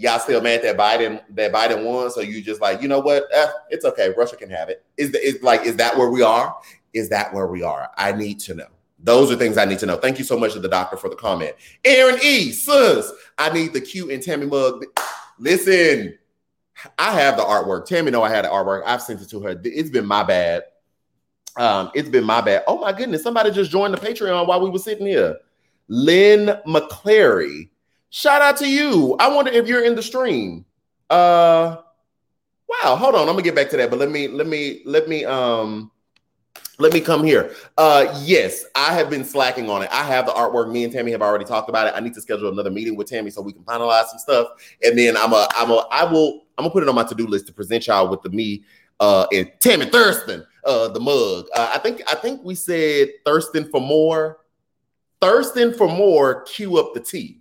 Y'all 0.00 0.20
still 0.20 0.40
mad 0.40 0.62
that 0.62 0.76
Biden 0.76 1.20
that 1.30 1.52
Biden 1.52 1.84
won, 1.84 2.08
so 2.12 2.20
you 2.20 2.40
just 2.40 2.60
like, 2.60 2.80
you 2.80 2.86
know 2.86 3.00
what? 3.00 3.24
Eh, 3.32 3.48
it's 3.68 3.84
okay. 3.84 4.14
Russia 4.16 4.36
can 4.36 4.48
have 4.48 4.68
it. 4.68 4.84
Is 4.96 5.10
the, 5.10 5.18
is 5.18 5.42
like 5.42 5.62
is 5.62 5.74
that 5.74 5.98
where 5.98 6.08
we 6.08 6.22
are? 6.22 6.56
Is 6.92 7.08
that 7.08 7.34
where 7.34 7.48
we 7.48 7.64
are? 7.64 7.90
I 7.96 8.12
need 8.12 8.38
to 8.40 8.54
know. 8.54 8.68
Those 9.00 9.32
are 9.32 9.34
things 9.34 9.58
I 9.58 9.64
need 9.64 9.80
to 9.80 9.86
know. 9.86 9.96
Thank 9.96 10.18
you 10.18 10.24
so 10.24 10.38
much 10.38 10.52
to 10.52 10.60
the 10.60 10.68
doctor 10.68 10.96
for 10.96 11.10
the 11.10 11.16
comment. 11.16 11.56
Erin 11.84 12.20
E. 12.22 12.52
Sus, 12.52 13.12
I 13.38 13.52
need 13.52 13.72
the 13.72 13.80
Q 13.80 14.12
and 14.12 14.22
Tammy 14.22 14.46
mug. 14.46 14.84
Listen, 15.40 16.16
I 16.96 17.18
have 17.18 17.36
the 17.36 17.42
artwork. 17.42 17.86
Tammy 17.86 18.12
know 18.12 18.22
I 18.22 18.30
had 18.30 18.44
the 18.44 18.50
artwork. 18.50 18.84
I've 18.86 19.02
sent 19.02 19.20
it 19.20 19.28
to 19.30 19.40
her. 19.40 19.60
It's 19.64 19.90
been 19.90 20.06
my 20.06 20.22
bad. 20.22 20.62
Um, 21.56 21.90
it's 21.92 22.08
been 22.08 22.22
my 22.22 22.40
bad. 22.40 22.62
Oh 22.68 22.78
my 22.78 22.92
goodness, 22.92 23.24
somebody 23.24 23.50
just 23.50 23.72
joined 23.72 23.94
the 23.94 23.98
Patreon 23.98 24.46
while 24.46 24.60
we 24.60 24.70
were 24.70 24.78
sitting 24.78 25.08
here. 25.08 25.38
Lynn 25.88 26.56
McClary 26.68 27.70
Shout 28.10 28.40
out 28.40 28.56
to 28.58 28.68
you. 28.68 29.16
I 29.18 29.28
wonder 29.28 29.50
if 29.50 29.68
you're 29.68 29.84
in 29.84 29.94
the 29.94 30.02
stream. 30.02 30.64
Uh 31.10 31.76
wow, 32.68 32.96
hold 32.96 33.14
on. 33.14 33.22
I'm 33.22 33.28
gonna 33.28 33.42
get 33.42 33.54
back 33.54 33.70
to 33.70 33.76
that, 33.78 33.90
but 33.90 33.98
let 33.98 34.10
me 34.10 34.28
let 34.28 34.46
me 34.46 34.82
let 34.84 35.08
me 35.08 35.24
um 35.24 35.90
let 36.78 36.92
me 36.92 37.00
come 37.00 37.22
here. 37.22 37.54
Uh 37.76 38.18
yes, 38.22 38.64
I 38.74 38.94
have 38.94 39.10
been 39.10 39.24
slacking 39.24 39.68
on 39.68 39.82
it. 39.82 39.90
I 39.92 40.04
have 40.04 40.26
the 40.26 40.32
artwork. 40.32 40.70
Me 40.70 40.84
and 40.84 40.92
Tammy 40.92 41.12
have 41.12 41.22
already 41.22 41.44
talked 41.44 41.68
about 41.68 41.86
it. 41.86 41.94
I 41.94 42.00
need 42.00 42.14
to 42.14 42.20
schedule 42.20 42.50
another 42.50 42.70
meeting 42.70 42.96
with 42.96 43.08
Tammy 43.08 43.30
so 43.30 43.42
we 43.42 43.52
can 43.52 43.62
finalize 43.62 44.06
some 44.06 44.18
stuff. 44.18 44.48
And 44.82 44.98
then 44.98 45.16
I'm 45.16 45.32
a 45.32 45.46
I'm 45.56 45.70
a 45.70 45.86
I 45.90 46.04
will 46.04 46.46
I'm 46.56 46.64
gonna 46.64 46.70
put 46.70 46.82
it 46.82 46.88
on 46.88 46.94
my 46.94 47.04
to-do 47.04 47.26
list 47.26 47.46
to 47.48 47.52
present 47.52 47.86
y'all 47.86 48.08
with 48.08 48.22
the 48.22 48.30
me 48.30 48.64
uh 49.00 49.26
and 49.32 49.50
Tammy 49.60 49.86
Thurston, 49.86 50.46
uh 50.64 50.88
the 50.88 51.00
mug. 51.00 51.46
Uh, 51.54 51.72
I 51.74 51.78
think 51.78 52.02
I 52.10 52.14
think 52.14 52.42
we 52.42 52.54
said 52.54 53.08
Thurston 53.26 53.70
for 53.70 53.80
more. 53.80 54.38
Thurston 55.20 55.74
for 55.74 55.88
more, 55.88 56.42
cue 56.42 56.78
up 56.78 56.94
the 56.94 57.00
tea. 57.00 57.37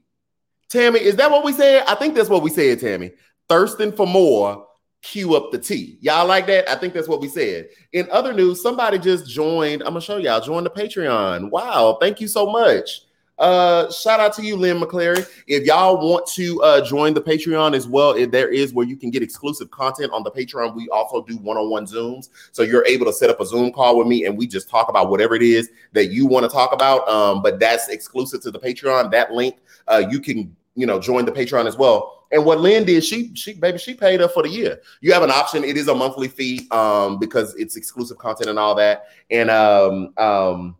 Tammy, 0.69 0.99
is 0.99 1.15
that 1.15 1.31
what 1.31 1.45
we 1.45 1.53
said? 1.53 1.83
I 1.87 1.95
think 1.95 2.15
that's 2.15 2.29
what 2.29 2.43
we 2.43 2.49
said, 2.49 2.79
Tammy. 2.79 3.11
Thirsting 3.47 3.93
for 3.93 4.05
more, 4.05 4.67
cue 5.01 5.35
up 5.35 5.51
the 5.51 5.57
tea. 5.57 5.97
Y'all 6.01 6.27
like 6.27 6.47
that? 6.47 6.69
I 6.69 6.75
think 6.75 6.93
that's 6.93 7.07
what 7.07 7.21
we 7.21 7.29
said. 7.29 7.69
In 7.93 8.07
other 8.11 8.33
news, 8.33 8.61
somebody 8.61 8.99
just 8.99 9.29
joined. 9.29 9.81
I'm 9.81 9.89
gonna 9.89 10.01
show 10.01 10.17
y'all, 10.17 10.41
join 10.41 10.63
the 10.63 10.69
Patreon. 10.69 11.49
Wow, 11.51 11.97
thank 12.01 12.19
you 12.19 12.27
so 12.27 12.51
much. 12.51 13.01
Uh, 13.39 13.91
shout 13.91 14.19
out 14.19 14.33
to 14.33 14.41
you, 14.41 14.55
Lynn 14.55 14.79
McClary. 14.79 15.27
If 15.45 15.63
y'all 15.63 15.97
want 15.97 16.25
to 16.33 16.59
uh, 16.63 16.83
join 16.83 17.13
the 17.13 17.21
Patreon 17.21 17.75
as 17.75 17.87
well, 17.87 18.13
if 18.13 18.31
there 18.31 18.49
is 18.49 18.73
where 18.73 18.85
you 18.85 18.97
can 18.97 19.11
get 19.11 19.21
exclusive 19.21 19.69
content 19.69 20.11
on 20.11 20.23
the 20.23 20.31
Patreon. 20.31 20.75
We 20.75 20.89
also 20.89 21.23
do 21.23 21.37
one-on-one 21.37 21.85
Zooms, 21.85 22.29
so 22.51 22.63
you're 22.63 22.85
able 22.87 23.05
to 23.05 23.13
set 23.13 23.29
up 23.29 23.39
a 23.39 23.45
Zoom 23.45 23.71
call 23.71 23.97
with 23.97 24.07
me, 24.07 24.25
and 24.25 24.35
we 24.35 24.47
just 24.47 24.69
talk 24.69 24.89
about 24.89 25.11
whatever 25.11 25.35
it 25.35 25.43
is 25.43 25.69
that 25.93 26.07
you 26.07 26.25
want 26.25 26.45
to 26.45 26.49
talk 26.49 26.73
about. 26.73 27.07
Um, 27.07 27.43
but 27.43 27.59
that's 27.59 27.89
exclusive 27.89 28.41
to 28.41 28.49
the 28.49 28.59
Patreon. 28.59 29.11
That 29.11 29.31
link, 29.31 29.57
uh, 29.87 30.03
you 30.09 30.19
can 30.19 30.55
you 30.75 30.85
know 30.85 30.99
join 30.99 31.25
the 31.25 31.31
Patreon 31.31 31.65
as 31.65 31.77
well. 31.77 32.17
And 32.31 32.43
what 32.43 32.59
Lynn 32.59 32.85
did, 32.85 33.03
she 33.03 33.33
she 33.35 33.53
baby, 33.53 33.77
she 33.77 33.93
paid 33.93 34.21
up 34.21 34.33
for 34.33 34.43
the 34.43 34.49
year. 34.49 34.81
You 35.01 35.13
have 35.13 35.23
an 35.23 35.31
option. 35.31 35.63
It 35.63 35.77
is 35.77 35.87
a 35.87 35.95
monthly 35.95 36.27
fee 36.27 36.67
um, 36.71 37.19
because 37.19 37.55
it's 37.55 37.75
exclusive 37.75 38.17
content 38.17 38.49
and 38.49 38.59
all 38.59 38.75
that. 38.75 39.05
And 39.31 39.49
um, 39.49 40.13
um, 40.17 40.75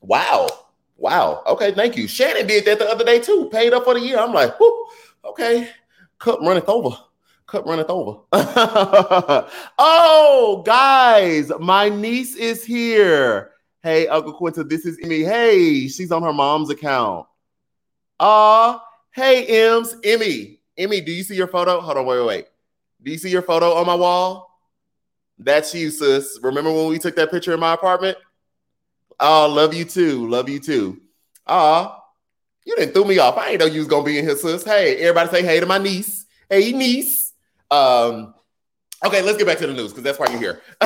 wow, 0.00 0.48
wow. 0.96 1.42
Okay, 1.46 1.72
thank 1.72 1.96
you. 1.96 2.06
Shannon 2.06 2.46
did 2.46 2.64
that 2.66 2.78
the 2.78 2.88
other 2.88 3.04
day 3.04 3.18
too. 3.18 3.48
Paid 3.50 3.72
up 3.72 3.84
for 3.84 3.94
the 3.94 4.00
year. 4.00 4.18
I'm 4.18 4.32
like, 4.32 4.58
Whoo, 4.60 4.86
okay, 5.24 5.70
cup 6.18 6.40
runneth 6.40 6.68
over. 6.68 6.96
Cup 7.46 7.64
runneth 7.64 7.88
over. 7.88 8.20
oh, 9.78 10.62
guys, 10.64 11.50
my 11.58 11.88
niece 11.88 12.36
is 12.36 12.64
here. 12.64 13.52
Hey, 13.82 14.06
Uncle 14.06 14.34
Quinta, 14.34 14.64
this 14.64 14.84
is 14.84 14.98
Emmy. 15.02 15.22
Hey, 15.22 15.88
she's 15.88 16.12
on 16.12 16.22
her 16.22 16.32
mom's 16.32 16.68
account. 16.68 17.26
Uh, 18.20 18.78
Hey, 19.18 19.66
Ems, 19.66 19.96
Emmy, 20.04 20.60
Emmy, 20.76 21.00
do 21.00 21.10
you 21.10 21.24
see 21.24 21.34
your 21.34 21.48
photo? 21.48 21.80
Hold 21.80 21.96
on, 21.96 22.06
wait, 22.06 22.18
wait, 22.20 22.26
wait. 22.26 22.46
Do 23.02 23.10
you 23.10 23.18
see 23.18 23.30
your 23.30 23.42
photo 23.42 23.74
on 23.74 23.84
my 23.84 23.96
wall? 23.96 24.60
That's 25.40 25.74
you, 25.74 25.90
sis. 25.90 26.38
Remember 26.40 26.70
when 26.72 26.86
we 26.86 27.00
took 27.00 27.16
that 27.16 27.32
picture 27.32 27.52
in 27.52 27.58
my 27.58 27.74
apartment? 27.74 28.16
Oh, 29.18 29.48
love 29.48 29.74
you 29.74 29.84
too. 29.84 30.28
Love 30.28 30.48
you 30.48 30.60
too. 30.60 31.00
Ah, 31.48 32.00
you 32.64 32.76
didn't 32.76 32.94
throw 32.94 33.02
me 33.02 33.18
off. 33.18 33.36
I 33.38 33.50
ain't 33.50 33.58
know 33.58 33.66
you 33.66 33.80
was 33.80 33.88
gonna 33.88 34.04
be 34.04 34.18
in 34.18 34.24
here, 34.24 34.36
sis. 34.36 34.62
Hey, 34.62 34.98
everybody 34.98 35.30
say 35.30 35.42
hey 35.42 35.58
to 35.58 35.66
my 35.66 35.78
niece. 35.78 36.26
Hey, 36.48 36.70
niece. 36.70 37.32
Um, 37.72 38.34
Okay, 39.04 39.22
let's 39.22 39.38
get 39.38 39.46
back 39.46 39.58
to 39.58 39.66
the 39.66 39.72
news 39.72 39.92
because 39.92 40.02
that's 40.02 40.18
why 40.18 40.26
you're 40.28 40.40
here. 40.40 40.60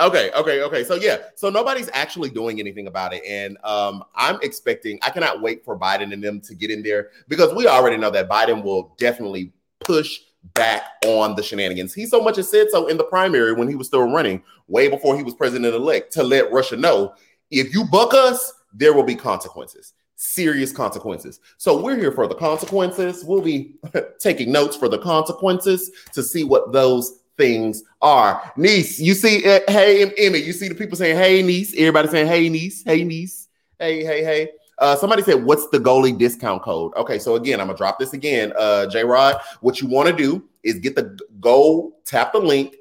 okay, 0.00 0.30
okay, 0.32 0.62
okay. 0.62 0.84
So 0.84 0.96
yeah, 0.96 1.16
so 1.34 1.48
nobody's 1.48 1.88
actually 1.94 2.28
doing 2.28 2.60
anything 2.60 2.88
about 2.88 3.14
it, 3.14 3.22
and 3.26 3.56
um, 3.64 4.04
I'm 4.14 4.38
expecting. 4.42 4.98
I 5.00 5.08
cannot 5.10 5.40
wait 5.40 5.64
for 5.64 5.78
Biden 5.78 6.12
and 6.12 6.22
them 6.22 6.42
to 6.42 6.54
get 6.54 6.70
in 6.70 6.82
there 6.82 7.08
because 7.28 7.54
we 7.54 7.66
already 7.66 7.96
know 7.96 8.10
that 8.10 8.28
Biden 8.28 8.62
will 8.62 8.94
definitely 8.98 9.52
push 9.80 10.20
back 10.54 10.82
on 11.06 11.36
the 11.36 11.42
shenanigans. 11.42 11.94
He 11.94 12.04
so 12.04 12.22
much 12.22 12.36
has 12.36 12.50
said 12.50 12.68
so 12.70 12.86
in 12.86 12.98
the 12.98 13.04
primary 13.04 13.54
when 13.54 13.68
he 13.68 13.74
was 13.74 13.86
still 13.86 14.02
running, 14.02 14.42
way 14.68 14.88
before 14.88 15.16
he 15.16 15.22
was 15.22 15.34
president 15.34 15.74
elect, 15.74 16.12
to 16.12 16.22
let 16.22 16.52
Russia 16.52 16.76
know 16.76 17.14
if 17.50 17.72
you 17.72 17.84
buck 17.84 18.12
us, 18.12 18.52
there 18.74 18.92
will 18.92 19.04
be 19.04 19.14
consequences, 19.14 19.94
serious 20.16 20.72
consequences. 20.72 21.40
So 21.58 21.80
we're 21.80 21.96
here 21.96 22.10
for 22.10 22.26
the 22.26 22.34
consequences. 22.34 23.24
We'll 23.24 23.42
be 23.42 23.76
taking 24.18 24.50
notes 24.50 24.76
for 24.76 24.88
the 24.88 24.98
consequences 24.98 25.90
to 26.12 26.22
see 26.22 26.42
what 26.42 26.72
those 26.72 27.20
things 27.36 27.84
are. 28.00 28.52
Niece, 28.56 28.98
you 28.98 29.14
see, 29.14 29.46
uh, 29.48 29.60
hey, 29.68 30.10
Emmy, 30.16 30.38
you 30.38 30.52
see 30.52 30.68
the 30.68 30.74
people 30.74 30.96
saying, 30.96 31.16
hey, 31.16 31.42
niece, 31.42 31.74
everybody 31.76 32.08
saying, 32.08 32.26
hey, 32.26 32.48
niece, 32.48 32.82
hey, 32.82 33.04
niece, 33.04 33.48
hey, 33.78 34.04
hey, 34.04 34.24
hey. 34.24 34.48
Uh, 34.78 34.94
somebody 34.94 35.22
said, 35.22 35.42
"What's 35.42 35.68
the 35.68 35.78
Goli 35.78 36.16
discount 36.16 36.62
code?" 36.62 36.94
Okay, 36.96 37.18
so 37.18 37.36
again, 37.36 37.60
I'm 37.60 37.66
gonna 37.66 37.78
drop 37.78 37.98
this 37.98 38.12
again. 38.12 38.52
Uh, 38.58 38.86
J 38.86 39.04
Rod, 39.04 39.40
what 39.62 39.80
you 39.80 39.88
want 39.88 40.08
to 40.08 40.14
do 40.14 40.44
is 40.64 40.78
get 40.78 40.94
the 40.94 41.18
go 41.40 41.94
tap 42.04 42.34
the 42.34 42.38
link 42.38 42.76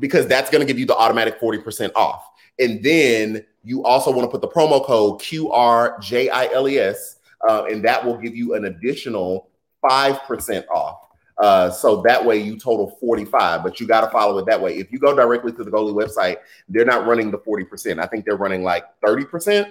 because 0.00 0.26
that's 0.26 0.50
gonna 0.50 0.64
give 0.64 0.76
you 0.76 0.86
the 0.86 0.96
automatic 0.96 1.40
40% 1.40 1.92
off, 1.94 2.28
and 2.58 2.82
then 2.82 3.44
you 3.66 3.82
also 3.84 4.12
want 4.12 4.22
to 4.22 4.28
put 4.30 4.40
the 4.40 4.48
promo 4.48 4.84
code 4.84 5.20
QRJILES, 5.20 7.16
uh, 7.48 7.64
and 7.64 7.84
that 7.84 8.04
will 8.04 8.16
give 8.16 8.36
you 8.36 8.54
an 8.54 8.66
additional 8.66 9.48
five 9.86 10.22
percent 10.22 10.64
off. 10.68 11.00
Uh, 11.38 11.68
so 11.70 12.00
that 12.00 12.24
way 12.24 12.38
you 12.38 12.56
total 12.58 12.96
45, 12.98 13.62
but 13.62 13.78
you 13.78 13.86
got 13.86 14.00
to 14.02 14.10
follow 14.10 14.38
it 14.38 14.46
that 14.46 14.58
way. 14.60 14.78
If 14.78 14.90
you 14.90 14.98
go 14.98 15.14
directly 15.14 15.52
to 15.52 15.64
the 15.64 15.70
Goli 15.70 15.92
website, 15.92 16.38
they're 16.68 16.86
not 16.86 17.06
running 17.06 17.30
the 17.30 17.38
40%. 17.38 18.02
I 18.02 18.06
think 18.06 18.24
they're 18.24 18.38
running 18.38 18.62
like 18.62 18.84
30%. 19.04 19.70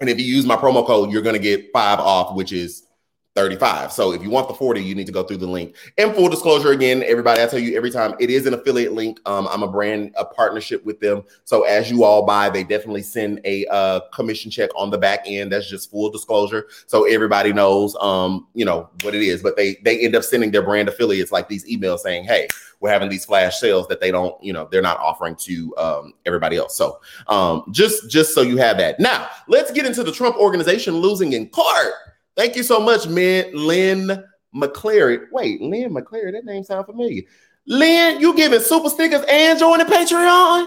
And 0.00 0.10
if 0.10 0.18
you 0.18 0.24
use 0.24 0.44
my 0.44 0.56
promo 0.56 0.84
code, 0.84 1.12
you're 1.12 1.22
going 1.22 1.36
to 1.36 1.42
get 1.42 1.70
five 1.72 2.00
off, 2.00 2.34
which 2.34 2.52
is 2.52 2.88
35. 3.34 3.92
So 3.92 4.12
if 4.12 4.22
you 4.22 4.30
want 4.30 4.48
the 4.48 4.54
40, 4.54 4.82
you 4.82 4.94
need 4.94 5.06
to 5.06 5.12
go 5.12 5.22
through 5.22 5.38
the 5.38 5.46
link. 5.46 5.74
And 5.96 6.14
full 6.14 6.28
disclosure 6.28 6.72
again, 6.72 7.02
everybody, 7.06 7.42
I 7.42 7.46
tell 7.46 7.58
you 7.58 7.76
every 7.76 7.90
time 7.90 8.14
it 8.20 8.28
is 8.28 8.46
an 8.46 8.52
affiliate 8.52 8.92
link. 8.92 9.20
Um, 9.26 9.48
I'm 9.50 9.62
a 9.62 9.68
brand, 9.68 10.12
a 10.16 10.24
partnership 10.24 10.84
with 10.84 11.00
them. 11.00 11.22
So 11.44 11.62
as 11.62 11.90
you 11.90 12.04
all 12.04 12.26
buy, 12.26 12.50
they 12.50 12.62
definitely 12.62 13.02
send 13.02 13.40
a 13.44 13.64
uh, 13.66 14.00
commission 14.12 14.50
check 14.50 14.70
on 14.76 14.90
the 14.90 14.98
back 14.98 15.22
end. 15.26 15.50
That's 15.50 15.68
just 15.68 15.90
full 15.90 16.10
disclosure. 16.10 16.66
So 16.86 17.04
everybody 17.04 17.52
knows 17.52 17.96
um, 18.00 18.48
you 18.54 18.64
know, 18.64 18.90
what 19.02 19.14
it 19.14 19.22
is. 19.22 19.42
But 19.42 19.56
they 19.56 19.76
they 19.82 20.00
end 20.00 20.14
up 20.14 20.24
sending 20.24 20.50
their 20.50 20.62
brand 20.62 20.88
affiliates 20.88 21.32
like 21.32 21.48
these 21.48 21.64
emails 21.64 22.00
saying, 22.00 22.24
hey, 22.24 22.48
we're 22.80 22.90
having 22.90 23.08
these 23.08 23.24
flash 23.24 23.58
sales 23.58 23.86
that 23.88 24.00
they 24.00 24.10
don't, 24.10 24.42
you 24.42 24.52
know, 24.52 24.68
they're 24.70 24.82
not 24.82 24.98
offering 24.98 25.36
to 25.36 25.74
um, 25.76 26.12
everybody 26.26 26.56
else. 26.56 26.76
So 26.76 27.00
um, 27.28 27.64
just 27.70 28.10
just 28.10 28.34
so 28.34 28.42
you 28.42 28.56
have 28.58 28.76
that. 28.78 29.00
Now 29.00 29.28
let's 29.48 29.70
get 29.70 29.86
into 29.86 30.02
the 30.02 30.12
Trump 30.12 30.36
organization 30.36 30.96
losing 30.96 31.32
in 31.32 31.48
court. 31.48 31.94
Thank 32.36 32.56
you 32.56 32.62
so 32.62 32.80
much, 32.80 33.06
man. 33.06 33.50
Lynn 33.54 34.24
McClary. 34.54 35.26
Wait, 35.30 35.60
Lynn 35.60 35.94
McClary, 35.94 36.32
that 36.32 36.44
name 36.44 36.64
sounds 36.64 36.86
familiar. 36.86 37.22
Lynn, 37.66 38.20
you 38.20 38.34
giving 38.34 38.60
super 38.60 38.88
stickers 38.88 39.24
and 39.28 39.58
joining 39.58 39.86
Patreon? 39.86 40.66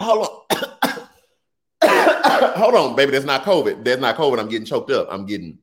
Hold 0.00 0.28
on. 0.50 0.60
Hold 2.56 2.74
on, 2.74 2.96
baby. 2.96 3.12
That's 3.12 3.24
not 3.24 3.44
COVID. 3.44 3.84
That's 3.84 4.00
not 4.00 4.16
COVID. 4.16 4.38
I'm 4.38 4.48
getting 4.48 4.66
choked 4.66 4.90
up. 4.90 5.08
I'm 5.10 5.26
getting 5.26 5.58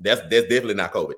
that's 0.00 0.20
that's 0.22 0.42
definitely 0.48 0.74
not 0.74 0.92
COVID. 0.92 1.14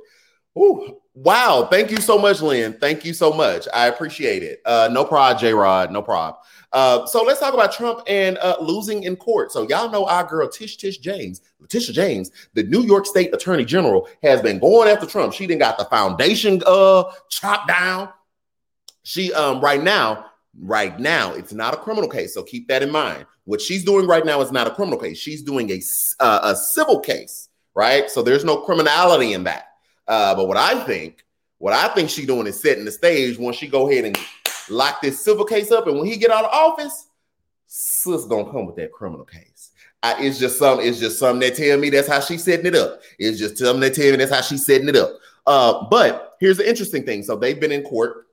Ooh, 0.58 0.98
wow. 1.14 1.68
Thank 1.70 1.90
you 1.90 1.98
so 1.98 2.18
much, 2.18 2.40
Lynn. 2.40 2.74
Thank 2.80 3.04
you 3.04 3.12
so 3.12 3.32
much. 3.32 3.66
I 3.74 3.88
appreciate 3.88 4.42
it. 4.42 4.60
Uh, 4.64 4.88
no 4.90 5.04
prod, 5.04 5.38
J 5.38 5.52
Rod. 5.52 5.92
No 5.92 6.02
problem. 6.02 6.40
Uh, 6.76 7.06
so 7.06 7.22
let's 7.22 7.40
talk 7.40 7.54
about 7.54 7.72
Trump 7.72 8.02
and 8.06 8.36
uh, 8.36 8.54
losing 8.60 9.04
in 9.04 9.16
court. 9.16 9.50
So 9.50 9.66
y'all 9.66 9.90
know 9.90 10.04
our 10.04 10.24
girl 10.24 10.46
Tish 10.46 10.76
Tish 10.76 10.98
James, 10.98 11.40
Letitia 11.58 11.94
James, 11.94 12.30
the 12.52 12.64
New 12.64 12.82
York 12.82 13.06
State 13.06 13.34
Attorney 13.34 13.64
General, 13.64 14.06
has 14.22 14.42
been 14.42 14.58
going 14.58 14.86
after 14.86 15.06
Trump. 15.06 15.32
She 15.32 15.46
didn't 15.46 15.60
got 15.60 15.78
the 15.78 15.86
foundation 15.86 16.62
uh 16.66 17.04
chopped 17.30 17.68
down. 17.68 18.10
She 19.04 19.32
um 19.32 19.62
right 19.62 19.82
now, 19.82 20.26
right 20.60 21.00
now, 21.00 21.32
it's 21.32 21.54
not 21.54 21.72
a 21.72 21.78
criminal 21.78 22.10
case. 22.10 22.34
So 22.34 22.42
keep 22.42 22.68
that 22.68 22.82
in 22.82 22.90
mind. 22.90 23.24
What 23.46 23.62
she's 23.62 23.82
doing 23.82 24.06
right 24.06 24.26
now 24.26 24.42
is 24.42 24.52
not 24.52 24.66
a 24.66 24.70
criminal 24.70 24.98
case. 24.98 25.16
She's 25.16 25.40
doing 25.40 25.70
a 25.70 25.80
uh, 26.20 26.40
a 26.42 26.56
civil 26.56 27.00
case, 27.00 27.48
right? 27.74 28.10
So 28.10 28.22
there's 28.22 28.44
no 28.44 28.58
criminality 28.58 29.32
in 29.32 29.44
that. 29.44 29.68
Uh, 30.06 30.34
but 30.34 30.46
what 30.46 30.58
I 30.58 30.84
think, 30.84 31.24
what 31.56 31.72
I 31.72 31.88
think 31.94 32.10
she's 32.10 32.26
doing 32.26 32.46
is 32.46 32.60
setting 32.60 32.84
the 32.84 32.92
stage 32.92 33.38
once 33.38 33.56
she 33.56 33.66
go 33.66 33.88
ahead 33.88 34.04
and 34.04 34.18
lock 34.68 35.00
this 35.02 35.24
civil 35.24 35.44
case 35.44 35.70
up, 35.70 35.86
and 35.86 35.98
when 35.98 36.06
he 36.06 36.16
get 36.16 36.30
out 36.30 36.44
of 36.44 36.50
office, 36.50 37.08
sis 37.66 38.24
gonna 38.24 38.50
come 38.50 38.66
with 38.66 38.76
that 38.76 38.92
criminal 38.92 39.24
case. 39.24 39.72
I, 40.02 40.22
it's 40.22 40.38
just 40.38 40.58
some, 40.58 40.80
it's 40.80 41.00
just 41.00 41.18
something 41.18 41.40
that 41.40 41.56
tell 41.56 41.78
me 41.78 41.90
that's 41.90 42.08
how 42.08 42.20
she's 42.20 42.44
setting 42.44 42.66
it 42.66 42.76
up. 42.76 43.00
It's 43.18 43.38
just 43.38 43.58
something 43.58 43.80
that 43.80 43.94
tell 43.94 44.10
me 44.10 44.16
that's 44.16 44.32
how 44.32 44.40
she's 44.40 44.64
setting 44.64 44.88
it 44.88 44.96
up. 44.96 45.10
Uh, 45.46 45.86
but 45.88 46.36
here's 46.40 46.58
the 46.58 46.68
interesting 46.68 47.04
thing. 47.04 47.22
So 47.22 47.36
they've 47.36 47.58
been 47.58 47.72
in 47.72 47.82
court 47.82 48.26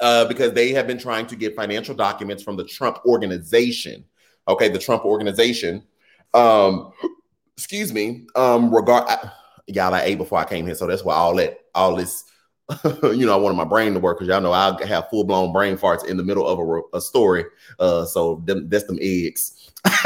uh, 0.00 0.26
because 0.26 0.52
they 0.52 0.72
have 0.72 0.86
been 0.86 0.98
trying 0.98 1.26
to 1.28 1.36
get 1.36 1.56
financial 1.56 1.94
documents 1.94 2.42
from 2.42 2.56
the 2.56 2.64
Trump 2.64 2.98
organization. 3.06 4.04
Okay, 4.46 4.68
the 4.68 4.78
Trump 4.78 5.04
organization. 5.04 5.82
Um, 6.34 6.92
excuse 7.56 7.92
me. 7.92 8.26
Um, 8.36 8.74
regard 8.74 9.04
I, 9.08 9.30
y'all 9.66 9.94
I 9.94 10.02
ate 10.02 10.18
before 10.18 10.38
I 10.38 10.44
came 10.44 10.66
here, 10.66 10.74
so 10.74 10.86
that's 10.86 11.04
why 11.04 11.14
all 11.14 11.34
that 11.36 11.60
all 11.74 11.96
this 11.96 12.24
you 13.02 13.26
know, 13.26 13.34
I 13.34 13.36
wanted 13.36 13.56
my 13.56 13.64
brain 13.64 13.92
to 13.94 14.00
work 14.00 14.18
because 14.18 14.28
y'all 14.28 14.40
know 14.40 14.52
I 14.52 14.82
have 14.86 15.08
full 15.10 15.24
blown 15.24 15.52
brain 15.52 15.76
farts 15.76 16.06
in 16.06 16.16
the 16.16 16.22
middle 16.22 16.46
of 16.46 16.58
a, 16.58 16.96
a 16.96 17.00
story. 17.00 17.44
Uh, 17.78 18.04
so 18.04 18.42
them, 18.46 18.68
that's 18.68 18.84
them 18.84 18.98
eggs. 19.00 19.70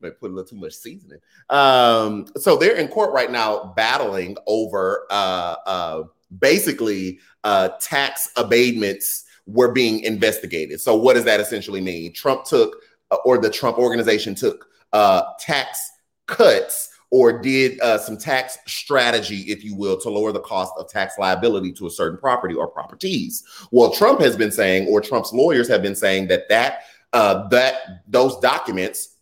May 0.00 0.10
put 0.10 0.30
a 0.30 0.34
little 0.34 0.44
too 0.44 0.56
much 0.56 0.74
seasoning. 0.74 1.20
Um, 1.48 2.26
so 2.36 2.56
they're 2.56 2.76
in 2.76 2.88
court 2.88 3.12
right 3.14 3.30
now 3.30 3.72
battling 3.76 4.36
over 4.46 5.06
uh, 5.10 5.56
uh, 5.64 6.02
basically 6.38 7.18
uh, 7.44 7.70
tax 7.80 8.30
abatements 8.36 9.24
were 9.46 9.72
being 9.72 10.00
investigated. 10.00 10.80
So 10.80 10.96
what 10.96 11.14
does 11.14 11.24
that 11.24 11.40
essentially 11.40 11.80
mean? 11.80 12.12
Trump 12.12 12.44
took, 12.44 12.76
uh, 13.10 13.16
or 13.24 13.38
the 13.38 13.50
Trump 13.50 13.78
organization 13.78 14.34
took 14.34 14.68
uh, 14.92 15.22
tax 15.38 15.92
cuts 16.26 16.89
or 17.10 17.40
did 17.40 17.80
uh, 17.80 17.98
some 17.98 18.16
tax 18.16 18.58
strategy, 18.66 19.42
if 19.42 19.64
you 19.64 19.74
will, 19.74 20.00
to 20.00 20.08
lower 20.08 20.32
the 20.32 20.40
cost 20.40 20.72
of 20.78 20.88
tax 20.88 21.18
liability 21.18 21.72
to 21.72 21.86
a 21.86 21.90
certain 21.90 22.18
property 22.18 22.54
or 22.54 22.68
properties. 22.68 23.44
Well, 23.72 23.92
Trump 23.92 24.20
has 24.20 24.36
been 24.36 24.52
saying, 24.52 24.88
or 24.88 25.00
Trump's 25.00 25.32
lawyers 25.32 25.68
have 25.68 25.82
been 25.82 25.96
saying 25.96 26.28
that 26.28 26.48
that 26.48 26.84
uh, 27.12 27.48
that 27.48 28.02
those 28.06 28.38
documents 28.38 29.16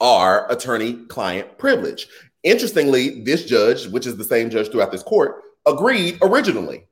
are 0.00 0.50
attorney-client 0.50 1.58
privilege. 1.58 2.08
Interestingly, 2.42 3.22
this 3.22 3.44
judge, 3.44 3.86
which 3.88 4.06
is 4.06 4.16
the 4.16 4.24
same 4.24 4.48
judge 4.48 4.70
throughout 4.70 4.92
this 4.92 5.02
court, 5.02 5.42
agreed 5.66 6.18
originally. 6.22 6.86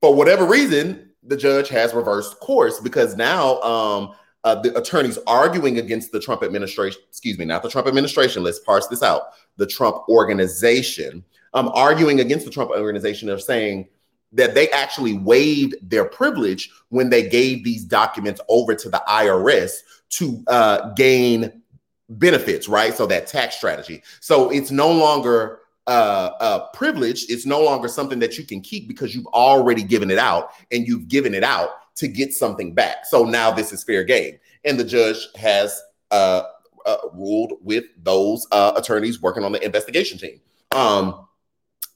For 0.00 0.14
whatever 0.14 0.44
reason, 0.44 1.10
the 1.22 1.36
judge 1.36 1.68
has 1.68 1.94
reversed 1.94 2.38
course 2.40 2.80
because 2.80 3.16
now 3.16 3.60
um, 3.60 4.14
uh, 4.44 4.54
the 4.54 4.76
attorneys 4.76 5.18
arguing 5.26 5.78
against 5.78 6.12
the 6.12 6.20
Trump 6.20 6.42
administration, 6.42 7.00
excuse 7.08 7.38
me, 7.38 7.44
not 7.44 7.62
the 7.62 7.68
Trump 7.68 7.86
administration, 7.86 8.42
let's 8.42 8.58
parse 8.58 8.86
this 8.86 9.02
out, 9.02 9.22
the 9.56 9.66
Trump 9.66 10.08
organization, 10.08 11.24
um, 11.54 11.70
arguing 11.74 12.20
against 12.20 12.44
the 12.44 12.50
Trump 12.50 12.70
organization 12.70 13.28
are 13.28 13.38
saying 13.38 13.88
that 14.32 14.54
they 14.54 14.70
actually 14.70 15.14
waived 15.14 15.74
their 15.82 16.04
privilege 16.04 16.70
when 16.88 17.10
they 17.10 17.28
gave 17.28 17.64
these 17.64 17.84
documents 17.84 18.40
over 18.48 18.74
to 18.74 18.88
the 18.88 19.02
IRS 19.08 19.80
to 20.10 20.42
uh, 20.46 20.90
gain 20.94 21.62
benefits, 22.08 22.68
right? 22.68 22.94
So 22.94 23.06
that 23.06 23.26
tax 23.26 23.56
strategy. 23.56 24.02
So 24.20 24.50
it's 24.50 24.70
no 24.70 24.90
longer 24.90 25.60
uh, 25.86 26.30
uh, 26.40 26.66
privilege. 26.68 27.24
It's 27.28 27.46
no 27.46 27.62
longer 27.62 27.88
something 27.88 28.20
that 28.20 28.38
you 28.38 28.44
can 28.44 28.60
keep 28.60 28.86
because 28.86 29.14
you've 29.14 29.26
already 29.26 29.82
given 29.82 30.10
it 30.10 30.18
out 30.18 30.50
and 30.70 30.86
you've 30.86 31.08
given 31.08 31.34
it 31.34 31.42
out 31.42 31.70
to 32.00 32.08
get 32.08 32.32
something 32.32 32.72
back. 32.72 33.04
So 33.04 33.24
now 33.24 33.50
this 33.50 33.72
is 33.72 33.84
fair 33.84 34.02
game. 34.04 34.38
And 34.64 34.80
the 34.80 34.84
judge 34.84 35.28
has 35.36 35.80
uh, 36.10 36.44
uh, 36.86 36.96
ruled 37.12 37.52
with 37.62 37.84
those 38.02 38.46
uh, 38.50 38.72
attorneys 38.74 39.20
working 39.20 39.44
on 39.44 39.52
the 39.52 39.62
investigation 39.62 40.18
team. 40.18 40.40
Um, 40.72 41.26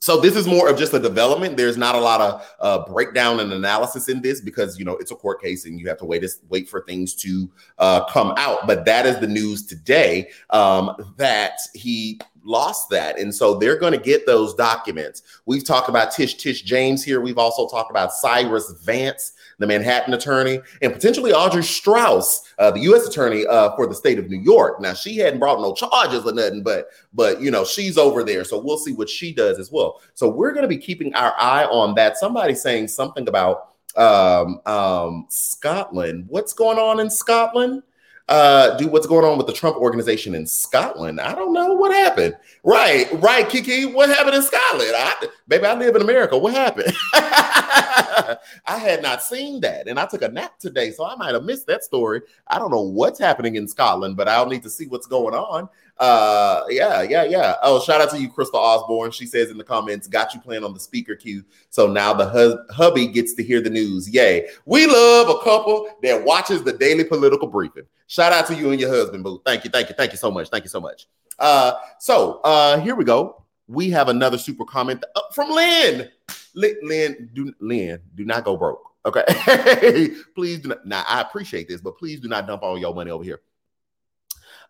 so 0.01 0.21
this 0.21 0.37
is 0.37 0.47
more 0.47 0.69
of 0.69 0.79
just 0.79 0.93
a 0.93 0.99
development. 0.99 1.57
There's 1.57 1.79
not 1.79 1.95
a 1.95 1.99
lot 1.99 2.21
of 2.21 2.55
uh, 2.61 2.93
breakdown 2.93 3.41
and 3.41 3.51
analysis 3.51 4.11
in 4.11 4.21
this 4.21 4.43
because 4.43 4.79
you 4.79 4.85
know 4.85 4.99
it's 4.99 5.11
a 5.11 5.15
court 5.15 5.41
case 5.41 5.65
and 5.65 5.81
you 5.81 5.89
have 5.89 5.97
to 5.97 6.05
wait 6.05 6.23
wait 6.51 6.69
for 6.69 6.85
things 6.85 7.15
to 7.15 7.51
uh, 7.79 8.05
come 8.11 8.35
out. 8.37 8.67
But 8.67 8.85
that 8.85 9.07
is 9.07 9.19
the 9.21 9.27
news 9.27 9.65
today 9.65 10.29
um, 10.51 11.15
that 11.17 11.55
he 11.73 12.21
lost 12.45 12.91
that. 12.91 13.19
And 13.19 13.35
so 13.35 13.55
they're 13.55 13.79
going 13.79 13.93
to 13.93 13.99
get 13.99 14.27
those 14.27 14.55
documents. 14.55 15.23
We've 15.47 15.65
talked 15.65 15.89
about 15.89 16.13
Tish 16.13 16.35
Tish 16.35 16.63
James 16.63 17.03
here. 17.03 17.21
We've 17.21 17.39
also 17.39 17.69
talked 17.69 17.91
about 17.91 18.13
Cyrus 18.13 18.71
Vance 18.85 19.33
the 19.59 19.67
Manhattan 19.67 20.15
attorney, 20.15 20.61
and 20.83 20.93
potentially 20.93 21.33
Audrey 21.33 21.63
Strauss, 21.63 22.53
uh, 22.59 22.71
the 22.71 22.81
U.S. 22.81 23.07
attorney 23.07 23.47
uh, 23.47 23.75
for 23.77 23.87
the 23.87 23.95
state 23.95 24.19
of 24.19 24.29
New 24.29 24.41
York. 24.41 24.81
Now 24.81 24.95
she 24.95 25.17
hadn't 25.17 25.39
brought 25.39 25.61
no 25.61 25.75
charges 25.75 26.25
or 26.25 26.33
nothing, 26.33 26.63
but 26.63 26.89
but 27.13 27.41
you 27.41 27.51
know 27.51 27.65
she's 27.65 27.99
over 27.99 28.25
there, 28.25 28.45
so 28.45 28.59
we'll 28.59 28.79
see 28.79 28.93
what 28.93 29.09
she 29.09 29.33
does 29.33 29.59
as 29.59 29.71
well. 29.71 30.01
So 30.15 30.29
we're 30.29 30.53
going 30.53 30.63
to 30.63 30.69
be 30.69 30.79
keeping 30.79 31.15
our 31.15 31.35
eye 31.39 31.65
on 31.65 31.95
that. 31.95 32.17
Somebody 32.17 32.55
saying 32.55 32.89
something 32.89 33.29
about 33.29 33.71
um, 33.97 34.61
um, 34.67 35.27
Scotland. 35.29 36.27
What's 36.29 36.53
going 36.53 36.79
on 36.79 37.01
in 37.01 37.11
Scotland? 37.11 37.83
Uh, 38.27 38.75
do 38.79 38.89
what's 38.89 39.07
going 39.07 39.25
on 39.25 39.37
with 39.37 39.47
the 39.47 39.53
Trump 39.53 39.77
organization 39.77 40.35
in 40.35 40.47
Scotland? 40.47 41.21
I 41.21 41.35
don't 41.35 41.53
know 41.53 41.75
what 41.75 41.93
happened. 41.93 42.35
Right, 42.63 43.07
right, 43.21 43.47
Kiki. 43.47 43.85
What 43.85 44.09
happened 44.09 44.37
in 44.37 44.43
Scotland? 44.43 44.93
I, 44.97 45.27
baby, 45.47 45.67
I 45.67 45.75
live 45.75 45.95
in 45.95 46.01
America. 46.01 46.39
What 46.39 46.55
happened? 46.55 46.95
I 47.13 48.39
had 48.67 49.03
not 49.03 49.23
seen 49.23 49.61
that, 49.61 49.89
and 49.89 50.01
I 50.01 50.07
took 50.07 50.23
a 50.23 50.29
nap 50.29 50.59
today, 50.59 50.91
so 50.91 51.05
I 51.05 51.17
might 51.17 51.35
have 51.35 51.45
missed 51.45 51.67
that 51.67 51.85
story. 51.85 52.23
I 52.49 52.59
don't 52.59 52.71
know 52.71 52.81
what's 52.81 53.19
happening 53.19 53.57
in 53.57 53.69
Scotland, 53.69 54.17
but 54.17 54.27
I'll 54.27 54.47
need 54.47 54.63
to 54.63 54.71
see 54.71 54.87
what's 54.87 55.07
going 55.07 55.35
on. 55.35 55.69
Uh, 55.99 56.65
yeah, 56.71 57.03
yeah, 57.03 57.23
yeah. 57.25 57.55
Oh, 57.63 57.81
shout 57.81 58.01
out 58.01 58.11
to 58.11 58.21
you, 58.21 58.29
Crystal 58.29 58.59
Osborne. 58.59 59.13
She 59.13 59.27
says 59.27 59.51
in 59.51 59.59
the 59.59 59.65
comments, 59.65 60.09
"Got 60.09 60.35
you 60.35 60.41
playing 60.41 60.65
on 60.65 60.75
the 60.75 60.81
speaker 60.81 61.15
queue, 61.15 61.45
so 61.71 61.87
now 61.87 62.13
the 62.13 62.29
hu- 62.29 62.59
hubby 62.73 63.07
gets 63.07 63.35
to 63.35 63.45
hear 63.45 63.61
the 63.61 63.71
news." 63.71 64.09
Yay! 64.11 64.49
We 64.67 64.87
love 64.87 65.29
a 65.29 65.39
couple 65.45 65.89
that 66.03 66.25
watches 66.25 66.65
the 66.65 66.73
daily 66.73 67.05
political 67.05 67.47
briefing. 67.47 67.85
Shout 68.09 68.33
out 68.33 68.47
to 68.49 68.55
you 68.55 68.71
and 68.71 68.81
your 68.81 68.91
husband, 68.91 69.23
boo. 69.23 69.41
Thank 69.47 69.65
you, 69.65 69.71
thank 69.71 69.89
you, 69.89 69.95
thank 69.95 70.11
you 70.11 70.19
so 70.19 70.31
much. 70.31 70.49
Thank 70.49 70.65
you 70.65 70.71
so 70.71 70.81
much. 70.81 71.07
Uh, 71.39 71.75
so 72.01 72.41
uh, 72.43 72.81
here 72.81 72.97
we 72.97 73.05
go. 73.05 73.45
We 73.69 73.89
have 73.91 74.09
another 74.09 74.37
super 74.37 74.65
comment 74.65 75.05
uh, 75.15 75.21
from 75.33 75.51
Lynn. 75.51 76.11
Lynn, 76.55 76.77
Lynn, 76.83 77.31
do 77.33 77.53
Lynn, 77.61 78.01
do 78.15 78.25
not 78.25 78.45
go 78.45 78.57
broke. 78.57 78.83
Okay, 79.07 80.11
please 80.35 80.59
do 80.61 80.71
not. 80.71 80.87
Now 80.87 81.05
I 81.09 81.21
appreciate 81.21 81.69
this, 81.69 81.81
but 81.81 81.99
please 81.99 82.21
do 82.21 82.29
not 82.29 82.47
dump 82.47 82.63
all 82.63 82.79
your 82.79 82.95
money 82.95 83.11
over 83.11 83.23
here. 83.23 83.41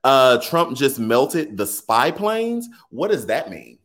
Uh, 0.04 0.38
Trump 0.42 0.76
just 0.76 0.98
melted 0.98 1.56
the 1.56 1.66
spy 1.66 2.10
planes. 2.10 2.68
What 2.90 3.10
does 3.10 3.26
that 3.26 3.50
mean? 3.50 3.78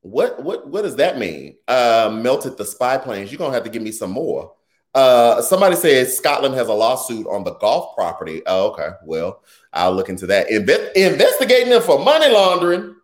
What 0.00 0.42
what 0.42 0.66
what 0.66 0.82
does 0.82 0.96
that 0.96 1.18
mean? 1.18 1.56
Uh, 1.68 2.10
melted 2.12 2.56
the 2.56 2.64
spy 2.64 2.96
planes. 2.96 3.30
You're 3.30 3.38
gonna 3.38 3.52
have 3.52 3.64
to 3.64 3.70
give 3.70 3.82
me 3.82 3.92
some 3.92 4.10
more. 4.12 4.54
Uh, 4.94 5.40
somebody 5.42 5.76
says 5.76 6.16
Scotland 6.16 6.54
has 6.54 6.68
a 6.68 6.72
lawsuit 6.72 7.26
on 7.26 7.44
the 7.44 7.54
golf 7.56 7.94
property. 7.94 8.42
Oh, 8.46 8.70
okay. 8.72 8.88
Well, 9.04 9.42
I'll 9.72 9.92
look 9.92 10.08
into 10.08 10.26
that. 10.26 10.48
Inve- 10.48 10.92
investigating 10.94 11.70
them 11.70 11.82
for 11.82 12.02
money 12.02 12.32
laundering. 12.32 12.96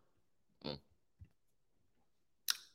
Hmm. 0.65 0.73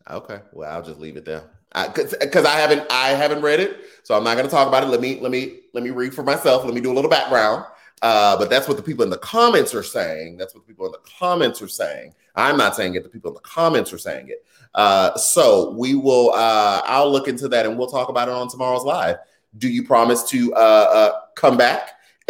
Okay. 0.09 0.39
Well, 0.53 0.71
I'll 0.71 0.83
just 0.83 0.99
leave 0.99 1.17
it 1.17 1.25
there. 1.25 1.43
Because 1.73 2.45
I, 2.45 2.57
I 2.57 2.59
haven't 2.59 2.91
I 2.91 3.09
haven't 3.09 3.41
read 3.41 3.59
it, 3.59 3.77
so 4.03 4.15
I'm 4.15 4.23
not 4.23 4.35
going 4.35 4.45
to 4.45 4.51
talk 4.51 4.67
about 4.67 4.83
it. 4.83 4.87
Let 4.87 5.01
me 5.01 5.19
let 5.19 5.31
me 5.31 5.61
let 5.73 5.83
me 5.83 5.89
read 5.89 6.13
for 6.13 6.23
myself. 6.23 6.63
Let 6.63 6.73
me 6.73 6.81
do 6.81 6.91
a 6.91 6.95
little 6.95 7.09
background. 7.09 7.65
Uh, 8.01 8.35
but 8.37 8.49
that's 8.49 8.67
what 8.67 8.77
the 8.77 8.83
people 8.83 9.03
in 9.03 9.09
the 9.09 9.17
comments 9.17 9.75
are 9.75 9.83
saying. 9.83 10.37
That's 10.37 10.55
what 10.55 10.65
the 10.65 10.67
people 10.67 10.85
in 10.87 10.91
the 10.91 11.09
comments 11.19 11.61
are 11.61 11.67
saying. 11.67 12.13
I'm 12.35 12.57
not 12.57 12.75
saying 12.75 12.95
it. 12.95 13.03
The 13.03 13.09
people 13.09 13.29
in 13.29 13.35
the 13.35 13.41
comments 13.41 13.93
are 13.93 13.97
saying 13.97 14.29
it. 14.29 14.45
Uh, 14.73 15.15
so 15.17 15.71
we 15.71 15.95
will. 15.95 16.31
Uh, 16.31 16.81
I'll 16.85 17.11
look 17.11 17.27
into 17.27 17.47
that 17.49 17.65
and 17.65 17.77
we'll 17.77 17.89
talk 17.89 18.09
about 18.09 18.27
it 18.27 18.33
on 18.33 18.47
tomorrow's 18.47 18.83
live. 18.83 19.17
Do 19.57 19.67
you 19.67 19.83
promise 19.83 20.23
to 20.29 20.53
uh, 20.55 20.57
uh, 20.57 21.11
come 21.35 21.57
back? 21.57 21.91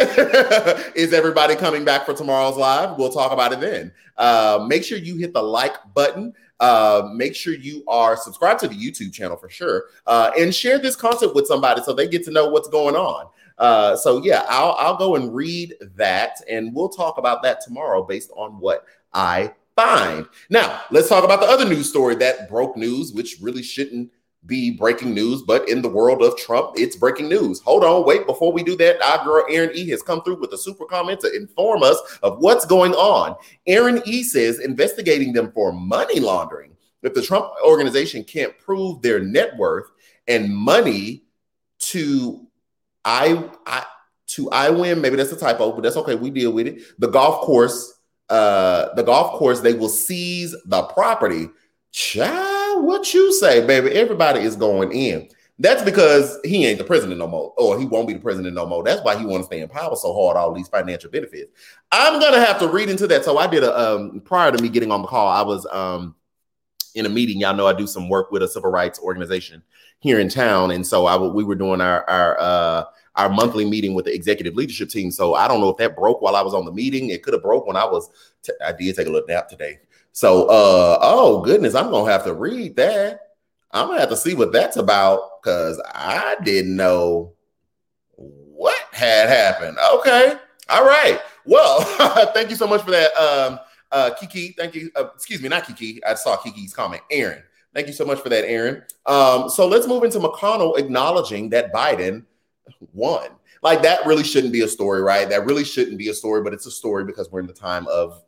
Is 0.94 1.12
everybody 1.12 1.54
coming 1.54 1.84
back 1.84 2.04
for 2.04 2.14
tomorrow's 2.14 2.56
live? 2.56 2.98
We'll 2.98 3.12
talk 3.12 3.32
about 3.32 3.52
it 3.52 3.60
then. 3.60 3.92
Uh, 4.16 4.64
make 4.68 4.82
sure 4.82 4.98
you 4.98 5.16
hit 5.16 5.32
the 5.32 5.42
like 5.42 5.74
button. 5.94 6.34
Uh, 6.58 7.08
make 7.14 7.34
sure 7.34 7.54
you 7.54 7.84
are 7.88 8.16
subscribed 8.16 8.60
to 8.60 8.68
the 8.68 8.74
YouTube 8.74 9.12
channel 9.12 9.36
for 9.36 9.48
sure, 9.48 9.86
uh, 10.06 10.30
and 10.38 10.54
share 10.54 10.78
this 10.78 10.94
content 10.94 11.34
with 11.34 11.44
somebody 11.46 11.82
so 11.82 11.92
they 11.92 12.06
get 12.06 12.24
to 12.24 12.30
know 12.30 12.48
what's 12.48 12.68
going 12.68 12.94
on. 12.94 13.26
Uh, 13.62 13.94
so 13.96 14.20
yeah, 14.24 14.44
I'll 14.48 14.72
I'll 14.72 14.96
go 14.96 15.14
and 15.14 15.32
read 15.32 15.76
that, 15.94 16.40
and 16.50 16.74
we'll 16.74 16.88
talk 16.88 17.16
about 17.16 17.44
that 17.44 17.60
tomorrow 17.60 18.02
based 18.02 18.32
on 18.34 18.58
what 18.58 18.84
I 19.14 19.52
find. 19.76 20.26
Now 20.50 20.82
let's 20.90 21.08
talk 21.08 21.22
about 21.22 21.40
the 21.40 21.46
other 21.46 21.64
news 21.64 21.88
story 21.88 22.16
that 22.16 22.48
broke 22.48 22.76
news, 22.76 23.12
which 23.12 23.36
really 23.40 23.62
shouldn't 23.62 24.10
be 24.46 24.72
breaking 24.72 25.14
news, 25.14 25.42
but 25.42 25.68
in 25.68 25.80
the 25.80 25.88
world 25.88 26.24
of 26.24 26.36
Trump, 26.36 26.72
it's 26.74 26.96
breaking 26.96 27.28
news. 27.28 27.60
Hold 27.60 27.84
on, 27.84 28.04
wait. 28.04 28.26
Before 28.26 28.52
we 28.52 28.64
do 28.64 28.76
that, 28.78 29.00
our 29.00 29.24
girl 29.24 29.44
Erin 29.48 29.70
E 29.74 29.88
has 29.90 30.02
come 30.02 30.22
through 30.22 30.40
with 30.40 30.52
a 30.52 30.58
super 30.58 30.84
comment 30.84 31.20
to 31.20 31.32
inform 31.32 31.84
us 31.84 32.18
of 32.24 32.40
what's 32.40 32.66
going 32.66 32.94
on. 32.94 33.36
Erin 33.68 34.02
E 34.04 34.24
says 34.24 34.58
investigating 34.58 35.32
them 35.32 35.52
for 35.52 35.72
money 35.72 36.18
laundering. 36.18 36.76
If 37.04 37.14
the 37.14 37.22
Trump 37.22 37.52
organization 37.64 38.24
can't 38.24 38.58
prove 38.58 39.02
their 39.02 39.20
net 39.20 39.56
worth 39.56 39.86
and 40.26 40.52
money 40.52 41.22
to 41.78 42.48
I, 43.04 43.50
I 43.66 43.84
to 44.28 44.50
I 44.50 44.70
win. 44.70 45.00
Maybe 45.00 45.16
that's 45.16 45.32
a 45.32 45.36
typo, 45.36 45.72
but 45.72 45.82
that's 45.82 45.96
okay. 45.96 46.14
We 46.14 46.30
deal 46.30 46.52
with 46.52 46.66
it. 46.66 46.82
The 46.98 47.08
golf 47.08 47.42
course, 47.42 48.00
uh, 48.28 48.94
the 48.94 49.02
golf 49.02 49.38
course, 49.38 49.60
they 49.60 49.74
will 49.74 49.88
seize 49.88 50.54
the 50.66 50.82
property. 50.84 51.48
Child, 51.90 52.84
what 52.84 53.12
you 53.12 53.32
say, 53.34 53.66
baby? 53.66 53.90
Everybody 53.90 54.40
is 54.40 54.56
going 54.56 54.92
in. 54.92 55.28
That's 55.58 55.82
because 55.82 56.38
he 56.42 56.66
ain't 56.66 56.78
the 56.78 56.84
president 56.84 57.18
no 57.18 57.28
more, 57.28 57.52
or 57.58 57.78
he 57.78 57.84
won't 57.84 58.08
be 58.08 58.14
the 58.14 58.20
president 58.20 58.54
no 58.54 58.66
more. 58.66 58.82
That's 58.82 59.02
why 59.02 59.16
he 59.16 59.26
wants 59.26 59.46
to 59.46 59.54
stay 59.54 59.60
in 59.60 59.68
power 59.68 59.94
so 59.94 60.12
hard, 60.14 60.36
all 60.36 60.54
these 60.54 60.68
financial 60.68 61.10
benefits. 61.10 61.52
I'm 61.92 62.18
gonna 62.18 62.40
have 62.44 62.58
to 62.60 62.68
read 62.68 62.88
into 62.88 63.06
that. 63.08 63.24
So 63.24 63.36
I 63.36 63.46
did 63.46 63.62
a 63.62 63.78
um 63.78 64.20
prior 64.24 64.50
to 64.50 64.62
me 64.62 64.70
getting 64.70 64.90
on 64.90 65.02
the 65.02 65.08
call, 65.08 65.28
I 65.28 65.42
was 65.42 65.66
um 65.70 66.16
in 66.94 67.06
a 67.06 67.08
meeting. 67.08 67.38
Y'all 67.38 67.54
know 67.54 67.66
I 67.66 67.74
do 67.74 67.86
some 67.86 68.08
work 68.08 68.32
with 68.32 68.42
a 68.42 68.48
civil 68.48 68.70
rights 68.70 68.98
organization 68.98 69.62
here 70.02 70.18
in 70.18 70.28
town, 70.28 70.72
and 70.72 70.84
so 70.84 71.06
I 71.06 71.16
we 71.16 71.44
were 71.44 71.54
doing 71.54 71.80
our 71.80 72.08
our 72.10 72.38
uh, 72.40 72.84
our 73.14 73.28
monthly 73.28 73.64
meeting 73.64 73.94
with 73.94 74.04
the 74.04 74.14
executive 74.14 74.56
leadership 74.56 74.88
team. 74.88 75.10
So 75.12 75.34
I 75.34 75.46
don't 75.46 75.60
know 75.60 75.68
if 75.68 75.76
that 75.76 75.96
broke 75.96 76.20
while 76.20 76.34
I 76.34 76.42
was 76.42 76.54
on 76.54 76.64
the 76.64 76.72
meeting. 76.72 77.10
It 77.10 77.22
could 77.22 77.34
have 77.34 77.42
broke 77.42 77.66
when 77.66 77.76
I 77.76 77.84
was. 77.84 78.10
T- 78.42 78.52
I 78.64 78.72
did 78.72 78.96
take 78.96 79.06
a 79.06 79.10
little 79.10 79.28
nap 79.28 79.48
today. 79.48 79.78
So 80.10 80.46
uh 80.46 80.98
oh 81.00 81.40
goodness, 81.40 81.74
I'm 81.74 81.90
gonna 81.90 82.10
have 82.10 82.24
to 82.24 82.34
read 82.34 82.76
that. 82.76 83.20
I'm 83.70 83.86
gonna 83.86 84.00
have 84.00 84.10
to 84.10 84.16
see 84.16 84.34
what 84.34 84.52
that's 84.52 84.76
about 84.76 85.42
because 85.42 85.80
I 85.94 86.36
didn't 86.42 86.76
know 86.76 87.32
what 88.16 88.76
had 88.90 89.28
happened. 89.28 89.78
Okay, 89.94 90.34
all 90.68 90.84
right. 90.84 91.20
Well, 91.46 91.80
thank 92.34 92.50
you 92.50 92.56
so 92.56 92.66
much 92.66 92.82
for 92.82 92.90
that, 92.90 93.14
um, 93.16 93.60
uh, 93.92 94.10
Kiki. 94.18 94.54
Thank 94.58 94.74
you. 94.74 94.90
Uh, 94.96 95.06
excuse 95.14 95.40
me, 95.40 95.48
not 95.48 95.64
Kiki. 95.64 96.04
I 96.04 96.14
saw 96.14 96.36
Kiki's 96.36 96.74
comment. 96.74 97.02
Erin. 97.10 97.42
Thank 97.74 97.86
you 97.86 97.92
so 97.92 98.04
much 98.04 98.20
for 98.20 98.28
that, 98.28 98.44
Erin. 98.44 98.82
Um, 99.06 99.48
so 99.48 99.66
let's 99.66 99.86
move 99.86 100.04
into 100.04 100.18
McConnell 100.18 100.78
acknowledging 100.78 101.48
that 101.50 101.72
Biden 101.72 102.24
won. 102.92 103.28
Like 103.62 103.82
that 103.82 104.04
really 104.06 104.24
shouldn't 104.24 104.52
be 104.52 104.62
a 104.62 104.68
story, 104.68 105.02
right? 105.02 105.28
That 105.28 105.46
really 105.46 105.64
shouldn't 105.64 105.96
be 105.96 106.08
a 106.08 106.14
story, 106.14 106.42
but 106.42 106.52
it's 106.52 106.66
a 106.66 106.70
story 106.70 107.04
because 107.04 107.30
we're 107.30 107.40
in 107.40 107.46
the 107.46 107.52
time 107.52 107.86
of 107.88 108.22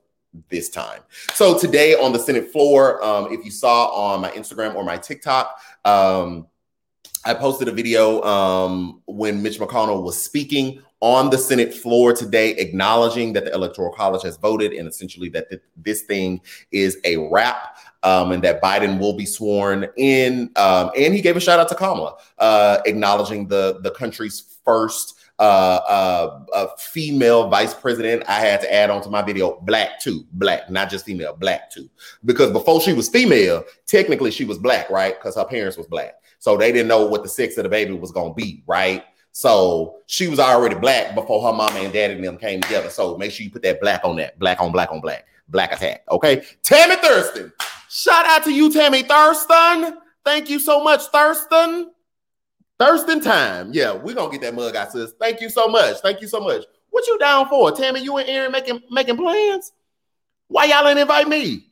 this 0.48 0.68
time. 0.68 1.00
So 1.34 1.58
today 1.58 1.94
on 1.94 2.12
the 2.12 2.18
Senate 2.18 2.50
floor, 2.50 3.04
um, 3.04 3.32
if 3.32 3.44
you 3.44 3.50
saw 3.50 3.88
on 3.88 4.20
my 4.20 4.30
Instagram 4.30 4.74
or 4.74 4.84
my 4.84 4.96
TikTok, 4.96 5.58
um, 5.84 6.46
I 7.26 7.34
posted 7.34 7.68
a 7.68 7.72
video 7.72 8.22
um, 8.22 9.02
when 9.06 9.42
Mitch 9.42 9.58
McConnell 9.58 10.02
was 10.02 10.22
speaking 10.22 10.82
on 11.00 11.30
the 11.30 11.38
Senate 11.38 11.74
floor 11.74 12.12
today, 12.12 12.50
acknowledging 12.52 13.32
that 13.34 13.44
the 13.44 13.52
Electoral 13.52 13.92
College 13.92 14.22
has 14.22 14.36
voted 14.36 14.72
and 14.72 14.88
essentially 14.88 15.28
that 15.30 15.48
th- 15.48 15.62
this 15.76 16.02
thing 16.02 16.40
is 16.70 16.98
a 17.04 17.16
wrap 17.30 17.76
um, 18.04 18.32
and 18.32 18.44
that 18.44 18.62
Biden 18.62 19.00
will 19.00 19.14
be 19.14 19.26
sworn 19.26 19.88
in. 19.96 20.50
Um, 20.56 20.90
and 20.96 21.12
he 21.12 21.20
gave 21.20 21.36
a 21.36 21.40
shout 21.40 21.58
out 21.58 21.68
to 21.70 21.74
Kamala, 21.74 22.16
uh, 22.38 22.78
acknowledging 22.86 23.48
the 23.48 23.80
the 23.82 23.90
country's 23.90 24.58
first 24.64 25.18
uh, 25.38 26.40
uh, 26.52 26.68
female 26.78 27.48
vice 27.48 27.74
president. 27.74 28.22
I 28.28 28.38
had 28.40 28.60
to 28.60 28.72
add 28.72 28.90
on 28.90 29.02
to 29.02 29.10
my 29.10 29.22
video, 29.22 29.58
black 29.62 30.00
too, 30.00 30.24
black, 30.32 30.70
not 30.70 30.90
just 30.90 31.06
female, 31.06 31.34
black 31.34 31.70
too, 31.70 31.88
because 32.24 32.52
before 32.52 32.80
she 32.80 32.92
was 32.92 33.08
female, 33.08 33.64
technically 33.86 34.30
she 34.30 34.44
was 34.44 34.58
black, 34.58 34.88
right? 34.90 35.18
Because 35.18 35.34
her 35.34 35.44
parents 35.44 35.76
was 35.76 35.86
black, 35.86 36.14
so 36.38 36.56
they 36.56 36.70
didn't 36.70 36.88
know 36.88 37.06
what 37.06 37.22
the 37.22 37.28
sex 37.28 37.56
of 37.56 37.64
the 37.64 37.70
baby 37.70 37.94
was 37.94 38.12
gonna 38.12 38.34
be, 38.34 38.62
right? 38.66 39.04
So 39.32 39.96
she 40.06 40.28
was 40.28 40.38
already 40.38 40.76
black 40.76 41.16
before 41.16 41.42
her 41.42 41.52
mama 41.52 41.80
and 41.80 41.92
daddy 41.92 42.14
and 42.14 42.22
them 42.22 42.38
came 42.38 42.60
together. 42.60 42.88
So 42.88 43.18
make 43.18 43.32
sure 43.32 43.42
you 43.42 43.50
put 43.50 43.62
that 43.62 43.80
black 43.80 44.04
on 44.04 44.14
that, 44.16 44.38
black 44.38 44.60
on 44.60 44.70
black 44.70 44.92
on 44.92 45.00
black, 45.00 45.26
black 45.48 45.72
attack. 45.72 46.04
Okay, 46.08 46.44
Tammy 46.62 46.94
Thurston. 46.96 47.52
Shout 47.96 48.26
out 48.26 48.42
to 48.42 48.52
you, 48.52 48.72
Tammy 48.72 49.04
Thurston. 49.04 49.98
Thank 50.24 50.50
you 50.50 50.58
so 50.58 50.82
much, 50.82 51.02
Thurston. 51.12 51.92
Thurston 52.76 53.20
time. 53.20 53.70
Yeah, 53.72 53.92
we're 53.92 54.16
gonna 54.16 54.32
get 54.32 54.40
that 54.40 54.52
mug 54.52 54.74
out, 54.74 54.90
sis. 54.90 55.12
Thank 55.20 55.40
you 55.40 55.48
so 55.48 55.68
much. 55.68 55.98
Thank 55.98 56.20
you 56.20 56.26
so 56.26 56.40
much. 56.40 56.64
What 56.90 57.06
you 57.06 57.16
down 57.20 57.48
for? 57.48 57.70
Tammy, 57.70 58.02
you 58.02 58.16
and 58.16 58.28
Erin 58.28 58.50
making 58.50 58.80
making 58.90 59.16
plans? 59.16 59.70
Why 60.48 60.64
y'all 60.64 60.88
ain't 60.88 60.98
invite 60.98 61.28
me? 61.28 61.68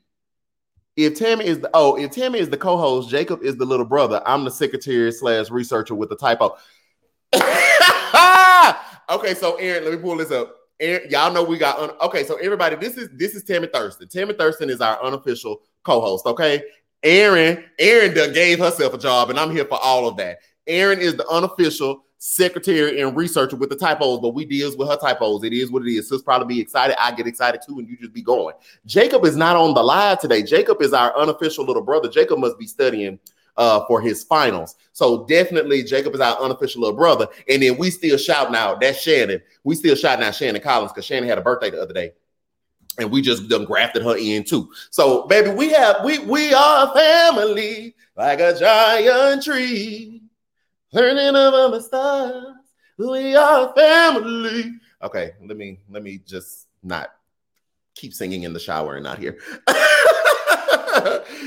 If 0.95 1.19
Tammy 1.19 1.45
is 1.45 1.59
the 1.59 1.71
oh, 1.75 1.97
if 1.99 2.13
Tammy 2.13 2.39
is 2.39 2.51
the 2.51 2.57
co-host, 2.57 3.11
Jacob 3.11 3.43
is 3.43 3.57
the 3.57 3.65
little 3.65 3.85
brother. 3.85 4.23
I'm 4.25 4.45
the 4.45 4.51
secretary 4.53 5.11
slash 5.11 5.51
researcher 5.51 5.97
with 5.97 6.09
the 6.09 6.17
typo. 6.17 6.57
okay, 9.11 9.35
so 9.35 9.57
Erin, 9.57 9.83
let 9.87 9.93
me 9.93 9.99
pull 9.99 10.19
this 10.19 10.31
up. 10.31 10.55
Erin, 10.79 11.11
y'all 11.11 11.33
know 11.33 11.43
we 11.43 11.59
got 11.59 11.81
un- 11.81 11.97
okay. 12.01 12.23
So 12.23 12.37
everybody, 12.37 12.77
this 12.77 12.97
is 12.97 13.09
this 13.13 13.35
is 13.35 13.43
Tammy 13.43 13.67
Thurston. 13.67 14.07
Tammy 14.07 14.35
Thurston 14.35 14.71
is 14.71 14.81
our 14.81 15.03
unofficial 15.03 15.63
co-host. 15.85 16.27
Okay, 16.27 16.63
Erin, 17.03 17.65
Erin 17.79 18.15
done 18.15 18.33
gave 18.33 18.59
herself 18.59 18.95
a 18.95 18.99
job, 18.99 19.31
and 19.31 19.39
I'm 19.39 19.51
here 19.51 19.65
for 19.65 19.79
all 19.83 20.07
of 20.07 20.17
that. 20.19 20.39
Erin 20.67 21.01
is 21.01 21.17
the 21.17 21.27
unofficial 21.29 22.05
secretary 22.19 23.01
and 23.01 23.17
researcher 23.17 23.57
with 23.57 23.69
the 23.69 23.75
typos, 23.75 24.21
but 24.21 24.33
we 24.33 24.45
deals 24.45 24.77
with 24.77 24.89
her 24.89 24.97
typos. 24.97 25.43
It 25.43 25.53
is 25.53 25.73
what 25.73 25.85
it 25.85 25.91
is. 25.91 26.09
Sis 26.09 26.23
probably 26.23 26.55
be 26.55 26.61
excited. 26.61 26.95
I 27.03 27.13
get 27.13 27.27
excited 27.27 27.63
too, 27.67 27.81
and 27.81 27.89
you 27.89 27.97
just 27.97 28.13
be 28.13 28.23
going. 28.23 28.55
Jacob 28.87 29.25
is 29.25 29.37
not 29.37 29.57
on 29.57 29.75
the 29.75 29.83
live 29.83 30.21
today. 30.21 30.43
Jacob 30.45 30.81
is 30.81 30.93
our 30.93 31.17
unofficial 31.19 31.65
little 31.65 31.83
brother. 31.83 32.09
Jacob 32.09 32.39
must 32.39 32.59
be 32.61 32.67
studying 32.69 33.19
uh, 33.57 33.85
for 33.87 34.01
his 34.01 34.23
finals. 34.23 34.77
So 34.93 35.27
definitely 35.27 35.83
Jacob 35.83 36.15
is 36.15 36.21
our 36.21 36.41
unofficial 36.41 36.83
little 36.83 36.97
brother. 36.97 37.27
And 37.49 37.63
then 37.63 37.77
we 37.77 37.91
still 37.91 38.17
shouting 38.17 38.55
out 38.55 38.81
that's 38.81 39.01
Shannon. 39.01 39.43
We 39.65 39.75
still 39.75 39.97
shouting 39.97 40.25
out 40.25 40.35
Shannon 40.35 40.63
Collins 40.63 40.93
because 40.93 41.05
Shannon 41.05 41.29
had 41.29 41.39
a 41.39 41.43
birthday 41.43 41.71
the 41.71 41.83
other 41.83 41.95
day. 41.95 42.13
And 42.99 43.11
we 43.11 43.23
just 43.23 43.49
done 43.49 43.65
grafted 43.65 44.03
her 44.03 44.17
in 44.17 44.45
too. 44.45 44.71
So 44.91 45.27
baby, 45.27 45.51
we 45.51 45.71
have 45.71 46.05
we 46.05 46.19
we 46.21 46.53
are 46.53 46.95
family 46.95 47.95
like 48.17 48.41
a 48.41 48.59
giant 48.59 49.43
tree. 49.43 50.23
Learning 50.93 51.31
about 51.31 51.71
the 51.71 51.81
stars. 51.81 52.57
We 52.99 53.35
are 53.35 53.73
family. 53.75 54.75
Okay, 55.03 55.33
let 55.43 55.57
me 55.57 55.81
let 55.91 56.03
me 56.03 56.21
just 56.27 56.69
not 56.83 57.15
keep 57.95 58.13
singing 58.13 58.43
in 58.43 58.53
the 58.53 58.61
shower 58.61 58.97
and 58.97 59.05
not 59.05 59.19
here. 59.19 59.39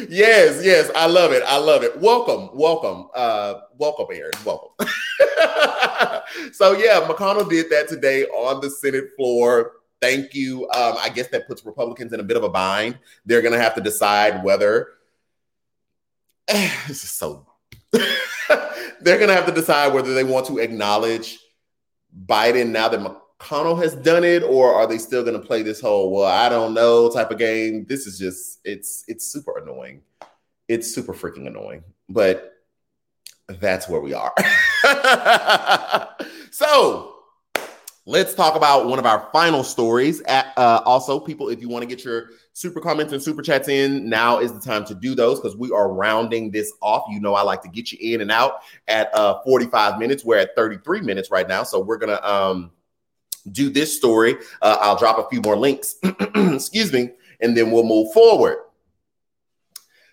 yes, 0.10 0.63
yes, 0.63 0.89
I 0.95 1.05
love 1.05 1.31
it. 1.31 1.43
I 1.45 1.58
love 1.58 1.84
it. 1.84 1.97
Welcome, 1.99 2.49
welcome, 2.58 3.08
uh, 3.13 3.62
welcome, 3.77 4.08
Erin. 4.12 4.31
Welcome. 4.43 4.71
so 6.51 6.73
yeah, 6.73 7.08
McConnell 7.08 7.49
did 7.49 7.69
that 7.69 7.88
today 7.88 8.25
on 8.25 8.62
the 8.62 8.69
Senate 8.69 9.10
floor. 9.15 9.73
Thank 10.05 10.35
you. 10.35 10.69
Um, 10.69 10.97
I 10.99 11.09
guess 11.09 11.29
that 11.29 11.47
puts 11.47 11.65
Republicans 11.65 12.13
in 12.13 12.19
a 12.19 12.23
bit 12.23 12.37
of 12.37 12.43
a 12.43 12.49
bind. 12.49 12.99
They're 13.25 13.41
gonna 13.41 13.57
have 13.57 13.73
to 13.75 13.81
decide 13.81 14.43
whether 14.43 14.89
this 16.47 17.03
is 17.03 17.09
so 17.09 17.47
they're 19.01 19.19
gonna 19.19 19.33
have 19.33 19.47
to 19.47 19.51
decide 19.51 19.93
whether 19.93 20.13
they 20.13 20.23
want 20.23 20.45
to 20.47 20.59
acknowledge 20.59 21.39
Biden 22.27 22.69
now 22.69 22.87
that 22.87 22.99
McConnell 22.99 23.81
has 23.81 23.95
done 23.95 24.23
it, 24.23 24.43
or 24.43 24.73
are 24.73 24.87
they 24.87 24.97
still 24.97 25.23
going 25.23 25.39
to 25.39 25.45
play 25.45 25.63
this 25.63 25.81
whole 25.81 26.11
"well, 26.11 26.25
I 26.25 26.49
don't 26.49 26.73
know" 26.73 27.09
type 27.09 27.31
of 27.31 27.37
game? 27.37 27.85
This 27.89 28.07
is 28.07 28.17
just 28.17 28.59
it's 28.63 29.03
it's 29.07 29.27
super 29.27 29.57
annoying. 29.57 30.01
It's 30.67 30.93
super 30.93 31.13
freaking 31.13 31.47
annoying, 31.47 31.83
but 32.09 32.53
that's 33.47 33.89
where 33.89 34.01
we 34.01 34.13
are. 34.13 34.33
so 36.51 37.14
let's 38.05 38.33
talk 38.33 38.55
about 38.55 38.87
one 38.87 38.99
of 38.99 39.05
our 39.05 39.27
final 39.31 39.63
stories. 39.63 40.21
At, 40.21 40.53
uh, 40.57 40.81
also, 40.85 41.19
people, 41.19 41.49
if 41.49 41.61
you 41.61 41.69
want 41.69 41.83
to 41.83 41.87
get 41.87 42.03
your 42.03 42.29
super 42.53 42.79
comments 42.79 43.11
and 43.11 43.21
super 43.21 43.41
chats 43.41 43.67
in, 43.67 44.07
now 44.07 44.39
is 44.39 44.53
the 44.53 44.59
time 44.59 44.85
to 44.85 44.95
do 44.95 45.15
those 45.15 45.39
because 45.39 45.57
we 45.57 45.71
are 45.71 45.91
rounding 45.91 46.51
this 46.51 46.71
off. 46.81 47.03
You 47.09 47.19
know, 47.19 47.33
I 47.33 47.41
like 47.41 47.61
to 47.63 47.69
get 47.69 47.91
you 47.91 47.97
in 48.13 48.21
and 48.21 48.31
out 48.31 48.61
at 48.87 49.13
uh, 49.15 49.41
45 49.43 49.99
minutes. 49.99 50.23
We're 50.23 50.37
at 50.37 50.55
33 50.55 51.01
minutes 51.01 51.31
right 51.31 51.47
now, 51.47 51.63
so 51.63 51.79
we're 51.79 51.97
gonna 51.97 52.21
um, 52.23 52.71
do 53.51 53.69
this 53.69 53.95
story. 53.95 54.35
Uh, 54.61 54.77
I'll 54.79 54.97
drop 54.97 55.17
a 55.17 55.29
few 55.29 55.41
more 55.41 55.57
links, 55.57 55.95
excuse 56.35 56.93
me, 56.93 57.11
and 57.41 57.57
then 57.57 57.71
we'll 57.71 57.83
move 57.83 58.13
forward. 58.13 58.57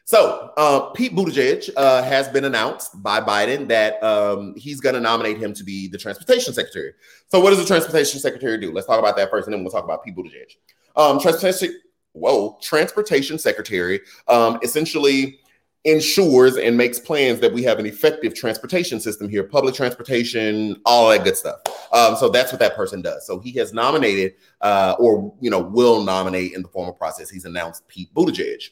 So, 0.04 0.50
uh, 0.56 0.90
Pete 0.90 1.14
Buttigieg 1.14 1.70
uh, 1.76 2.02
has 2.02 2.28
been 2.28 2.44
announced 2.44 3.02
by 3.02 3.20
Biden 3.20 3.68
that 3.68 4.02
um, 4.02 4.54
he's 4.56 4.80
going 4.80 4.94
to 4.94 5.00
nominate 5.00 5.38
him 5.38 5.54
to 5.54 5.64
be 5.64 5.86
the 5.88 5.96
transportation 5.96 6.52
secretary. 6.52 6.92
So, 7.28 7.40
what 7.40 7.50
does 7.50 7.60
the 7.60 7.64
transportation 7.64 8.18
secretary 8.18 8.58
do? 8.58 8.72
Let's 8.72 8.86
talk 8.86 8.98
about 8.98 9.16
that 9.16 9.30
first, 9.30 9.46
and 9.46 9.54
then 9.54 9.62
we'll 9.62 9.70
talk 9.70 9.84
about 9.84 10.04
Pete 10.04 10.16
Buttigieg. 10.16 10.56
Um, 10.96 11.20
transportation, 11.20 11.80
whoa, 12.12 12.58
transportation 12.60 13.38
secretary 13.38 14.00
um, 14.28 14.58
essentially 14.62 15.38
ensures 15.84 16.56
and 16.56 16.76
makes 16.76 16.98
plans 16.98 17.40
that 17.40 17.52
we 17.52 17.62
have 17.62 17.78
an 17.78 17.86
effective 17.86 18.34
transportation 18.34 19.00
system 19.00 19.28
here, 19.28 19.42
public 19.42 19.74
transportation, 19.74 20.80
all 20.84 21.08
that 21.10 21.24
good 21.24 21.36
stuff. 21.36 21.60
Um, 21.92 22.16
so 22.16 22.28
that's 22.28 22.52
what 22.52 22.60
that 22.60 22.76
person 22.76 23.02
does. 23.02 23.26
So 23.26 23.40
he 23.40 23.52
has 23.52 23.72
nominated, 23.72 24.34
uh, 24.60 24.94
or 24.98 25.34
you 25.40 25.50
know, 25.50 25.60
will 25.60 26.04
nominate 26.04 26.52
in 26.52 26.62
the 26.62 26.68
formal 26.68 26.92
process. 26.92 27.30
He's 27.30 27.44
announced 27.44 27.86
Pete 27.88 28.12
Buttigieg. 28.14 28.62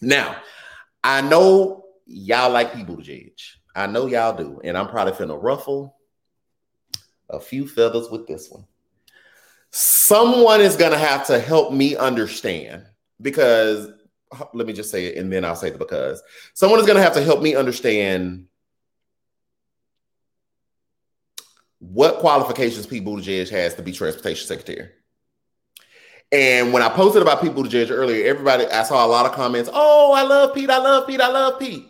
Now, 0.00 0.36
I 1.02 1.20
know 1.20 1.84
y'all 2.06 2.50
like 2.50 2.74
Pete 2.74 2.86
Buttigieg. 2.86 3.32
I 3.74 3.86
know 3.86 4.06
y'all 4.06 4.36
do, 4.36 4.60
and 4.64 4.76
I'm 4.76 4.88
probably 4.88 5.12
finna 5.12 5.40
ruffle 5.40 5.96
a 7.28 7.38
few 7.38 7.68
feathers 7.68 8.08
with 8.10 8.26
this 8.26 8.48
one. 8.50 8.64
Someone 9.70 10.60
is 10.60 10.76
gonna 10.76 10.98
have 10.98 11.26
to 11.26 11.38
help 11.38 11.72
me 11.72 11.94
understand 11.96 12.84
because 13.20 13.90
let 14.52 14.66
me 14.66 14.72
just 14.72 14.90
say 14.90 15.06
it 15.06 15.16
and 15.16 15.32
then 15.32 15.44
I'll 15.44 15.56
say 15.56 15.70
the 15.70 15.78
because. 15.78 16.22
Someone 16.54 16.80
is 16.80 16.86
to 16.86 17.02
have 17.02 17.14
to 17.14 17.22
help 17.22 17.42
me 17.42 17.54
understand 17.54 18.46
what 21.78 22.18
qualifications 22.18 22.86
Pete 22.86 23.04
Buttigieg 23.04 23.48
has 23.50 23.74
to 23.74 23.82
be 23.82 23.92
transportation 23.92 24.46
secretary. 24.46 24.90
And 26.30 26.72
when 26.72 26.82
I 26.82 26.90
posted 26.90 27.22
about 27.22 27.40
Pete 27.40 27.52
Buttigieg 27.52 27.90
earlier, 27.90 28.26
everybody, 28.26 28.66
I 28.66 28.82
saw 28.82 29.04
a 29.04 29.08
lot 29.08 29.26
of 29.26 29.32
comments. 29.32 29.70
Oh, 29.72 30.12
I 30.12 30.22
love 30.22 30.54
Pete. 30.54 30.70
I 30.70 30.78
love 30.78 31.06
Pete. 31.06 31.20
I 31.20 31.28
love 31.28 31.58
Pete. 31.58 31.88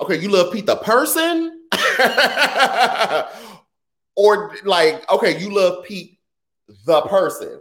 Okay, 0.00 0.18
you 0.18 0.30
love 0.30 0.52
Pete 0.52 0.66
the 0.66 0.76
person? 0.76 1.60
or 4.16 4.54
like, 4.64 5.10
okay, 5.10 5.40
you 5.40 5.54
love 5.54 5.84
Pete 5.84 6.18
the 6.86 7.02
person. 7.02 7.60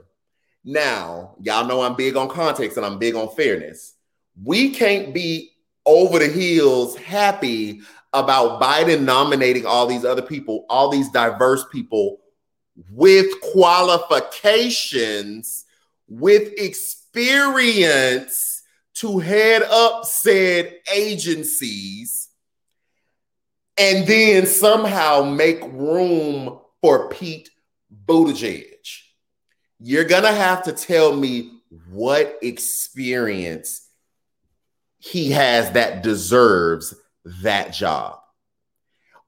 Now, 0.64 1.36
y'all 1.41 1.66
know 1.66 1.82
I'm 1.82 1.95
big 1.95 2.16
on 2.16 2.30
context 2.30 2.78
and 2.78 2.86
I'm 2.86 2.99
big 2.99 3.16
on 3.16 3.36
fairness 3.36 3.95
we 4.41 4.72
can't 4.72 5.14
be 5.14 5.51
over 5.86 6.18
the 6.20 6.28
heels 6.28 6.95
happy 6.95 7.82
about 8.14 8.61
Biden 8.61 9.03
nominating 9.03 9.66
all 9.66 9.88
these 9.88 10.05
other 10.05 10.22
people, 10.22 10.66
all 10.70 10.89
these 10.89 11.09
diverse 11.09 11.66
people 11.72 12.20
with 12.91 13.28
qualifications, 13.41 15.62
with 16.20 16.53
experience 16.57 18.61
to 18.95 19.20
head 19.20 19.64
up 19.64 20.05
said 20.05 20.76
agencies, 20.93 22.30
and 23.78 24.07
then 24.07 24.45
somehow 24.45 25.24
make 25.24 25.61
room 25.64 26.59
for 26.82 27.09
Pete 27.09 27.49
Buttigieg. 28.05 28.70
You're 29.80 30.05
going 30.05 30.24
to 30.24 30.32
have 30.32 30.64
to 30.64 30.72
tell 30.72 31.16
me 31.16 31.51
what 31.89 32.38
experience 32.41 33.88
he 34.99 35.32
has 35.32 35.72
that 35.72 36.03
deserves 36.03 36.93
that 37.41 37.74
job? 37.74 38.20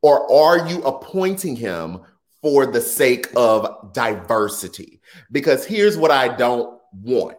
Or 0.01 0.31
are 0.31 0.69
you 0.69 0.83
appointing 0.83 1.55
him 1.55 2.01
for 2.41 2.65
the 2.65 2.81
sake 2.81 3.27
of 3.35 3.93
diversity? 3.93 5.01
Because 5.31 5.65
here's 5.65 5.97
what 5.97 6.11
I 6.11 6.35
don't 6.35 6.74
want. 7.01 7.37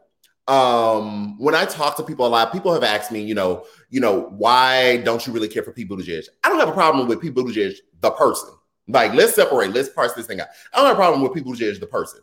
Um, 0.48 1.38
when 1.38 1.54
I 1.54 1.64
talk 1.64 1.96
to 1.96 2.04
people 2.04 2.26
a 2.26 2.28
lot, 2.28 2.52
people 2.52 2.72
have 2.72 2.84
asked 2.84 3.10
me, 3.10 3.20
you 3.20 3.34
know, 3.34 3.64
you 3.90 4.00
know, 4.00 4.32
why 4.36 4.98
don't 4.98 5.26
you 5.26 5.32
really 5.32 5.48
care 5.48 5.62
for 5.62 5.72
Pete 5.72 5.88
Buttigieg? 5.88 6.24
I 6.44 6.48
don't 6.48 6.60
have 6.60 6.68
a 6.68 6.72
problem 6.72 7.08
with 7.08 7.20
Pete 7.20 7.34
Buttigieg, 7.34 7.74
the 8.00 8.10
person. 8.12 8.50
Like, 8.88 9.14
let's 9.14 9.34
separate, 9.34 9.74
let's 9.74 9.88
parse 9.88 10.12
this 10.14 10.26
thing 10.26 10.40
out. 10.40 10.48
I 10.72 10.78
don't 10.78 10.86
have 10.86 10.96
a 10.96 11.00
problem 11.00 11.22
with 11.22 11.34
Pete 11.34 11.44
Buttigieg, 11.44 11.80
the 11.80 11.86
person. 11.86 12.20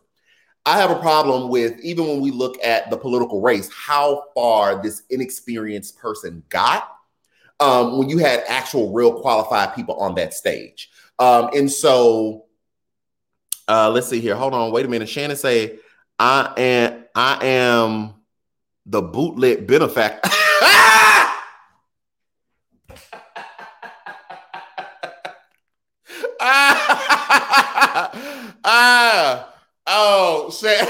I 0.65 0.77
have 0.77 0.91
a 0.91 0.99
problem 0.99 1.49
with 1.49 1.77
even 1.81 2.07
when 2.07 2.21
we 2.21 2.31
look 2.31 2.63
at 2.63 2.89
the 2.89 2.95
political 2.95 3.41
race, 3.41 3.69
how 3.73 4.23
far 4.33 4.81
this 4.81 5.03
inexperienced 5.09 5.97
person 5.97 6.43
got 6.47 6.89
um, 7.59 7.97
when 7.97 8.09
you 8.09 8.17
had 8.17 8.43
actual, 8.47 8.93
real 8.93 9.19
qualified 9.19 9.75
people 9.75 9.95
on 9.95 10.15
that 10.15 10.33
stage. 10.33 10.89
Um, 11.19 11.49
and 11.53 11.69
so, 11.71 12.45
uh, 13.67 13.89
let's 13.89 14.07
see 14.07 14.19
here. 14.19 14.35
Hold 14.35 14.53
on, 14.53 14.71
wait 14.71 14.85
a 14.85 14.89
minute. 14.89 15.09
Shannon 15.09 15.37
say, 15.37 15.79
"I 16.17 16.53
am, 16.57 17.02
I 17.15 17.45
am 17.45 18.13
the 18.85 19.01
bootleg 19.01 19.67
benefactor." 19.67 20.29
ah. 26.41 26.93
Oh 29.85 30.49
shit. 30.49 30.79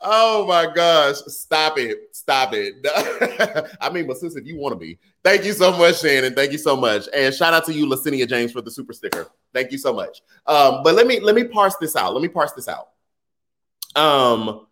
oh 0.00 0.46
my 0.46 0.70
gosh. 0.74 1.16
Stop 1.26 1.78
it. 1.78 2.14
Stop 2.14 2.50
it. 2.52 2.74
I 3.80 3.90
mean, 3.90 4.06
but 4.06 4.18
sis, 4.18 4.36
if 4.36 4.46
you 4.46 4.58
want 4.58 4.72
to 4.72 4.78
be. 4.78 4.98
Thank 5.24 5.44
you 5.44 5.52
so 5.52 5.76
much, 5.76 6.00
Shannon. 6.00 6.34
Thank 6.34 6.52
you 6.52 6.58
so 6.58 6.76
much. 6.76 7.08
And 7.14 7.34
shout 7.34 7.54
out 7.54 7.64
to 7.66 7.72
you, 7.72 7.88
Lacinia 7.88 8.26
James, 8.26 8.52
for 8.52 8.60
the 8.60 8.70
super 8.70 8.92
sticker. 8.92 9.28
Thank 9.54 9.72
you 9.72 9.78
so 9.78 9.92
much. 9.92 10.22
Um, 10.46 10.82
but 10.82 10.94
let 10.94 11.06
me 11.06 11.20
let 11.20 11.34
me 11.34 11.44
parse 11.44 11.76
this 11.76 11.96
out. 11.96 12.12
Let 12.12 12.22
me 12.22 12.28
parse 12.28 12.52
this 12.52 12.68
out. 12.68 12.88
Um 13.96 14.66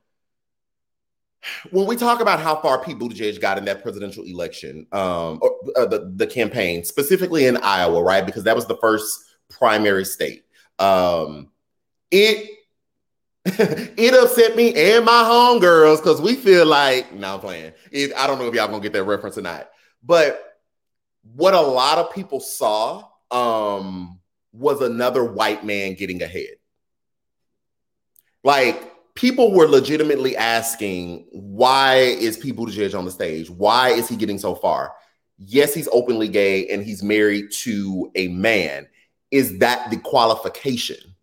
when 1.70 1.87
we 1.87 1.97
talk 1.97 2.20
about 2.20 2.41
how 2.41 2.57
far 2.57 2.83
Pete 2.83 2.99
Buttigieg 2.99 3.41
got 3.41 3.59
in 3.59 3.64
that 3.66 3.83
presidential 3.83 4.25
election, 4.25 4.87
um, 4.93 5.39
or, 5.43 5.55
uh, 5.77 5.87
the, 5.87 6.12
the 6.16 6.27
campaign, 6.27 6.85
specifically 6.85 7.47
in 7.47 7.57
Iowa, 7.59 8.03
right? 8.03 8.25
Because 8.25 8.45
that 8.45 8.57
was 8.57 8.66
the 8.66 8.77
first 8.79 9.25
primary 9.51 10.05
state. 10.05 10.45
Um, 10.79 11.51
it 12.11 12.51
it 13.47 14.14
upset 14.14 14.57
me 14.57 14.75
and 14.75 15.05
my 15.05 15.22
homegirls 15.22 15.99
because 15.99 16.20
we 16.20 16.35
feel 16.35 16.64
like 16.64 17.12
now 17.12 17.20
nah, 17.20 17.35
I'm 17.35 17.41
playing. 17.41 17.72
I 18.16 18.27
don't 18.27 18.39
know 18.39 18.49
if 18.49 18.55
y'all 18.55 18.68
gonna 18.68 18.81
get 18.81 18.95
that 18.95 19.05
reference 19.05 19.37
or 19.37 19.43
not, 19.43 19.68
but 20.03 20.41
what 21.35 21.53
a 21.53 21.61
lot 21.61 21.99
of 21.99 22.14
people 22.14 22.41
saw 22.41 23.05
um, 23.31 24.18
was 24.53 24.81
another 24.81 25.25
white 25.25 25.64
man 25.64 25.95
getting 25.95 26.22
ahead. 26.22 26.57
Like 28.43 28.93
people 29.15 29.53
were 29.53 29.67
legitimately 29.67 30.37
asking, 30.37 31.27
why 31.31 31.97
is 31.97 32.37
Pete 32.37 32.57
Buttigieg 32.57 32.97
on 32.97 33.05
the 33.05 33.11
stage? 33.11 33.51
Why 33.51 33.91
is 33.91 34.09
he 34.09 34.17
getting 34.17 34.39
so 34.39 34.55
far? 34.55 34.95
Yes, 35.39 35.75
he's 35.75 35.89
openly 35.93 36.29
gay 36.29 36.69
and 36.69 36.83
he's 36.83 37.03
married 37.03 37.51
to 37.53 38.11
a 38.15 38.29
man. 38.29 38.87
Is 39.31 39.59
that 39.59 39.91
the 39.91 39.97
qualification? 39.99 41.15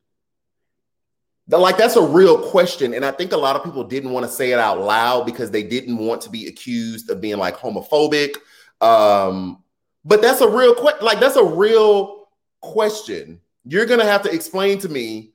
like 1.59 1.77
that's 1.77 1.95
a 1.95 2.01
real 2.01 2.49
question 2.49 2.93
and 2.93 3.03
i 3.03 3.11
think 3.11 3.31
a 3.31 3.37
lot 3.37 3.55
of 3.55 3.63
people 3.63 3.83
didn't 3.83 4.11
want 4.11 4.25
to 4.25 4.31
say 4.31 4.51
it 4.51 4.59
out 4.59 4.79
loud 4.79 5.25
because 5.25 5.51
they 5.51 5.63
didn't 5.63 5.97
want 5.97 6.21
to 6.21 6.29
be 6.29 6.47
accused 6.47 7.09
of 7.09 7.19
being 7.19 7.37
like 7.37 7.57
homophobic 7.57 8.35
um 8.79 9.61
but 10.05 10.21
that's 10.21 10.41
a 10.41 10.47
real 10.47 10.73
question 10.73 11.05
like 11.05 11.19
that's 11.19 11.35
a 11.35 11.43
real 11.43 12.29
question 12.61 13.39
you're 13.65 13.85
gonna 13.85 14.05
have 14.05 14.21
to 14.21 14.31
explain 14.31 14.79
to 14.79 14.87
me 14.87 15.30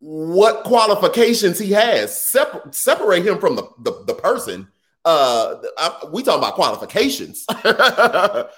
what 0.00 0.64
qualifications 0.64 1.58
he 1.58 1.72
has. 1.72 2.26
Separ- 2.30 2.72
separate 2.72 3.24
him 3.24 3.38
from 3.38 3.56
the 3.56 3.68
the, 3.78 4.04
the 4.06 4.14
person. 4.14 4.68
Uh 5.04 5.56
I, 5.78 6.06
we 6.12 6.22
talking 6.22 6.42
about 6.42 6.54
qualifications. 6.54 7.46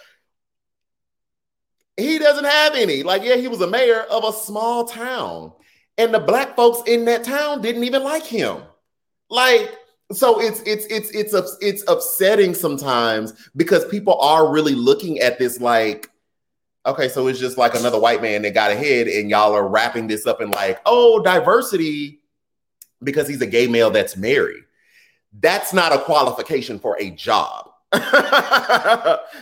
He 1.99 2.19
doesn't 2.19 2.47
have 2.47 2.75
any. 2.75 3.03
Like 3.03 3.23
yeah 3.23 3.37
he 3.37 3.49
was 3.49 3.61
a 3.61 3.67
mayor 3.67 4.01
of 4.01 4.25
a 4.25 4.33
small 4.33 4.87
town. 4.87 5.53
And 5.99 6.13
the 6.15 6.21
black 6.21 6.57
folks 6.57 6.89
in 6.89 7.05
that 7.05 7.25
town 7.25 7.61
didn't 7.61 7.85
even 7.85 8.03
like 8.03 8.25
him. 8.25 8.63
Like, 9.29 9.77
so 10.13 10.41
it's 10.41 10.61
it's 10.63 10.87
it's 10.87 11.11
it's 11.11 11.57
it's 11.61 11.85
upsetting 11.89 12.55
sometimes 12.55 13.33
because 13.57 13.85
people 13.87 14.19
are 14.21 14.51
really 14.51 14.75
looking 14.75 15.21
at 15.21 15.39
this 15.39 15.61
like, 15.61 16.09
okay, 16.87 17.09
so 17.09 17.27
it's 17.29 17.39
just 17.39 17.59
like 17.59 17.75
another 17.75 18.01
white 18.01 18.23
man 18.23 18.43
that 18.43 18.55
got 18.55 18.71
ahead, 18.71 19.09
and 19.09 19.31
y'all 19.31 19.55
are 19.55 19.69
wrapping 19.69 20.07
this 20.07 20.27
up 20.27 20.41
in 20.41 20.51
like, 20.51 20.81
oh, 20.87 21.23
diversity 21.23 22.21
because 23.03 23.27
he's 23.27 23.43
a 23.43 23.47
gay 23.47 23.67
male 23.67 23.91
that's 23.91 24.17
married. 24.17 24.65
That's 25.41 25.73
not 25.73 25.93
a 25.93 25.99
qualification 25.99 26.79
for 26.79 26.97
a 27.01 27.11
job. 27.11 27.71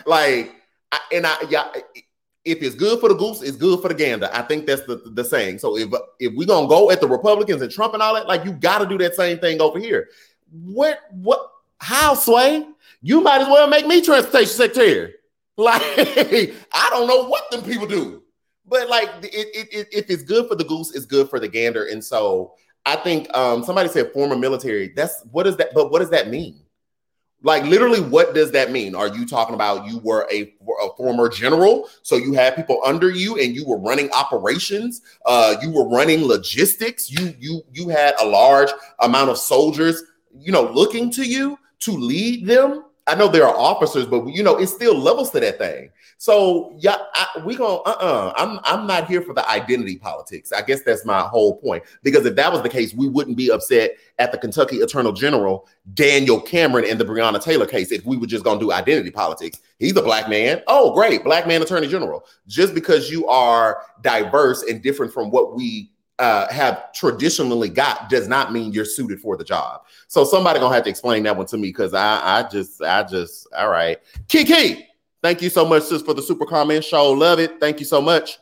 like, 0.05 0.55
and 1.11 1.25
I 1.25 1.35
yeah 1.49 1.71
if 2.43 2.61
it's 2.61 2.75
good 2.75 2.99
for 2.99 3.09
the 3.09 3.15
goose, 3.15 3.41
it's 3.41 3.57
good 3.57 3.81
for 3.81 3.87
the 3.87 3.93
gander. 3.93 4.29
I 4.33 4.41
think 4.41 4.65
that's 4.65 4.81
the, 4.83 5.01
the 5.13 5.23
saying. 5.23 5.59
So 5.59 5.77
if 5.77 5.89
if 6.19 6.33
we're 6.33 6.47
gonna 6.47 6.67
go 6.67 6.89
at 6.91 6.99
the 6.99 7.07
Republicans 7.07 7.61
and 7.61 7.71
Trump 7.71 7.93
and 7.93 8.01
all 8.01 8.15
that, 8.15 8.27
like 8.27 8.45
you 8.45 8.51
got 8.51 8.79
to 8.79 8.85
do 8.85 8.97
that 8.99 9.15
same 9.15 9.37
thing 9.39 9.61
over 9.61 9.79
here. 9.79 10.09
What 10.51 10.99
what 11.11 11.51
how 11.77 12.13
sway? 12.15 12.65
You 13.01 13.21
might 13.21 13.41
as 13.41 13.47
well 13.47 13.67
make 13.67 13.85
me 13.85 14.01
transportation 14.01 14.53
secretary. 14.53 15.13
Like 15.57 15.81
I 16.73 16.87
don't 16.89 17.07
know 17.07 17.25
what 17.25 17.49
them 17.51 17.63
people 17.63 17.87
do, 17.87 18.23
but 18.65 18.89
like 18.89 19.09
it, 19.23 19.47
it, 19.53 19.67
it, 19.71 19.87
if 19.91 20.09
it's 20.09 20.23
good 20.23 20.47
for 20.47 20.55
the 20.55 20.63
goose, 20.63 20.95
it's 20.95 21.05
good 21.05 21.29
for 21.29 21.39
the 21.39 21.47
gander. 21.47 21.85
And 21.85 22.03
so 22.03 22.53
I 22.85 22.95
think 22.95 23.35
um, 23.35 23.63
somebody 23.63 23.89
said 23.89 24.11
former 24.11 24.35
military. 24.35 24.89
That's 24.95 25.23
what 25.31 25.43
does 25.43 25.57
that? 25.57 25.73
But 25.73 25.91
what 25.91 25.99
does 25.99 26.09
that 26.11 26.29
mean? 26.29 26.61
Like 27.43 27.63
literally, 27.63 28.01
what 28.01 28.35
does 28.35 28.51
that 28.51 28.71
mean? 28.71 28.93
Are 28.93 29.07
you 29.07 29.25
talking 29.25 29.55
about 29.55 29.87
you 29.87 29.97
were 29.99 30.27
a, 30.31 30.53
a, 30.83 30.95
former 30.95 31.27
general, 31.27 31.89
so 32.03 32.15
you 32.15 32.33
had 32.33 32.55
people 32.55 32.79
under 32.85 33.09
you, 33.09 33.39
and 33.39 33.55
you 33.55 33.65
were 33.65 33.79
running 33.79 34.11
operations, 34.11 35.01
uh, 35.25 35.55
you 35.59 35.71
were 35.71 35.89
running 35.89 36.25
logistics, 36.25 37.09
you 37.09 37.33
you 37.39 37.63
you 37.71 37.89
had 37.89 38.13
a 38.19 38.25
large 38.25 38.69
amount 38.99 39.31
of 39.31 39.39
soldiers, 39.39 40.03
you 40.37 40.51
know, 40.51 40.71
looking 40.71 41.09
to 41.11 41.23
you 41.23 41.57
to 41.79 41.91
lead 41.91 42.45
them. 42.45 42.83
I 43.11 43.15
know 43.15 43.27
there 43.27 43.45
are 43.45 43.53
officers, 43.53 44.05
but 44.05 44.25
you 44.27 44.41
know, 44.41 44.55
it's 44.55 44.71
still 44.71 44.97
levels 44.97 45.31
to 45.31 45.41
that 45.41 45.57
thing. 45.57 45.89
So 46.17 46.73
yeah, 46.79 46.95
I, 47.13 47.41
we 47.43 47.55
going 47.55 47.81
uh-uh. 47.85 48.31
I'm 48.37 48.59
I'm 48.63 48.87
not 48.87 49.09
here 49.09 49.21
for 49.21 49.33
the 49.33 49.47
identity 49.49 49.97
politics. 49.97 50.53
I 50.53 50.61
guess 50.61 50.81
that's 50.83 51.03
my 51.03 51.19
whole 51.19 51.57
point. 51.57 51.83
Because 52.03 52.25
if 52.25 52.37
that 52.37 52.53
was 52.53 52.61
the 52.61 52.69
case, 52.69 52.93
we 52.93 53.09
wouldn't 53.09 53.35
be 53.35 53.51
upset 53.51 53.97
at 54.17 54.31
the 54.31 54.37
Kentucky 54.37 54.79
Attorney 54.79 55.11
General 55.11 55.67
Daniel 55.93 56.39
Cameron 56.39 56.85
in 56.85 56.97
the 56.97 57.03
Breonna 57.03 57.43
Taylor 57.43 57.65
case 57.65 57.91
if 57.91 58.05
we 58.05 58.15
were 58.15 58.27
just 58.27 58.45
gonna 58.45 58.61
do 58.61 58.71
identity 58.71 59.11
politics. 59.11 59.59
He's 59.77 59.97
a 59.97 60.01
black 60.01 60.29
man. 60.29 60.61
Oh, 60.67 60.93
great, 60.93 61.25
black 61.25 61.47
man 61.47 61.61
attorney 61.61 61.87
general. 61.89 62.23
Just 62.47 62.73
because 62.73 63.11
you 63.11 63.27
are 63.27 63.83
diverse 64.01 64.63
and 64.63 64.81
different 64.81 65.11
from 65.11 65.31
what 65.31 65.53
we 65.53 65.91
uh, 66.21 66.47
have 66.53 66.93
traditionally 66.93 67.67
got 67.67 68.07
does 68.07 68.27
not 68.27 68.53
mean 68.53 68.71
you're 68.71 68.85
suited 68.85 69.19
for 69.19 69.35
the 69.35 69.43
job. 69.43 69.81
So 70.07 70.23
somebody 70.23 70.59
gonna 70.59 70.75
have 70.75 70.83
to 70.83 70.89
explain 70.89 71.23
that 71.23 71.35
one 71.35 71.47
to 71.47 71.57
me 71.57 71.69
because 71.69 71.95
I 71.95 72.39
I 72.39 72.47
just 72.47 72.81
I 72.81 73.03
just 73.03 73.47
all 73.57 73.69
right. 73.69 73.97
Kiki. 74.27 74.87
Thank 75.23 75.43
you 75.43 75.49
so 75.49 75.65
much, 75.65 75.83
sis, 75.83 76.01
for 76.01 76.15
the 76.15 76.21
super 76.21 76.45
comment. 76.47 76.83
Show 76.83 77.11
love 77.11 77.39
it. 77.39 77.59
Thank 77.59 77.79
you 77.79 77.85
so 77.85 78.01
much. 78.01 78.39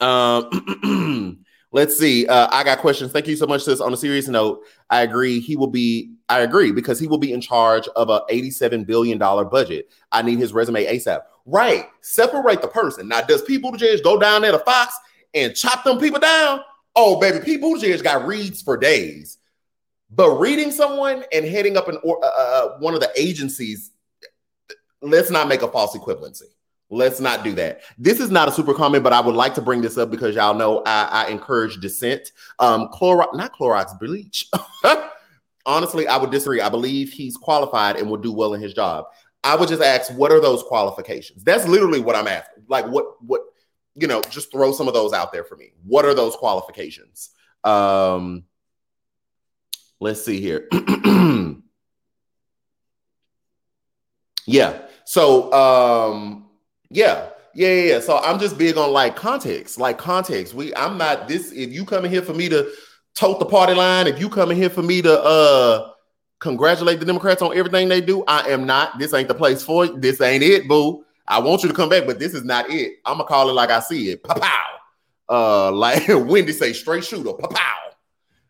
Um, 0.00 1.44
let's 1.72 1.96
see. 1.96 2.26
Uh, 2.26 2.48
I 2.50 2.64
got 2.64 2.78
questions. 2.78 3.12
Thank 3.12 3.28
you 3.28 3.36
so 3.36 3.46
much, 3.46 3.62
sis. 3.62 3.80
On 3.80 3.92
a 3.92 3.96
serious 3.96 4.26
note, 4.26 4.64
I 4.90 5.02
agree. 5.02 5.40
He 5.40 5.56
will 5.56 5.68
be. 5.68 6.14
I 6.28 6.40
agree 6.40 6.72
because 6.72 7.00
he 7.00 7.06
will 7.06 7.18
be 7.18 7.32
in 7.32 7.40
charge 7.40 7.88
of 7.96 8.08
a 8.08 8.22
eighty-seven 8.28 8.84
billion 8.84 9.18
dollar 9.18 9.44
budget. 9.44 9.90
I 10.12 10.22
need 10.22 10.38
his 10.38 10.52
resume 10.52 10.84
ASAP. 10.84 11.22
Right. 11.44 11.86
Separate 12.02 12.62
the 12.62 12.68
person. 12.68 13.08
Now, 13.08 13.22
does 13.22 13.42
Pete 13.42 13.62
Buttigieg 13.62 14.04
go 14.04 14.18
down 14.18 14.42
there 14.42 14.52
to 14.52 14.58
Fox 14.60 14.94
and 15.34 15.54
chop 15.54 15.84
them 15.84 15.98
people 15.98 16.20
down? 16.20 16.60
Oh, 16.96 17.20
baby, 17.20 17.44
Pete 17.44 17.60
Buttigieg 17.60 18.02
got 18.02 18.26
reads 18.26 18.62
for 18.62 18.76
days. 18.76 19.38
But 20.10 20.38
reading 20.38 20.70
someone 20.70 21.24
and 21.32 21.44
heading 21.44 21.76
up 21.76 21.88
an 21.88 21.98
uh, 22.04 22.26
uh, 22.26 22.78
one 22.78 22.94
of 22.94 23.00
the 23.00 23.10
agencies 23.14 23.90
let's 25.00 25.30
not 25.30 25.48
make 25.48 25.62
a 25.62 25.68
false 25.68 25.96
equivalency. 25.96 26.42
Let's 26.90 27.20
not 27.20 27.44
do 27.44 27.52
that. 27.54 27.82
This 27.98 28.18
is 28.18 28.30
not 28.30 28.48
a 28.48 28.52
super 28.52 28.72
comment, 28.72 29.04
but 29.04 29.12
I 29.12 29.20
would 29.20 29.34
like 29.34 29.54
to 29.56 29.60
bring 29.60 29.82
this 29.82 29.98
up 29.98 30.10
because 30.10 30.34
y'all 30.34 30.54
know 30.54 30.82
I, 30.86 31.24
I 31.24 31.28
encourage 31.28 31.78
dissent. 31.80 32.32
Um, 32.58 32.88
Clorox, 32.88 33.34
not 33.34 33.52
Clorox, 33.54 33.98
bleach. 33.98 34.48
Honestly, 35.66 36.08
I 36.08 36.16
would 36.16 36.30
disagree. 36.30 36.62
I 36.62 36.70
believe 36.70 37.12
he's 37.12 37.36
qualified 37.36 37.96
and 37.96 38.08
will 38.08 38.16
do 38.16 38.32
well 38.32 38.54
in 38.54 38.62
his 38.62 38.72
job. 38.72 39.04
I 39.44 39.54
would 39.54 39.68
just 39.68 39.82
ask, 39.82 40.12
what 40.14 40.32
are 40.32 40.40
those 40.40 40.62
qualifications? 40.62 41.44
That's 41.44 41.68
literally 41.68 42.00
what 42.00 42.16
I'm 42.16 42.26
asking. 42.26 42.64
Like, 42.68 42.86
what, 42.86 43.22
what, 43.22 43.42
you 44.00 44.06
know, 44.06 44.20
just 44.30 44.50
throw 44.52 44.72
some 44.72 44.88
of 44.88 44.94
those 44.94 45.12
out 45.12 45.32
there 45.32 45.44
for 45.44 45.56
me. 45.56 45.72
What 45.84 46.04
are 46.04 46.14
those 46.14 46.36
qualifications? 46.36 47.30
Um, 47.64 48.44
let's 50.00 50.24
see 50.24 50.40
here. 50.40 50.68
yeah. 54.46 54.82
So 55.04 55.52
um 55.52 56.48
yeah. 56.90 57.30
Yeah, 57.54 57.68
yeah, 57.68 57.82
yeah. 57.94 58.00
So 58.00 58.18
I'm 58.18 58.38
just 58.38 58.56
big 58.56 58.76
on 58.76 58.92
like 58.92 59.16
context, 59.16 59.80
like 59.80 59.98
context. 59.98 60.54
We 60.54 60.74
I'm 60.76 60.96
not 60.96 61.26
this 61.26 61.50
if 61.50 61.72
you 61.72 61.84
coming 61.84 62.10
here 62.10 62.22
for 62.22 62.34
me 62.34 62.48
to 62.50 62.70
tote 63.14 63.40
the 63.40 63.46
party 63.46 63.74
line, 63.74 64.06
if 64.06 64.20
you 64.20 64.28
coming 64.28 64.56
here 64.56 64.70
for 64.70 64.82
me 64.82 65.02
to 65.02 65.20
uh 65.20 65.90
congratulate 66.38 67.00
the 67.00 67.06
Democrats 67.06 67.42
on 67.42 67.56
everything 67.56 67.88
they 67.88 68.00
do, 68.00 68.22
I 68.28 68.48
am 68.50 68.64
not. 68.64 68.98
This 68.98 69.12
ain't 69.12 69.26
the 69.28 69.34
place 69.34 69.62
for 69.62 69.86
it. 69.86 70.00
This 70.00 70.20
ain't 70.20 70.44
it, 70.44 70.68
boo. 70.68 71.04
I 71.28 71.38
want 71.40 71.62
you 71.62 71.68
to 71.68 71.74
come 71.74 71.90
back, 71.90 72.06
but 72.06 72.18
this 72.18 72.34
is 72.34 72.44
not 72.44 72.70
it. 72.70 72.94
I'm 73.04 73.18
gonna 73.18 73.28
call 73.28 73.50
it 73.50 73.52
like 73.52 73.70
I 73.70 73.80
see 73.80 74.10
it. 74.10 74.24
Pow. 74.24 74.64
Uh, 75.28 75.70
like 75.76 76.04
Wendy 76.08 76.52
say, 76.52 76.72
straight 76.72 77.04
shooter. 77.04 77.32
Pow. 77.34 77.74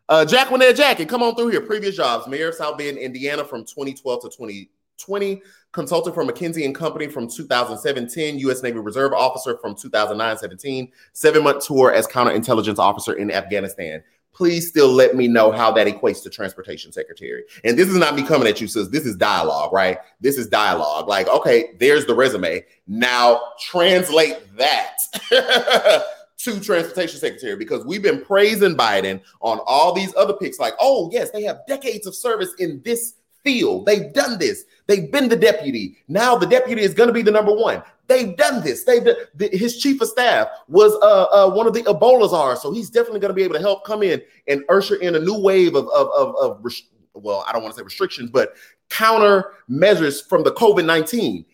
Uh, 0.08 0.24
Jack 0.24 0.48
Winnet 0.48 0.74
Jacket, 0.74 1.08
come 1.08 1.22
on 1.22 1.34
through 1.34 1.48
here. 1.48 1.60
Previous 1.60 1.94
jobs, 1.94 2.26
Mayor 2.28 2.48
of 2.48 2.54
South 2.54 2.78
Bend, 2.78 2.96
Indiana, 2.96 3.44
from 3.44 3.60
2012 3.64 4.22
to 4.22 4.28
2020 4.28 5.42
consultant 5.72 6.14
for 6.14 6.24
McKinsey 6.24 6.64
and 6.64 6.74
Company 6.74 7.08
from 7.08 7.28
2017, 7.28 8.38
U.S. 8.38 8.62
Navy 8.62 8.78
Reserve 8.78 9.12
officer 9.12 9.58
from 9.58 9.74
2009-17, 9.74 10.90
seven-month 11.12 11.66
tour 11.66 11.92
as 11.92 12.06
counterintelligence 12.06 12.78
officer 12.78 13.14
in 13.14 13.30
Afghanistan. 13.30 14.02
Please 14.38 14.68
still 14.68 14.92
let 14.92 15.16
me 15.16 15.26
know 15.26 15.50
how 15.50 15.72
that 15.72 15.88
equates 15.88 16.22
to 16.22 16.30
transportation 16.30 16.92
secretary. 16.92 17.42
And 17.64 17.76
this 17.76 17.88
is 17.88 17.96
not 17.96 18.14
me 18.14 18.22
coming 18.22 18.46
at 18.46 18.60
you, 18.60 18.68
sis. 18.68 18.86
This 18.86 19.04
is 19.04 19.16
dialogue, 19.16 19.72
right? 19.72 19.98
This 20.20 20.38
is 20.38 20.46
dialogue. 20.46 21.08
Like, 21.08 21.26
okay, 21.26 21.74
there's 21.80 22.06
the 22.06 22.14
resume. 22.14 22.64
Now 22.86 23.40
translate 23.58 24.36
that. 24.56 24.98
to 26.38 26.60
transportation 26.60 27.18
secretary 27.18 27.56
because 27.56 27.84
we've 27.84 28.04
been 28.04 28.24
praising 28.24 28.76
Biden 28.76 29.20
on 29.40 29.58
all 29.66 29.92
these 29.92 30.14
other 30.14 30.34
picks, 30.34 30.60
like, 30.60 30.74
oh, 30.78 31.10
yes, 31.12 31.30
they 31.32 31.42
have 31.42 31.66
decades 31.66 32.06
of 32.06 32.14
service 32.14 32.50
in 32.60 32.80
this 32.84 33.14
field. 33.44 33.86
They've 33.86 34.12
done 34.12 34.38
this. 34.38 34.64
They've 34.86 35.10
been 35.10 35.28
the 35.28 35.36
deputy. 35.36 35.98
Now 36.08 36.36
the 36.36 36.46
deputy 36.46 36.82
is 36.82 36.94
going 36.94 37.08
to 37.08 37.12
be 37.12 37.22
the 37.22 37.30
number 37.30 37.52
one. 37.54 37.82
They've 38.06 38.34
done 38.36 38.62
this. 38.62 38.84
They've 38.84 39.04
done, 39.04 39.16
the, 39.34 39.48
his 39.48 39.76
chief 39.78 40.00
of 40.00 40.08
staff 40.08 40.48
was 40.66 40.94
uh, 41.02 41.24
uh, 41.24 41.50
one 41.50 41.66
of 41.66 41.74
the 41.74 41.82
Ebola 41.82 42.28
czar, 42.30 42.56
so 42.56 42.72
he's 42.72 42.88
definitely 42.88 43.20
going 43.20 43.30
to 43.30 43.34
be 43.34 43.42
able 43.42 43.54
to 43.54 43.60
help 43.60 43.84
come 43.84 44.02
in 44.02 44.22
and 44.46 44.64
usher 44.70 44.96
in 44.96 45.14
a 45.14 45.18
new 45.18 45.38
wave 45.38 45.74
of 45.74 45.88
of 45.88 46.08
of, 46.08 46.34
of 46.36 46.72
well, 47.14 47.44
I 47.46 47.52
don't 47.52 47.62
want 47.62 47.74
to 47.74 47.78
say 47.78 47.84
restrictions, 47.84 48.30
but 48.30 48.54
counter 48.88 49.52
measures 49.68 50.22
from 50.22 50.42
the 50.42 50.52
COVID 50.52 50.86
nineteen. 50.86 51.44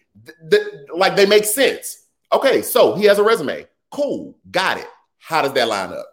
like 0.94 1.16
they 1.16 1.26
make 1.26 1.44
sense. 1.44 2.06
Okay, 2.32 2.62
so 2.62 2.94
he 2.94 3.04
has 3.04 3.18
a 3.18 3.22
resume. 3.22 3.66
Cool, 3.90 4.36
got 4.50 4.78
it. 4.78 4.86
How 5.18 5.42
does 5.42 5.52
that 5.54 5.68
line 5.68 5.92
up? 5.92 6.06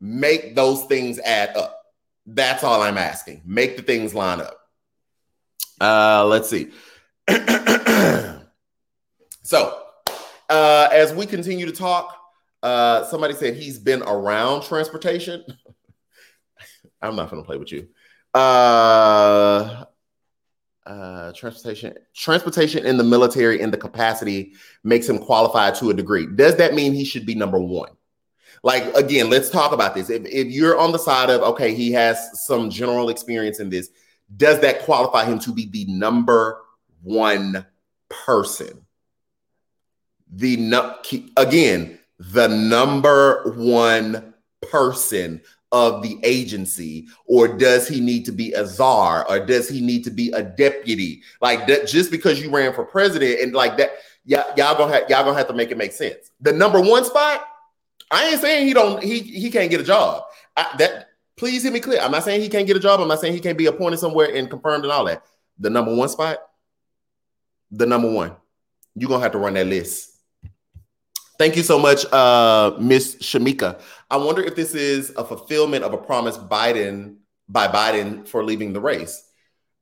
Make 0.00 0.54
those 0.54 0.84
things 0.84 1.18
add 1.20 1.56
up. 1.56 1.84
That's 2.26 2.64
all 2.64 2.82
I'm 2.82 2.98
asking. 2.98 3.42
Make 3.44 3.76
the 3.76 3.82
things 3.82 4.14
line 4.14 4.40
up. 4.40 4.59
Uh, 5.80 6.26
let's 6.26 6.48
see. 6.48 6.70
so, 9.42 9.82
uh, 10.48 10.88
as 10.92 11.14
we 11.14 11.26
continue 11.26 11.66
to 11.66 11.72
talk, 11.72 12.16
uh, 12.62 13.04
somebody 13.04 13.34
said 13.34 13.54
he's 13.54 13.78
been 13.78 14.02
around 14.02 14.62
transportation. 14.62 15.44
I'm 17.02 17.16
not 17.16 17.30
gonna 17.30 17.44
play 17.44 17.56
with 17.56 17.72
you. 17.72 17.88
Uh, 18.34 19.84
uh, 20.86 21.32
transportation, 21.32 21.94
transportation 22.14 22.84
in 22.84 22.96
the 22.96 23.04
military 23.04 23.60
in 23.60 23.70
the 23.70 23.76
capacity 23.76 24.54
makes 24.84 25.08
him 25.08 25.18
qualified 25.18 25.74
to 25.76 25.90
a 25.90 25.94
degree. 25.94 26.26
Does 26.26 26.56
that 26.56 26.74
mean 26.74 26.92
he 26.92 27.04
should 27.04 27.24
be 27.24 27.34
number 27.34 27.58
one? 27.58 27.90
Like 28.62 28.94
again, 28.94 29.30
let's 29.30 29.48
talk 29.50 29.72
about 29.72 29.94
this. 29.94 30.10
If, 30.10 30.26
if 30.26 30.48
you're 30.48 30.78
on 30.78 30.92
the 30.92 30.98
side 30.98 31.30
of 31.30 31.40
okay, 31.42 31.74
he 31.74 31.92
has 31.92 32.44
some 32.46 32.68
general 32.68 33.08
experience 33.08 33.60
in 33.60 33.70
this, 33.70 33.90
does 34.36 34.60
that 34.60 34.82
qualify 34.82 35.24
him 35.24 35.38
to 35.40 35.52
be 35.52 35.66
the 35.66 35.86
number 35.86 36.60
one 37.02 37.66
person? 38.08 38.84
The 40.32 40.56
no, 40.56 40.96
again, 41.36 41.98
the 42.18 42.48
number 42.48 43.52
one 43.56 44.34
person 44.70 45.40
of 45.72 46.02
the 46.02 46.18
agency 46.24 47.06
or 47.26 47.46
does 47.46 47.86
he 47.86 48.00
need 48.00 48.24
to 48.24 48.32
be 48.32 48.52
a 48.54 48.66
czar 48.66 49.28
or 49.28 49.38
does 49.38 49.68
he 49.68 49.80
need 49.80 50.02
to 50.04 50.10
be 50.10 50.30
a 50.32 50.42
deputy? 50.42 51.22
Like 51.40 51.66
that 51.68 51.86
just 51.86 52.10
because 52.10 52.40
you 52.40 52.50
ran 52.50 52.72
for 52.72 52.84
president 52.84 53.40
and 53.40 53.54
like 53.54 53.76
that 53.76 53.92
yeah 54.24 54.44
y'all 54.56 54.76
gonna 54.76 54.92
have 54.92 55.08
y'all 55.08 55.24
gonna 55.24 55.38
have 55.38 55.46
to 55.48 55.54
make 55.54 55.70
it 55.70 55.78
make 55.78 55.92
sense. 55.92 56.30
The 56.40 56.52
number 56.52 56.80
one 56.80 57.04
spot 57.04 57.46
i 58.10 58.26
ain't 58.28 58.40
saying 58.40 58.66
he 58.66 58.74
don't 58.74 59.02
he 59.02 59.20
he 59.20 59.50
can't 59.50 59.70
get 59.70 59.80
a 59.80 59.84
job. 59.84 60.24
I, 60.56 60.74
that 60.78 61.09
please 61.40 61.62
hit 61.62 61.72
me 61.72 61.80
clear 61.80 61.98
i'm 62.00 62.12
not 62.12 62.22
saying 62.22 62.40
he 62.40 62.48
can't 62.48 62.66
get 62.66 62.76
a 62.76 62.80
job 62.80 63.00
i'm 63.00 63.08
not 63.08 63.18
saying 63.18 63.32
he 63.32 63.40
can't 63.40 63.56
be 63.56 63.66
appointed 63.66 63.98
somewhere 63.98 64.32
and 64.34 64.50
confirmed 64.50 64.84
and 64.84 64.92
all 64.92 65.06
that 65.06 65.24
the 65.58 65.70
number 65.70 65.94
one 65.94 66.08
spot 66.08 66.36
the 67.70 67.86
number 67.86 68.10
one 68.10 68.36
you're 68.94 69.08
gonna 69.08 69.22
have 69.22 69.32
to 69.32 69.38
run 69.38 69.54
that 69.54 69.66
list 69.66 70.10
Thank 71.40 71.56
you 71.56 71.62
so 71.62 71.78
much, 71.78 72.04
uh, 72.12 72.76
Miss 72.78 73.16
Shamika. 73.16 73.80
I 74.10 74.18
wonder 74.18 74.42
if 74.42 74.54
this 74.54 74.74
is 74.74 75.08
a 75.16 75.24
fulfillment 75.24 75.84
of 75.84 75.94
a 75.94 75.96
promise 75.96 76.36
Biden 76.36 77.16
by 77.48 77.66
Biden 77.66 78.28
for 78.28 78.44
leaving 78.44 78.74
the 78.74 78.80
race. 78.82 79.26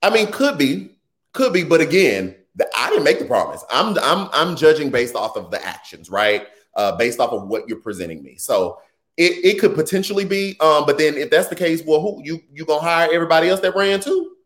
I 0.01 0.11
mean, 0.11 0.31
could 0.31 0.57
be, 0.57 0.91
could 1.33 1.53
be, 1.53 1.65
but 1.65 1.81
again, 1.81 2.37
the, 2.55 2.71
I 2.77 2.91
didn't 2.91 3.03
make 3.03 3.19
the 3.19 3.25
promise. 3.25 3.65
I'm 3.73 3.99
I'm 3.99 4.29
I'm 4.33 4.55
judging 4.55 4.91
based 4.91 5.17
off 5.17 5.37
of 5.37 5.51
the 5.51 5.61
actions, 5.67 6.09
right? 6.11 6.47
Uh, 6.77 6.97
based 6.97 7.19
off 7.19 7.33
of 7.33 7.49
what 7.49 7.69
you're 7.69 7.81
presenting 7.81 8.23
me. 8.23 8.37
So 8.37 8.79
it, 9.19 9.45
it 9.45 9.61
could 9.61 9.75
potentially 9.75 10.25
be, 10.25 10.57
um, 10.61 10.87
but 10.87 10.97
then 10.97 11.17
if 11.17 11.29
that's 11.29 11.49
the 11.49 11.57
case, 11.57 11.83
well, 11.85 12.01
who 12.01 12.23
you 12.25 12.41
you 12.53 12.65
gonna 12.65 12.81
hire 12.81 13.09
everybody 13.13 13.49
else 13.49 13.61
that 13.61 13.75
ran 13.75 14.01
too? 14.01 14.37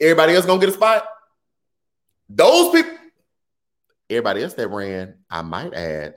Everybody 0.00 0.34
else 0.34 0.46
gonna 0.46 0.58
get 0.58 0.70
a 0.70 0.72
spot? 0.72 1.06
Those 2.30 2.72
people, 2.72 2.98
everybody 4.08 4.42
else 4.42 4.54
that 4.54 4.68
ran, 4.68 5.14
I 5.30 5.42
might 5.42 5.74
add, 5.74 6.14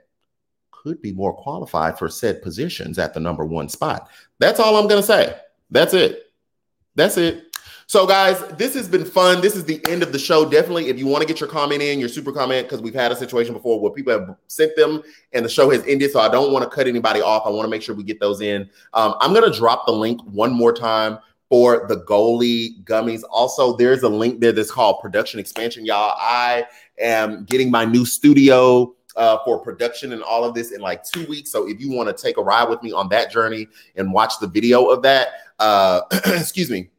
could 0.72 1.02
be 1.02 1.12
more 1.12 1.36
qualified 1.36 2.00
for 2.00 2.08
said 2.08 2.42
positions 2.42 2.98
at 2.98 3.14
the 3.14 3.20
number 3.20 3.44
one 3.44 3.68
spot. 3.68 4.10
That's 4.40 4.62
all 4.62 4.78
I'm 4.78 4.88
to 4.88 5.04
say. 5.04 5.36
That's 5.70 5.94
it. 5.94 6.32
That's 6.96 7.18
it. 7.18 7.47
So, 7.90 8.06
guys, 8.06 8.38
this 8.58 8.74
has 8.74 8.90
been 8.90 9.06
fun. 9.06 9.40
This 9.40 9.56
is 9.56 9.64
the 9.64 9.80
end 9.88 10.04
of 10.04 10.12
the 10.12 10.20
show. 10.20 10.44
Definitely, 10.44 10.90
if 10.90 11.00
you 11.00 11.08
want 11.08 11.22
to 11.22 11.28
get 11.28 11.40
your 11.40 11.48
comment 11.48 11.82
in, 11.82 12.02
your 12.02 12.10
super 12.10 12.34
comment, 12.34 12.68
because 12.68 12.82
we've 12.82 12.94
had 12.94 13.14
a 13.14 13.16
situation 13.16 13.54
before 13.54 13.80
where 13.80 13.94
people 13.94 14.12
have 14.12 14.36
sent 14.48 14.76
them 14.76 15.02
and 15.32 15.46
the 15.46 15.50
show 15.50 15.70
has 15.70 15.86
ended. 15.88 16.12
So, 16.12 16.20
I 16.20 16.28
don't 16.28 16.52
want 16.52 16.70
to 16.70 16.70
cut 16.70 16.88
anybody 16.88 17.22
off. 17.22 17.44
I 17.46 17.50
want 17.50 17.64
to 17.64 17.70
make 17.70 17.82
sure 17.82 17.96
we 17.96 18.04
get 18.04 18.20
those 18.20 18.42
in. 18.42 18.70
Um, 18.94 19.16
I'm 19.22 19.34
going 19.34 19.50
to 19.50 19.58
drop 19.58 19.86
the 19.86 19.94
link 19.94 20.20
one 20.26 20.52
more 20.52 20.74
time 20.74 21.18
for 21.48 21.86
the 21.88 22.02
Goli 22.02 22.84
gummies. 22.84 23.22
Also, 23.30 23.78
there's 23.78 24.04
a 24.04 24.10
link 24.10 24.42
there 24.42 24.52
that's 24.52 24.70
called 24.70 25.02
production 25.02 25.40
expansion. 25.40 25.86
Y'all, 25.86 26.14
I 26.20 26.66
am 27.00 27.46
getting 27.46 27.72
my 27.72 27.86
new 27.86 28.06
studio 28.06 28.94
uh, 29.16 29.38
for 29.46 29.60
production 29.60 30.12
and 30.12 30.22
all 30.24 30.44
of 30.44 30.54
this 30.54 30.74
in 30.74 30.82
like 30.82 31.04
two 31.04 31.26
weeks. 31.28 31.54
So 31.54 31.70
if 31.70 31.80
you 31.80 31.90
want 31.90 32.16
to 32.16 32.22
take 32.22 32.36
a 32.36 32.44
ride 32.44 32.68
with 32.68 32.84
me 32.84 32.92
on 32.92 33.08
that 33.10 33.32
journey 33.32 33.70
and 33.96 34.12
watch 34.12 34.40
the 34.42 34.48
video 34.48 34.88
of 34.88 35.02
that, 35.04 35.30
uh, 35.60 36.02
excuse 36.26 36.70
me, 36.70 36.90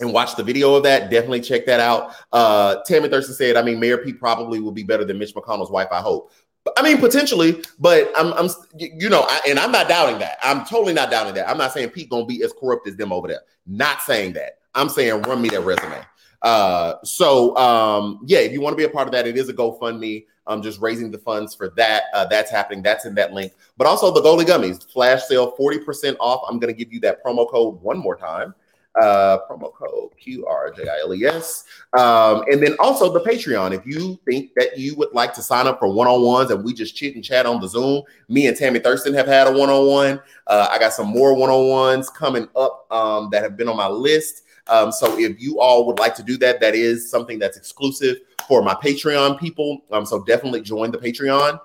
and 0.00 0.12
watch 0.12 0.36
the 0.36 0.42
video 0.42 0.74
of 0.74 0.82
that, 0.82 1.10
definitely 1.10 1.40
check 1.40 1.66
that 1.66 1.80
out. 1.80 2.12
Uh, 2.32 2.76
Tammy 2.86 3.08
Thurston 3.08 3.34
said, 3.34 3.56
I 3.56 3.62
mean, 3.62 3.80
Mayor 3.80 3.98
Pete 3.98 4.18
probably 4.18 4.60
will 4.60 4.72
be 4.72 4.82
better 4.82 5.04
than 5.04 5.18
Mitch 5.18 5.34
McConnell's 5.34 5.70
wife, 5.70 5.88
I 5.90 6.00
hope. 6.00 6.30
I 6.76 6.82
mean, 6.82 6.98
potentially, 6.98 7.62
but 7.78 8.12
I'm, 8.16 8.32
I'm, 8.32 8.48
you 8.76 9.08
know, 9.08 9.24
I, 9.28 9.40
and 9.48 9.58
I'm 9.58 9.70
not 9.70 9.88
doubting 9.88 10.18
that. 10.18 10.38
I'm 10.42 10.64
totally 10.64 10.92
not 10.92 11.10
doubting 11.10 11.34
that. 11.34 11.48
I'm 11.48 11.58
not 11.58 11.72
saying 11.72 11.90
Pete 11.90 12.10
gonna 12.10 12.26
be 12.26 12.42
as 12.42 12.52
corrupt 12.58 12.88
as 12.88 12.96
them 12.96 13.12
over 13.12 13.28
there. 13.28 13.42
Not 13.66 14.02
saying 14.02 14.32
that. 14.32 14.58
I'm 14.74 14.88
saying 14.88 15.22
run 15.22 15.40
me 15.40 15.48
that 15.50 15.60
resume. 15.60 16.00
Uh, 16.42 16.94
so 17.04 17.56
um, 17.56 18.20
yeah, 18.26 18.40
if 18.40 18.52
you 18.52 18.60
want 18.60 18.72
to 18.72 18.76
be 18.76 18.84
a 18.84 18.88
part 18.90 19.06
of 19.06 19.12
that, 19.12 19.26
it 19.26 19.36
is 19.36 19.48
a 19.48 19.54
GoFundMe. 19.54 20.26
I'm 20.46 20.62
just 20.62 20.80
raising 20.80 21.10
the 21.10 21.18
funds 21.18 21.54
for 21.54 21.70
that. 21.76 22.04
Uh, 22.14 22.26
that's 22.26 22.50
happening. 22.50 22.82
That's 22.82 23.04
in 23.04 23.14
that 23.16 23.32
link. 23.32 23.52
But 23.76 23.86
also 23.86 24.12
the 24.12 24.20
Goli 24.20 24.44
Gummies 24.44 24.88
flash 24.92 25.24
sale, 25.24 25.56
40% 25.56 26.16
off. 26.20 26.42
I'm 26.48 26.60
to 26.60 26.72
give 26.72 26.92
you 26.92 27.00
that 27.00 27.24
promo 27.24 27.50
code 27.50 27.80
one 27.82 27.98
more 27.98 28.16
time. 28.16 28.54
Uh, 29.00 29.38
promo 29.46 29.72
code 29.74 30.10
QRJILES. 30.24 31.64
Um, 31.98 32.44
and 32.50 32.62
then 32.62 32.76
also 32.78 33.12
the 33.12 33.20
Patreon. 33.20 33.72
If 33.72 33.84
you 33.86 34.18
think 34.24 34.52
that 34.54 34.78
you 34.78 34.94
would 34.96 35.12
like 35.12 35.34
to 35.34 35.42
sign 35.42 35.66
up 35.66 35.78
for 35.78 35.92
one 35.92 36.08
on 36.08 36.22
ones 36.22 36.50
and 36.50 36.64
we 36.64 36.72
just 36.72 36.96
chit 36.96 37.14
and 37.14 37.22
chat 37.22 37.44
on 37.44 37.60
the 37.60 37.68
Zoom, 37.68 38.02
me 38.28 38.46
and 38.46 38.56
Tammy 38.56 38.78
Thurston 38.78 39.12
have 39.12 39.26
had 39.26 39.48
a 39.48 39.52
one 39.52 39.68
on 39.68 39.86
one. 39.86 40.22
I 40.46 40.78
got 40.78 40.94
some 40.94 41.08
more 41.08 41.34
one 41.34 41.50
on 41.50 41.68
ones 41.68 42.08
coming 42.08 42.48
up 42.56 42.86
um, 42.90 43.28
that 43.32 43.42
have 43.42 43.56
been 43.56 43.68
on 43.68 43.76
my 43.76 43.88
list. 43.88 44.44
Um, 44.68 44.90
so 44.90 45.18
if 45.18 45.40
you 45.40 45.60
all 45.60 45.86
would 45.86 45.98
like 45.98 46.14
to 46.16 46.22
do 46.22 46.36
that, 46.38 46.60
that 46.60 46.74
is 46.74 47.10
something 47.10 47.38
that's 47.38 47.56
exclusive 47.56 48.16
for 48.48 48.62
my 48.62 48.74
Patreon 48.74 49.38
people. 49.38 49.82
Um, 49.90 50.06
so 50.06 50.24
definitely 50.24 50.62
join 50.62 50.90
the 50.90 50.98
Patreon. 50.98 51.60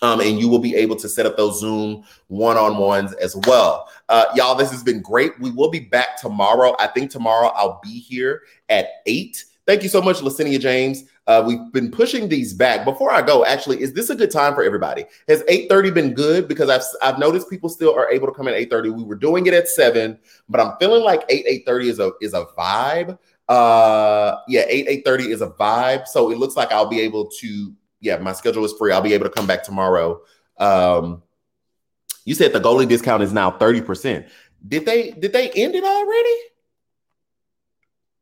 Um, 0.00 0.20
and 0.20 0.38
you 0.38 0.48
will 0.48 0.60
be 0.60 0.76
able 0.76 0.94
to 0.96 1.08
set 1.08 1.26
up 1.26 1.36
those 1.36 1.60
Zoom 1.60 2.04
one 2.28 2.56
on 2.56 2.78
ones 2.78 3.12
as 3.14 3.34
well. 3.48 3.88
Uh, 4.08 4.26
y'all, 4.34 4.54
this 4.54 4.70
has 4.70 4.82
been 4.84 5.02
great. 5.02 5.32
We 5.40 5.50
will 5.50 5.70
be 5.70 5.80
back 5.80 6.20
tomorrow. 6.20 6.76
I 6.78 6.86
think 6.86 7.10
tomorrow 7.10 7.48
I'll 7.48 7.80
be 7.82 7.98
here 7.98 8.42
at 8.68 8.86
eight. 9.06 9.44
Thank 9.66 9.82
you 9.82 9.88
so 9.88 10.00
much, 10.00 10.18
Licinia 10.20 10.58
James. 10.58 11.04
Uh, 11.26 11.44
we've 11.46 11.70
been 11.72 11.90
pushing 11.90 12.26
these 12.26 12.54
back. 12.54 12.86
Before 12.86 13.12
I 13.12 13.20
go, 13.20 13.44
actually, 13.44 13.82
is 13.82 13.92
this 13.92 14.08
a 14.08 14.16
good 14.16 14.30
time 14.30 14.54
for 14.54 14.62
everybody? 14.62 15.04
Has 15.28 15.42
8:30 15.42 15.92
been 15.92 16.14
good? 16.14 16.48
Because 16.48 16.70
I've 16.70 16.82
I've 17.02 17.18
noticed 17.18 17.50
people 17.50 17.68
still 17.68 17.94
are 17.94 18.10
able 18.10 18.26
to 18.26 18.32
come 18.32 18.48
in 18.48 18.54
8:30. 18.54 18.94
We 18.94 19.04
were 19.04 19.14
doing 19.14 19.44
it 19.46 19.52
at 19.52 19.68
seven, 19.68 20.18
but 20.48 20.58
I'm 20.58 20.72
feeling 20.80 21.02
like 21.02 21.24
8 21.28 21.66
8:30 21.66 21.84
is 21.84 21.98
a 21.98 22.12
is 22.22 22.32
a 22.32 22.46
vibe. 22.56 23.18
Uh, 23.46 24.36
yeah, 24.48 24.64
8 24.66 25.04
8:30 25.04 25.26
is 25.28 25.42
a 25.42 25.48
vibe. 25.48 26.06
So 26.06 26.30
it 26.30 26.38
looks 26.38 26.56
like 26.56 26.72
I'll 26.72 26.88
be 26.88 27.00
able 27.00 27.26
to. 27.40 27.74
Yeah, 28.00 28.18
my 28.18 28.32
schedule 28.32 28.64
is 28.64 28.72
free. 28.78 28.92
I'll 28.92 29.00
be 29.00 29.14
able 29.14 29.24
to 29.24 29.30
come 29.30 29.46
back 29.46 29.64
tomorrow. 29.64 30.20
Um, 30.58 31.22
you 32.24 32.34
said 32.34 32.52
the 32.52 32.60
Goli 32.60 32.86
discount 32.86 33.22
is 33.22 33.32
now 33.32 33.50
30%. 33.50 34.28
Did 34.66 34.86
they 34.86 35.12
did 35.12 35.32
they 35.32 35.50
end 35.50 35.74
it 35.74 35.84
already? 35.84 36.36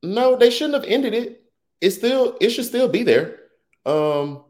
No, 0.02 0.36
they 0.36 0.50
shouldn't 0.50 0.74
have 0.74 0.84
ended 0.84 1.14
it 1.14 1.42
it 1.80 1.90
still 1.90 2.36
it 2.40 2.50
should 2.50 2.64
still 2.64 2.88
be 2.88 3.02
there. 3.02 3.38
Um, 3.84 4.44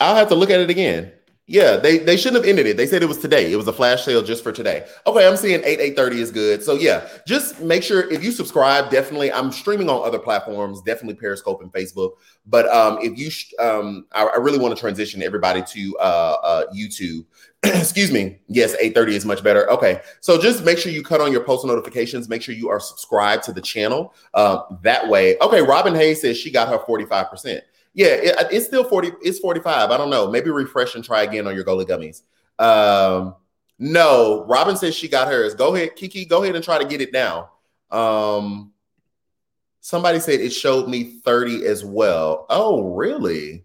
I'll 0.00 0.16
have 0.16 0.28
to 0.28 0.34
look 0.34 0.50
at 0.50 0.60
it 0.60 0.70
again. 0.70 1.12
Yeah, 1.46 1.76
they 1.76 1.98
they 1.98 2.16
shouldn't 2.16 2.42
have 2.42 2.48
ended 2.48 2.66
it. 2.66 2.78
They 2.78 2.86
said 2.86 3.02
it 3.02 3.06
was 3.06 3.18
today. 3.18 3.52
It 3.52 3.56
was 3.56 3.68
a 3.68 3.72
flash 3.72 4.02
sale 4.06 4.22
just 4.22 4.42
for 4.42 4.50
today. 4.50 4.86
Okay, 5.06 5.28
I'm 5.28 5.36
seeing 5.36 5.60
8 5.62 5.78
830 5.78 6.20
is 6.22 6.30
good. 6.30 6.62
So 6.62 6.72
yeah, 6.72 7.06
just 7.26 7.60
make 7.60 7.82
sure 7.82 8.10
if 8.10 8.24
you 8.24 8.32
subscribe, 8.32 8.90
definitely. 8.90 9.30
I'm 9.30 9.52
streaming 9.52 9.90
on 9.90 10.06
other 10.06 10.18
platforms, 10.18 10.80
definitely 10.80 11.16
Periscope 11.16 11.60
and 11.60 11.70
Facebook. 11.70 12.12
But 12.46 12.66
um, 12.70 12.98
if 13.02 13.18
you 13.18 13.30
um, 13.62 14.06
I, 14.12 14.24
I, 14.24 14.36
really 14.38 14.58
want 14.58 14.74
to 14.74 14.80
transition 14.80 15.22
everybody 15.22 15.62
to 15.62 15.96
uh, 15.98 16.36
uh 16.42 16.64
YouTube. 16.74 17.26
Excuse 17.62 18.10
me. 18.10 18.38
Yes, 18.48 18.72
830 18.72 19.16
is 19.16 19.26
much 19.26 19.44
better. 19.44 19.70
Okay. 19.70 20.00
So 20.20 20.40
just 20.40 20.64
make 20.64 20.78
sure 20.78 20.92
you 20.92 21.02
cut 21.02 21.20
on 21.20 21.30
your 21.30 21.44
post 21.44 21.66
notifications. 21.66 22.26
Make 22.26 22.40
sure 22.40 22.54
you 22.54 22.70
are 22.70 22.80
subscribed 22.80 23.42
to 23.44 23.52
the 23.52 23.60
channel. 23.60 24.14
Uh, 24.32 24.60
that 24.82 25.08
way. 25.08 25.36
Okay, 25.40 25.60
Robin 25.60 25.94
Hayes 25.94 26.22
says 26.22 26.38
she 26.38 26.50
got 26.50 26.68
her 26.68 26.78
45%. 26.78 27.60
Yeah, 27.94 28.08
it, 28.08 28.48
it's 28.50 28.66
still 28.66 28.84
40, 28.84 29.12
it's 29.22 29.38
45. 29.38 29.90
I 29.90 29.96
don't 29.96 30.10
know. 30.10 30.30
Maybe 30.30 30.50
refresh 30.50 30.94
and 30.96 31.04
try 31.04 31.22
again 31.22 31.46
on 31.46 31.54
your 31.54 31.64
Goli 31.64 31.86
gummies. 31.86 32.22
Um, 32.62 33.36
no, 33.78 34.44
Robin 34.48 34.76
says 34.76 34.94
she 34.94 35.08
got 35.08 35.28
hers. 35.28 35.54
Go 35.54 35.74
ahead, 35.74 35.96
Kiki, 35.96 36.24
go 36.24 36.42
ahead 36.42 36.54
and 36.54 36.64
try 36.64 36.78
to 36.78 36.84
get 36.84 37.00
it 37.00 37.12
now. 37.12 37.50
Um, 37.90 38.72
somebody 39.80 40.18
said 40.18 40.40
it 40.40 40.50
showed 40.50 40.88
me 40.88 41.20
30 41.24 41.66
as 41.66 41.84
well. 41.84 42.46
Oh, 42.50 42.94
really? 42.94 43.64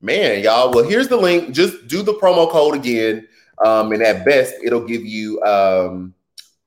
Man, 0.00 0.42
y'all. 0.42 0.72
Well, 0.72 0.84
here's 0.84 1.08
the 1.08 1.16
link. 1.16 1.54
Just 1.54 1.86
do 1.86 2.02
the 2.02 2.14
promo 2.14 2.50
code 2.50 2.74
again. 2.74 3.28
Um, 3.64 3.92
and 3.92 4.02
at 4.02 4.24
best, 4.24 4.54
it'll 4.64 4.86
give 4.86 5.04
you 5.04 5.42
um 5.42 6.14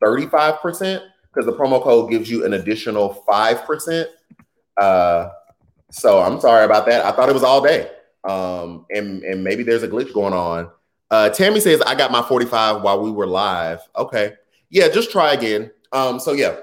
35% 0.03 1.01
because 1.33 1.45
the 1.45 1.53
promo 1.53 1.81
code 1.81 2.11
gives 2.11 2.29
you 2.29 2.45
an 2.45 2.53
additional 2.53 3.23
5%. 3.27 4.05
Uh 4.77 5.29
so 5.93 6.19
I'm 6.21 6.39
sorry 6.39 6.65
about 6.65 6.85
that. 6.87 7.05
I 7.05 7.11
thought 7.11 7.29
it 7.29 7.33
was 7.33 7.43
all 7.43 7.61
day. 7.61 7.89
Um, 8.23 8.85
and, 8.89 9.23
and 9.23 9.43
maybe 9.43 9.63
there's 9.63 9.83
a 9.83 9.87
glitch 9.87 10.13
going 10.13 10.33
on. 10.33 10.69
Uh, 11.11 11.29
Tammy 11.29 11.59
says, 11.59 11.81
I 11.81 11.93
got 11.93 12.11
my 12.11 12.21
45 12.23 12.81
while 12.81 13.01
we 13.01 13.11
were 13.11 13.27
live. 13.27 13.79
Okay. 13.95 14.33
Yeah, 14.69 14.87
just 14.87 15.11
try 15.11 15.33
again. 15.33 15.71
Um, 15.91 16.19
so 16.19 16.33
yeah, 16.33 16.55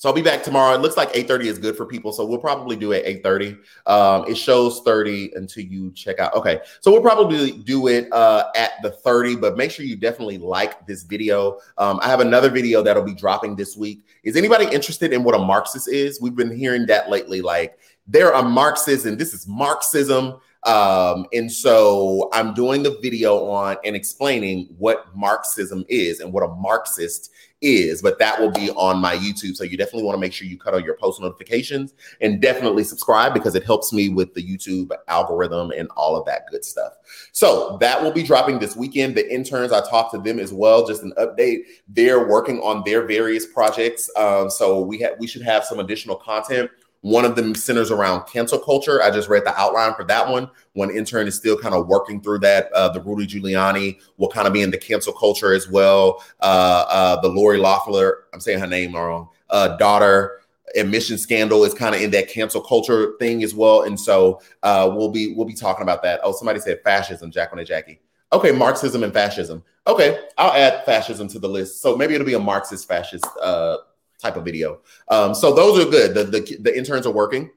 So 0.00 0.08
I'll 0.08 0.14
be 0.14 0.22
back 0.22 0.42
tomorrow. 0.42 0.74
It 0.74 0.80
looks 0.80 0.96
like 0.96 1.12
8:30 1.12 1.44
is 1.44 1.58
good 1.58 1.76
for 1.76 1.84
people, 1.84 2.10
so 2.10 2.24
we'll 2.24 2.38
probably 2.38 2.74
do 2.74 2.92
it 2.92 3.04
8:30. 3.04 3.58
Um, 3.84 4.24
it 4.26 4.36
shows 4.38 4.80
30 4.80 5.32
until 5.36 5.62
you 5.62 5.92
check 5.92 6.18
out. 6.18 6.34
Okay, 6.34 6.60
so 6.80 6.90
we'll 6.90 7.02
probably 7.02 7.52
do 7.52 7.86
it 7.88 8.10
uh, 8.10 8.46
at 8.56 8.72
the 8.82 8.92
30, 8.92 9.36
but 9.36 9.58
make 9.58 9.70
sure 9.70 9.84
you 9.84 9.96
definitely 9.96 10.38
like 10.38 10.86
this 10.86 11.02
video. 11.02 11.58
Um, 11.76 12.00
I 12.02 12.08
have 12.08 12.20
another 12.20 12.48
video 12.48 12.82
that'll 12.82 13.02
be 13.02 13.14
dropping 13.14 13.56
this 13.56 13.76
week. 13.76 14.06
Is 14.22 14.36
anybody 14.36 14.64
interested 14.64 15.12
in 15.12 15.22
what 15.22 15.34
a 15.34 15.38
Marxist 15.38 15.86
is? 15.92 16.18
We've 16.18 16.34
been 16.34 16.56
hearing 16.56 16.86
that 16.86 17.10
lately. 17.10 17.42
Like 17.42 17.78
they're 18.10 18.32
a 18.32 18.42
Marxist, 18.42 19.06
and 19.06 19.18
this 19.18 19.32
is 19.32 19.46
Marxism. 19.46 20.40
Um, 20.64 21.26
and 21.32 21.50
so 21.50 22.28
I'm 22.34 22.52
doing 22.52 22.86
a 22.86 22.90
video 22.90 23.46
on 23.46 23.76
and 23.84 23.96
explaining 23.96 24.66
what 24.76 25.06
Marxism 25.16 25.84
is 25.88 26.20
and 26.20 26.32
what 26.32 26.42
a 26.42 26.48
Marxist 26.48 27.30
is, 27.62 28.02
but 28.02 28.18
that 28.18 28.40
will 28.40 28.50
be 28.50 28.70
on 28.70 28.98
my 28.98 29.16
YouTube. 29.16 29.54
So 29.56 29.64
you 29.64 29.76
definitely 29.76 30.02
want 30.02 30.16
to 30.16 30.20
make 30.20 30.32
sure 30.32 30.46
you 30.46 30.58
cut 30.58 30.74
on 30.74 30.84
your 30.84 30.96
post 30.96 31.20
notifications 31.20 31.94
and 32.20 32.40
definitely 32.40 32.84
subscribe 32.84 33.32
because 33.32 33.54
it 33.54 33.64
helps 33.64 33.92
me 33.92 34.08
with 34.08 34.34
the 34.34 34.42
YouTube 34.42 34.90
algorithm 35.08 35.70
and 35.70 35.88
all 35.96 36.16
of 36.16 36.26
that 36.26 36.42
good 36.50 36.64
stuff. 36.64 36.92
So 37.32 37.78
that 37.80 38.02
will 38.02 38.12
be 38.12 38.22
dropping 38.22 38.58
this 38.58 38.76
weekend. 38.76 39.14
The 39.14 39.32
interns, 39.32 39.72
I 39.72 39.86
talked 39.88 40.12
to 40.12 40.18
them 40.18 40.38
as 40.38 40.52
well. 40.52 40.86
Just 40.86 41.02
an 41.02 41.12
update. 41.18 41.60
They're 41.88 42.26
working 42.26 42.60
on 42.60 42.82
their 42.84 43.06
various 43.06 43.46
projects. 43.46 44.10
Um, 44.16 44.50
so 44.50 44.80
we 44.80 44.98
have 44.98 45.14
we 45.18 45.26
should 45.26 45.42
have 45.42 45.64
some 45.64 45.78
additional 45.78 46.16
content 46.16 46.70
one 47.02 47.24
of 47.24 47.34
them 47.34 47.54
centers 47.54 47.90
around 47.90 48.26
cancel 48.26 48.58
culture. 48.58 49.02
I 49.02 49.10
just 49.10 49.28
read 49.28 49.44
the 49.44 49.58
outline 49.58 49.94
for 49.94 50.04
that 50.04 50.28
one. 50.28 50.50
One 50.74 50.90
intern 50.90 51.26
is 51.26 51.34
still 51.34 51.58
kind 51.58 51.74
of 51.74 51.86
working 51.88 52.20
through 52.20 52.40
that. 52.40 52.70
Uh, 52.72 52.90
the 52.90 53.00
Rudy 53.00 53.26
Giuliani 53.26 53.98
will 54.18 54.28
kind 54.28 54.46
of 54.46 54.52
be 54.52 54.62
in 54.62 54.70
the 54.70 54.78
cancel 54.78 55.12
culture 55.12 55.52
as 55.52 55.68
well. 55.68 56.22
Uh, 56.40 56.84
uh, 56.88 57.20
the 57.20 57.28
Lori 57.28 57.58
Loeffler, 57.58 58.24
I'm 58.34 58.40
saying 58.40 58.60
her 58.60 58.66
name 58.66 58.94
wrong, 58.94 59.28
uh, 59.48 59.76
daughter 59.76 60.40
admission 60.76 61.18
scandal 61.18 61.64
is 61.64 61.74
kind 61.74 61.94
of 61.94 62.00
in 62.00 62.10
that 62.12 62.28
cancel 62.28 62.60
culture 62.60 63.14
thing 63.18 63.42
as 63.42 63.54
well. 63.54 63.82
And 63.82 63.98
so 63.98 64.40
uh, 64.62 64.90
we'll 64.94 65.10
be 65.10 65.34
we'll 65.34 65.46
be 65.46 65.54
talking 65.54 65.82
about 65.82 66.02
that. 66.02 66.20
Oh, 66.22 66.32
somebody 66.32 66.60
said 66.60 66.80
fascism, 66.84 67.30
Jacqueline 67.30 67.60
and 67.60 67.68
Jackie. 67.68 68.00
Okay, 68.32 68.52
Marxism 68.52 69.02
and 69.02 69.12
fascism. 69.12 69.64
Okay, 69.86 70.20
I'll 70.38 70.52
add 70.52 70.84
fascism 70.84 71.26
to 71.28 71.38
the 71.38 71.48
list. 71.48 71.80
So 71.80 71.96
maybe 71.96 72.14
it'll 72.14 72.26
be 72.26 72.34
a 72.34 72.38
Marxist 72.38 72.86
fascist 72.86 73.26
uh, 73.42 73.78
type 74.20 74.36
of 74.36 74.44
video. 74.44 74.80
Um, 75.08 75.34
so 75.34 75.54
those 75.54 75.84
are 75.84 75.90
good. 75.90 76.14
The, 76.14 76.24
the, 76.24 76.56
the 76.60 76.76
interns 76.76 77.06
are 77.06 77.12
working. 77.12 77.50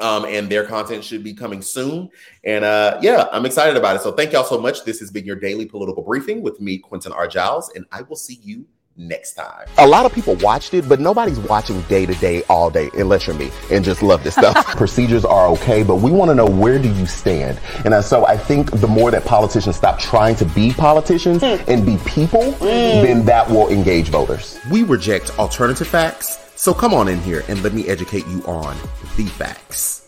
Um, 0.00 0.24
and 0.24 0.48
their 0.48 0.64
content 0.64 1.04
should 1.04 1.22
be 1.22 1.34
coming 1.34 1.62
soon. 1.62 2.10
And 2.44 2.64
uh, 2.64 2.98
yeah, 3.02 3.28
I'm 3.30 3.46
excited 3.46 3.76
about 3.76 3.94
it. 3.94 4.02
So 4.02 4.10
thank 4.10 4.32
y'all 4.32 4.42
so 4.42 4.58
much. 4.58 4.84
This 4.84 4.98
has 5.00 5.10
been 5.10 5.24
your 5.24 5.36
daily 5.36 5.66
political 5.66 6.02
briefing 6.02 6.42
with 6.42 6.60
me, 6.60 6.78
Quentin 6.78 7.12
R. 7.12 7.28
Jiles, 7.28 7.70
and 7.76 7.84
I 7.92 8.02
will 8.02 8.16
see 8.16 8.40
you 8.42 8.66
next 8.96 9.34
time. 9.34 9.66
A 9.78 9.86
lot 9.86 10.06
of 10.06 10.12
people 10.12 10.34
watched 10.36 10.74
it, 10.74 10.88
but 10.88 11.00
nobody's 11.00 11.38
watching 11.38 11.80
day 11.82 12.06
to 12.06 12.14
day 12.14 12.42
all 12.48 12.70
day 12.70 12.90
unless 12.94 13.26
you're 13.26 13.36
me 13.36 13.50
and 13.70 13.84
just 13.84 14.02
love 14.02 14.22
this 14.24 14.34
stuff. 14.34 14.66
Procedures 14.76 15.24
are 15.24 15.46
okay, 15.48 15.82
but 15.82 15.96
we 15.96 16.10
want 16.10 16.30
to 16.30 16.34
know 16.34 16.46
where 16.46 16.78
do 16.78 16.92
you 16.92 17.06
stand? 17.06 17.60
And 17.84 18.04
so 18.04 18.26
I 18.26 18.36
think 18.36 18.70
the 18.70 18.88
more 18.88 19.10
that 19.10 19.24
politicians 19.24 19.76
stop 19.76 19.98
trying 19.98 20.36
to 20.36 20.44
be 20.44 20.72
politicians 20.72 21.42
mm. 21.42 21.66
and 21.68 21.84
be 21.84 21.96
people, 22.04 22.52
mm. 22.54 23.02
then 23.02 23.24
that 23.26 23.48
will 23.48 23.68
engage 23.68 24.08
voters. 24.08 24.58
We 24.70 24.82
reject 24.82 25.38
alternative 25.38 25.88
facts. 25.88 26.38
So 26.56 26.72
come 26.72 26.94
on 26.94 27.08
in 27.08 27.20
here 27.20 27.44
and 27.48 27.62
let 27.62 27.72
me 27.72 27.88
educate 27.88 28.26
you 28.28 28.42
on 28.44 28.76
the 29.16 29.26
facts. 29.26 30.01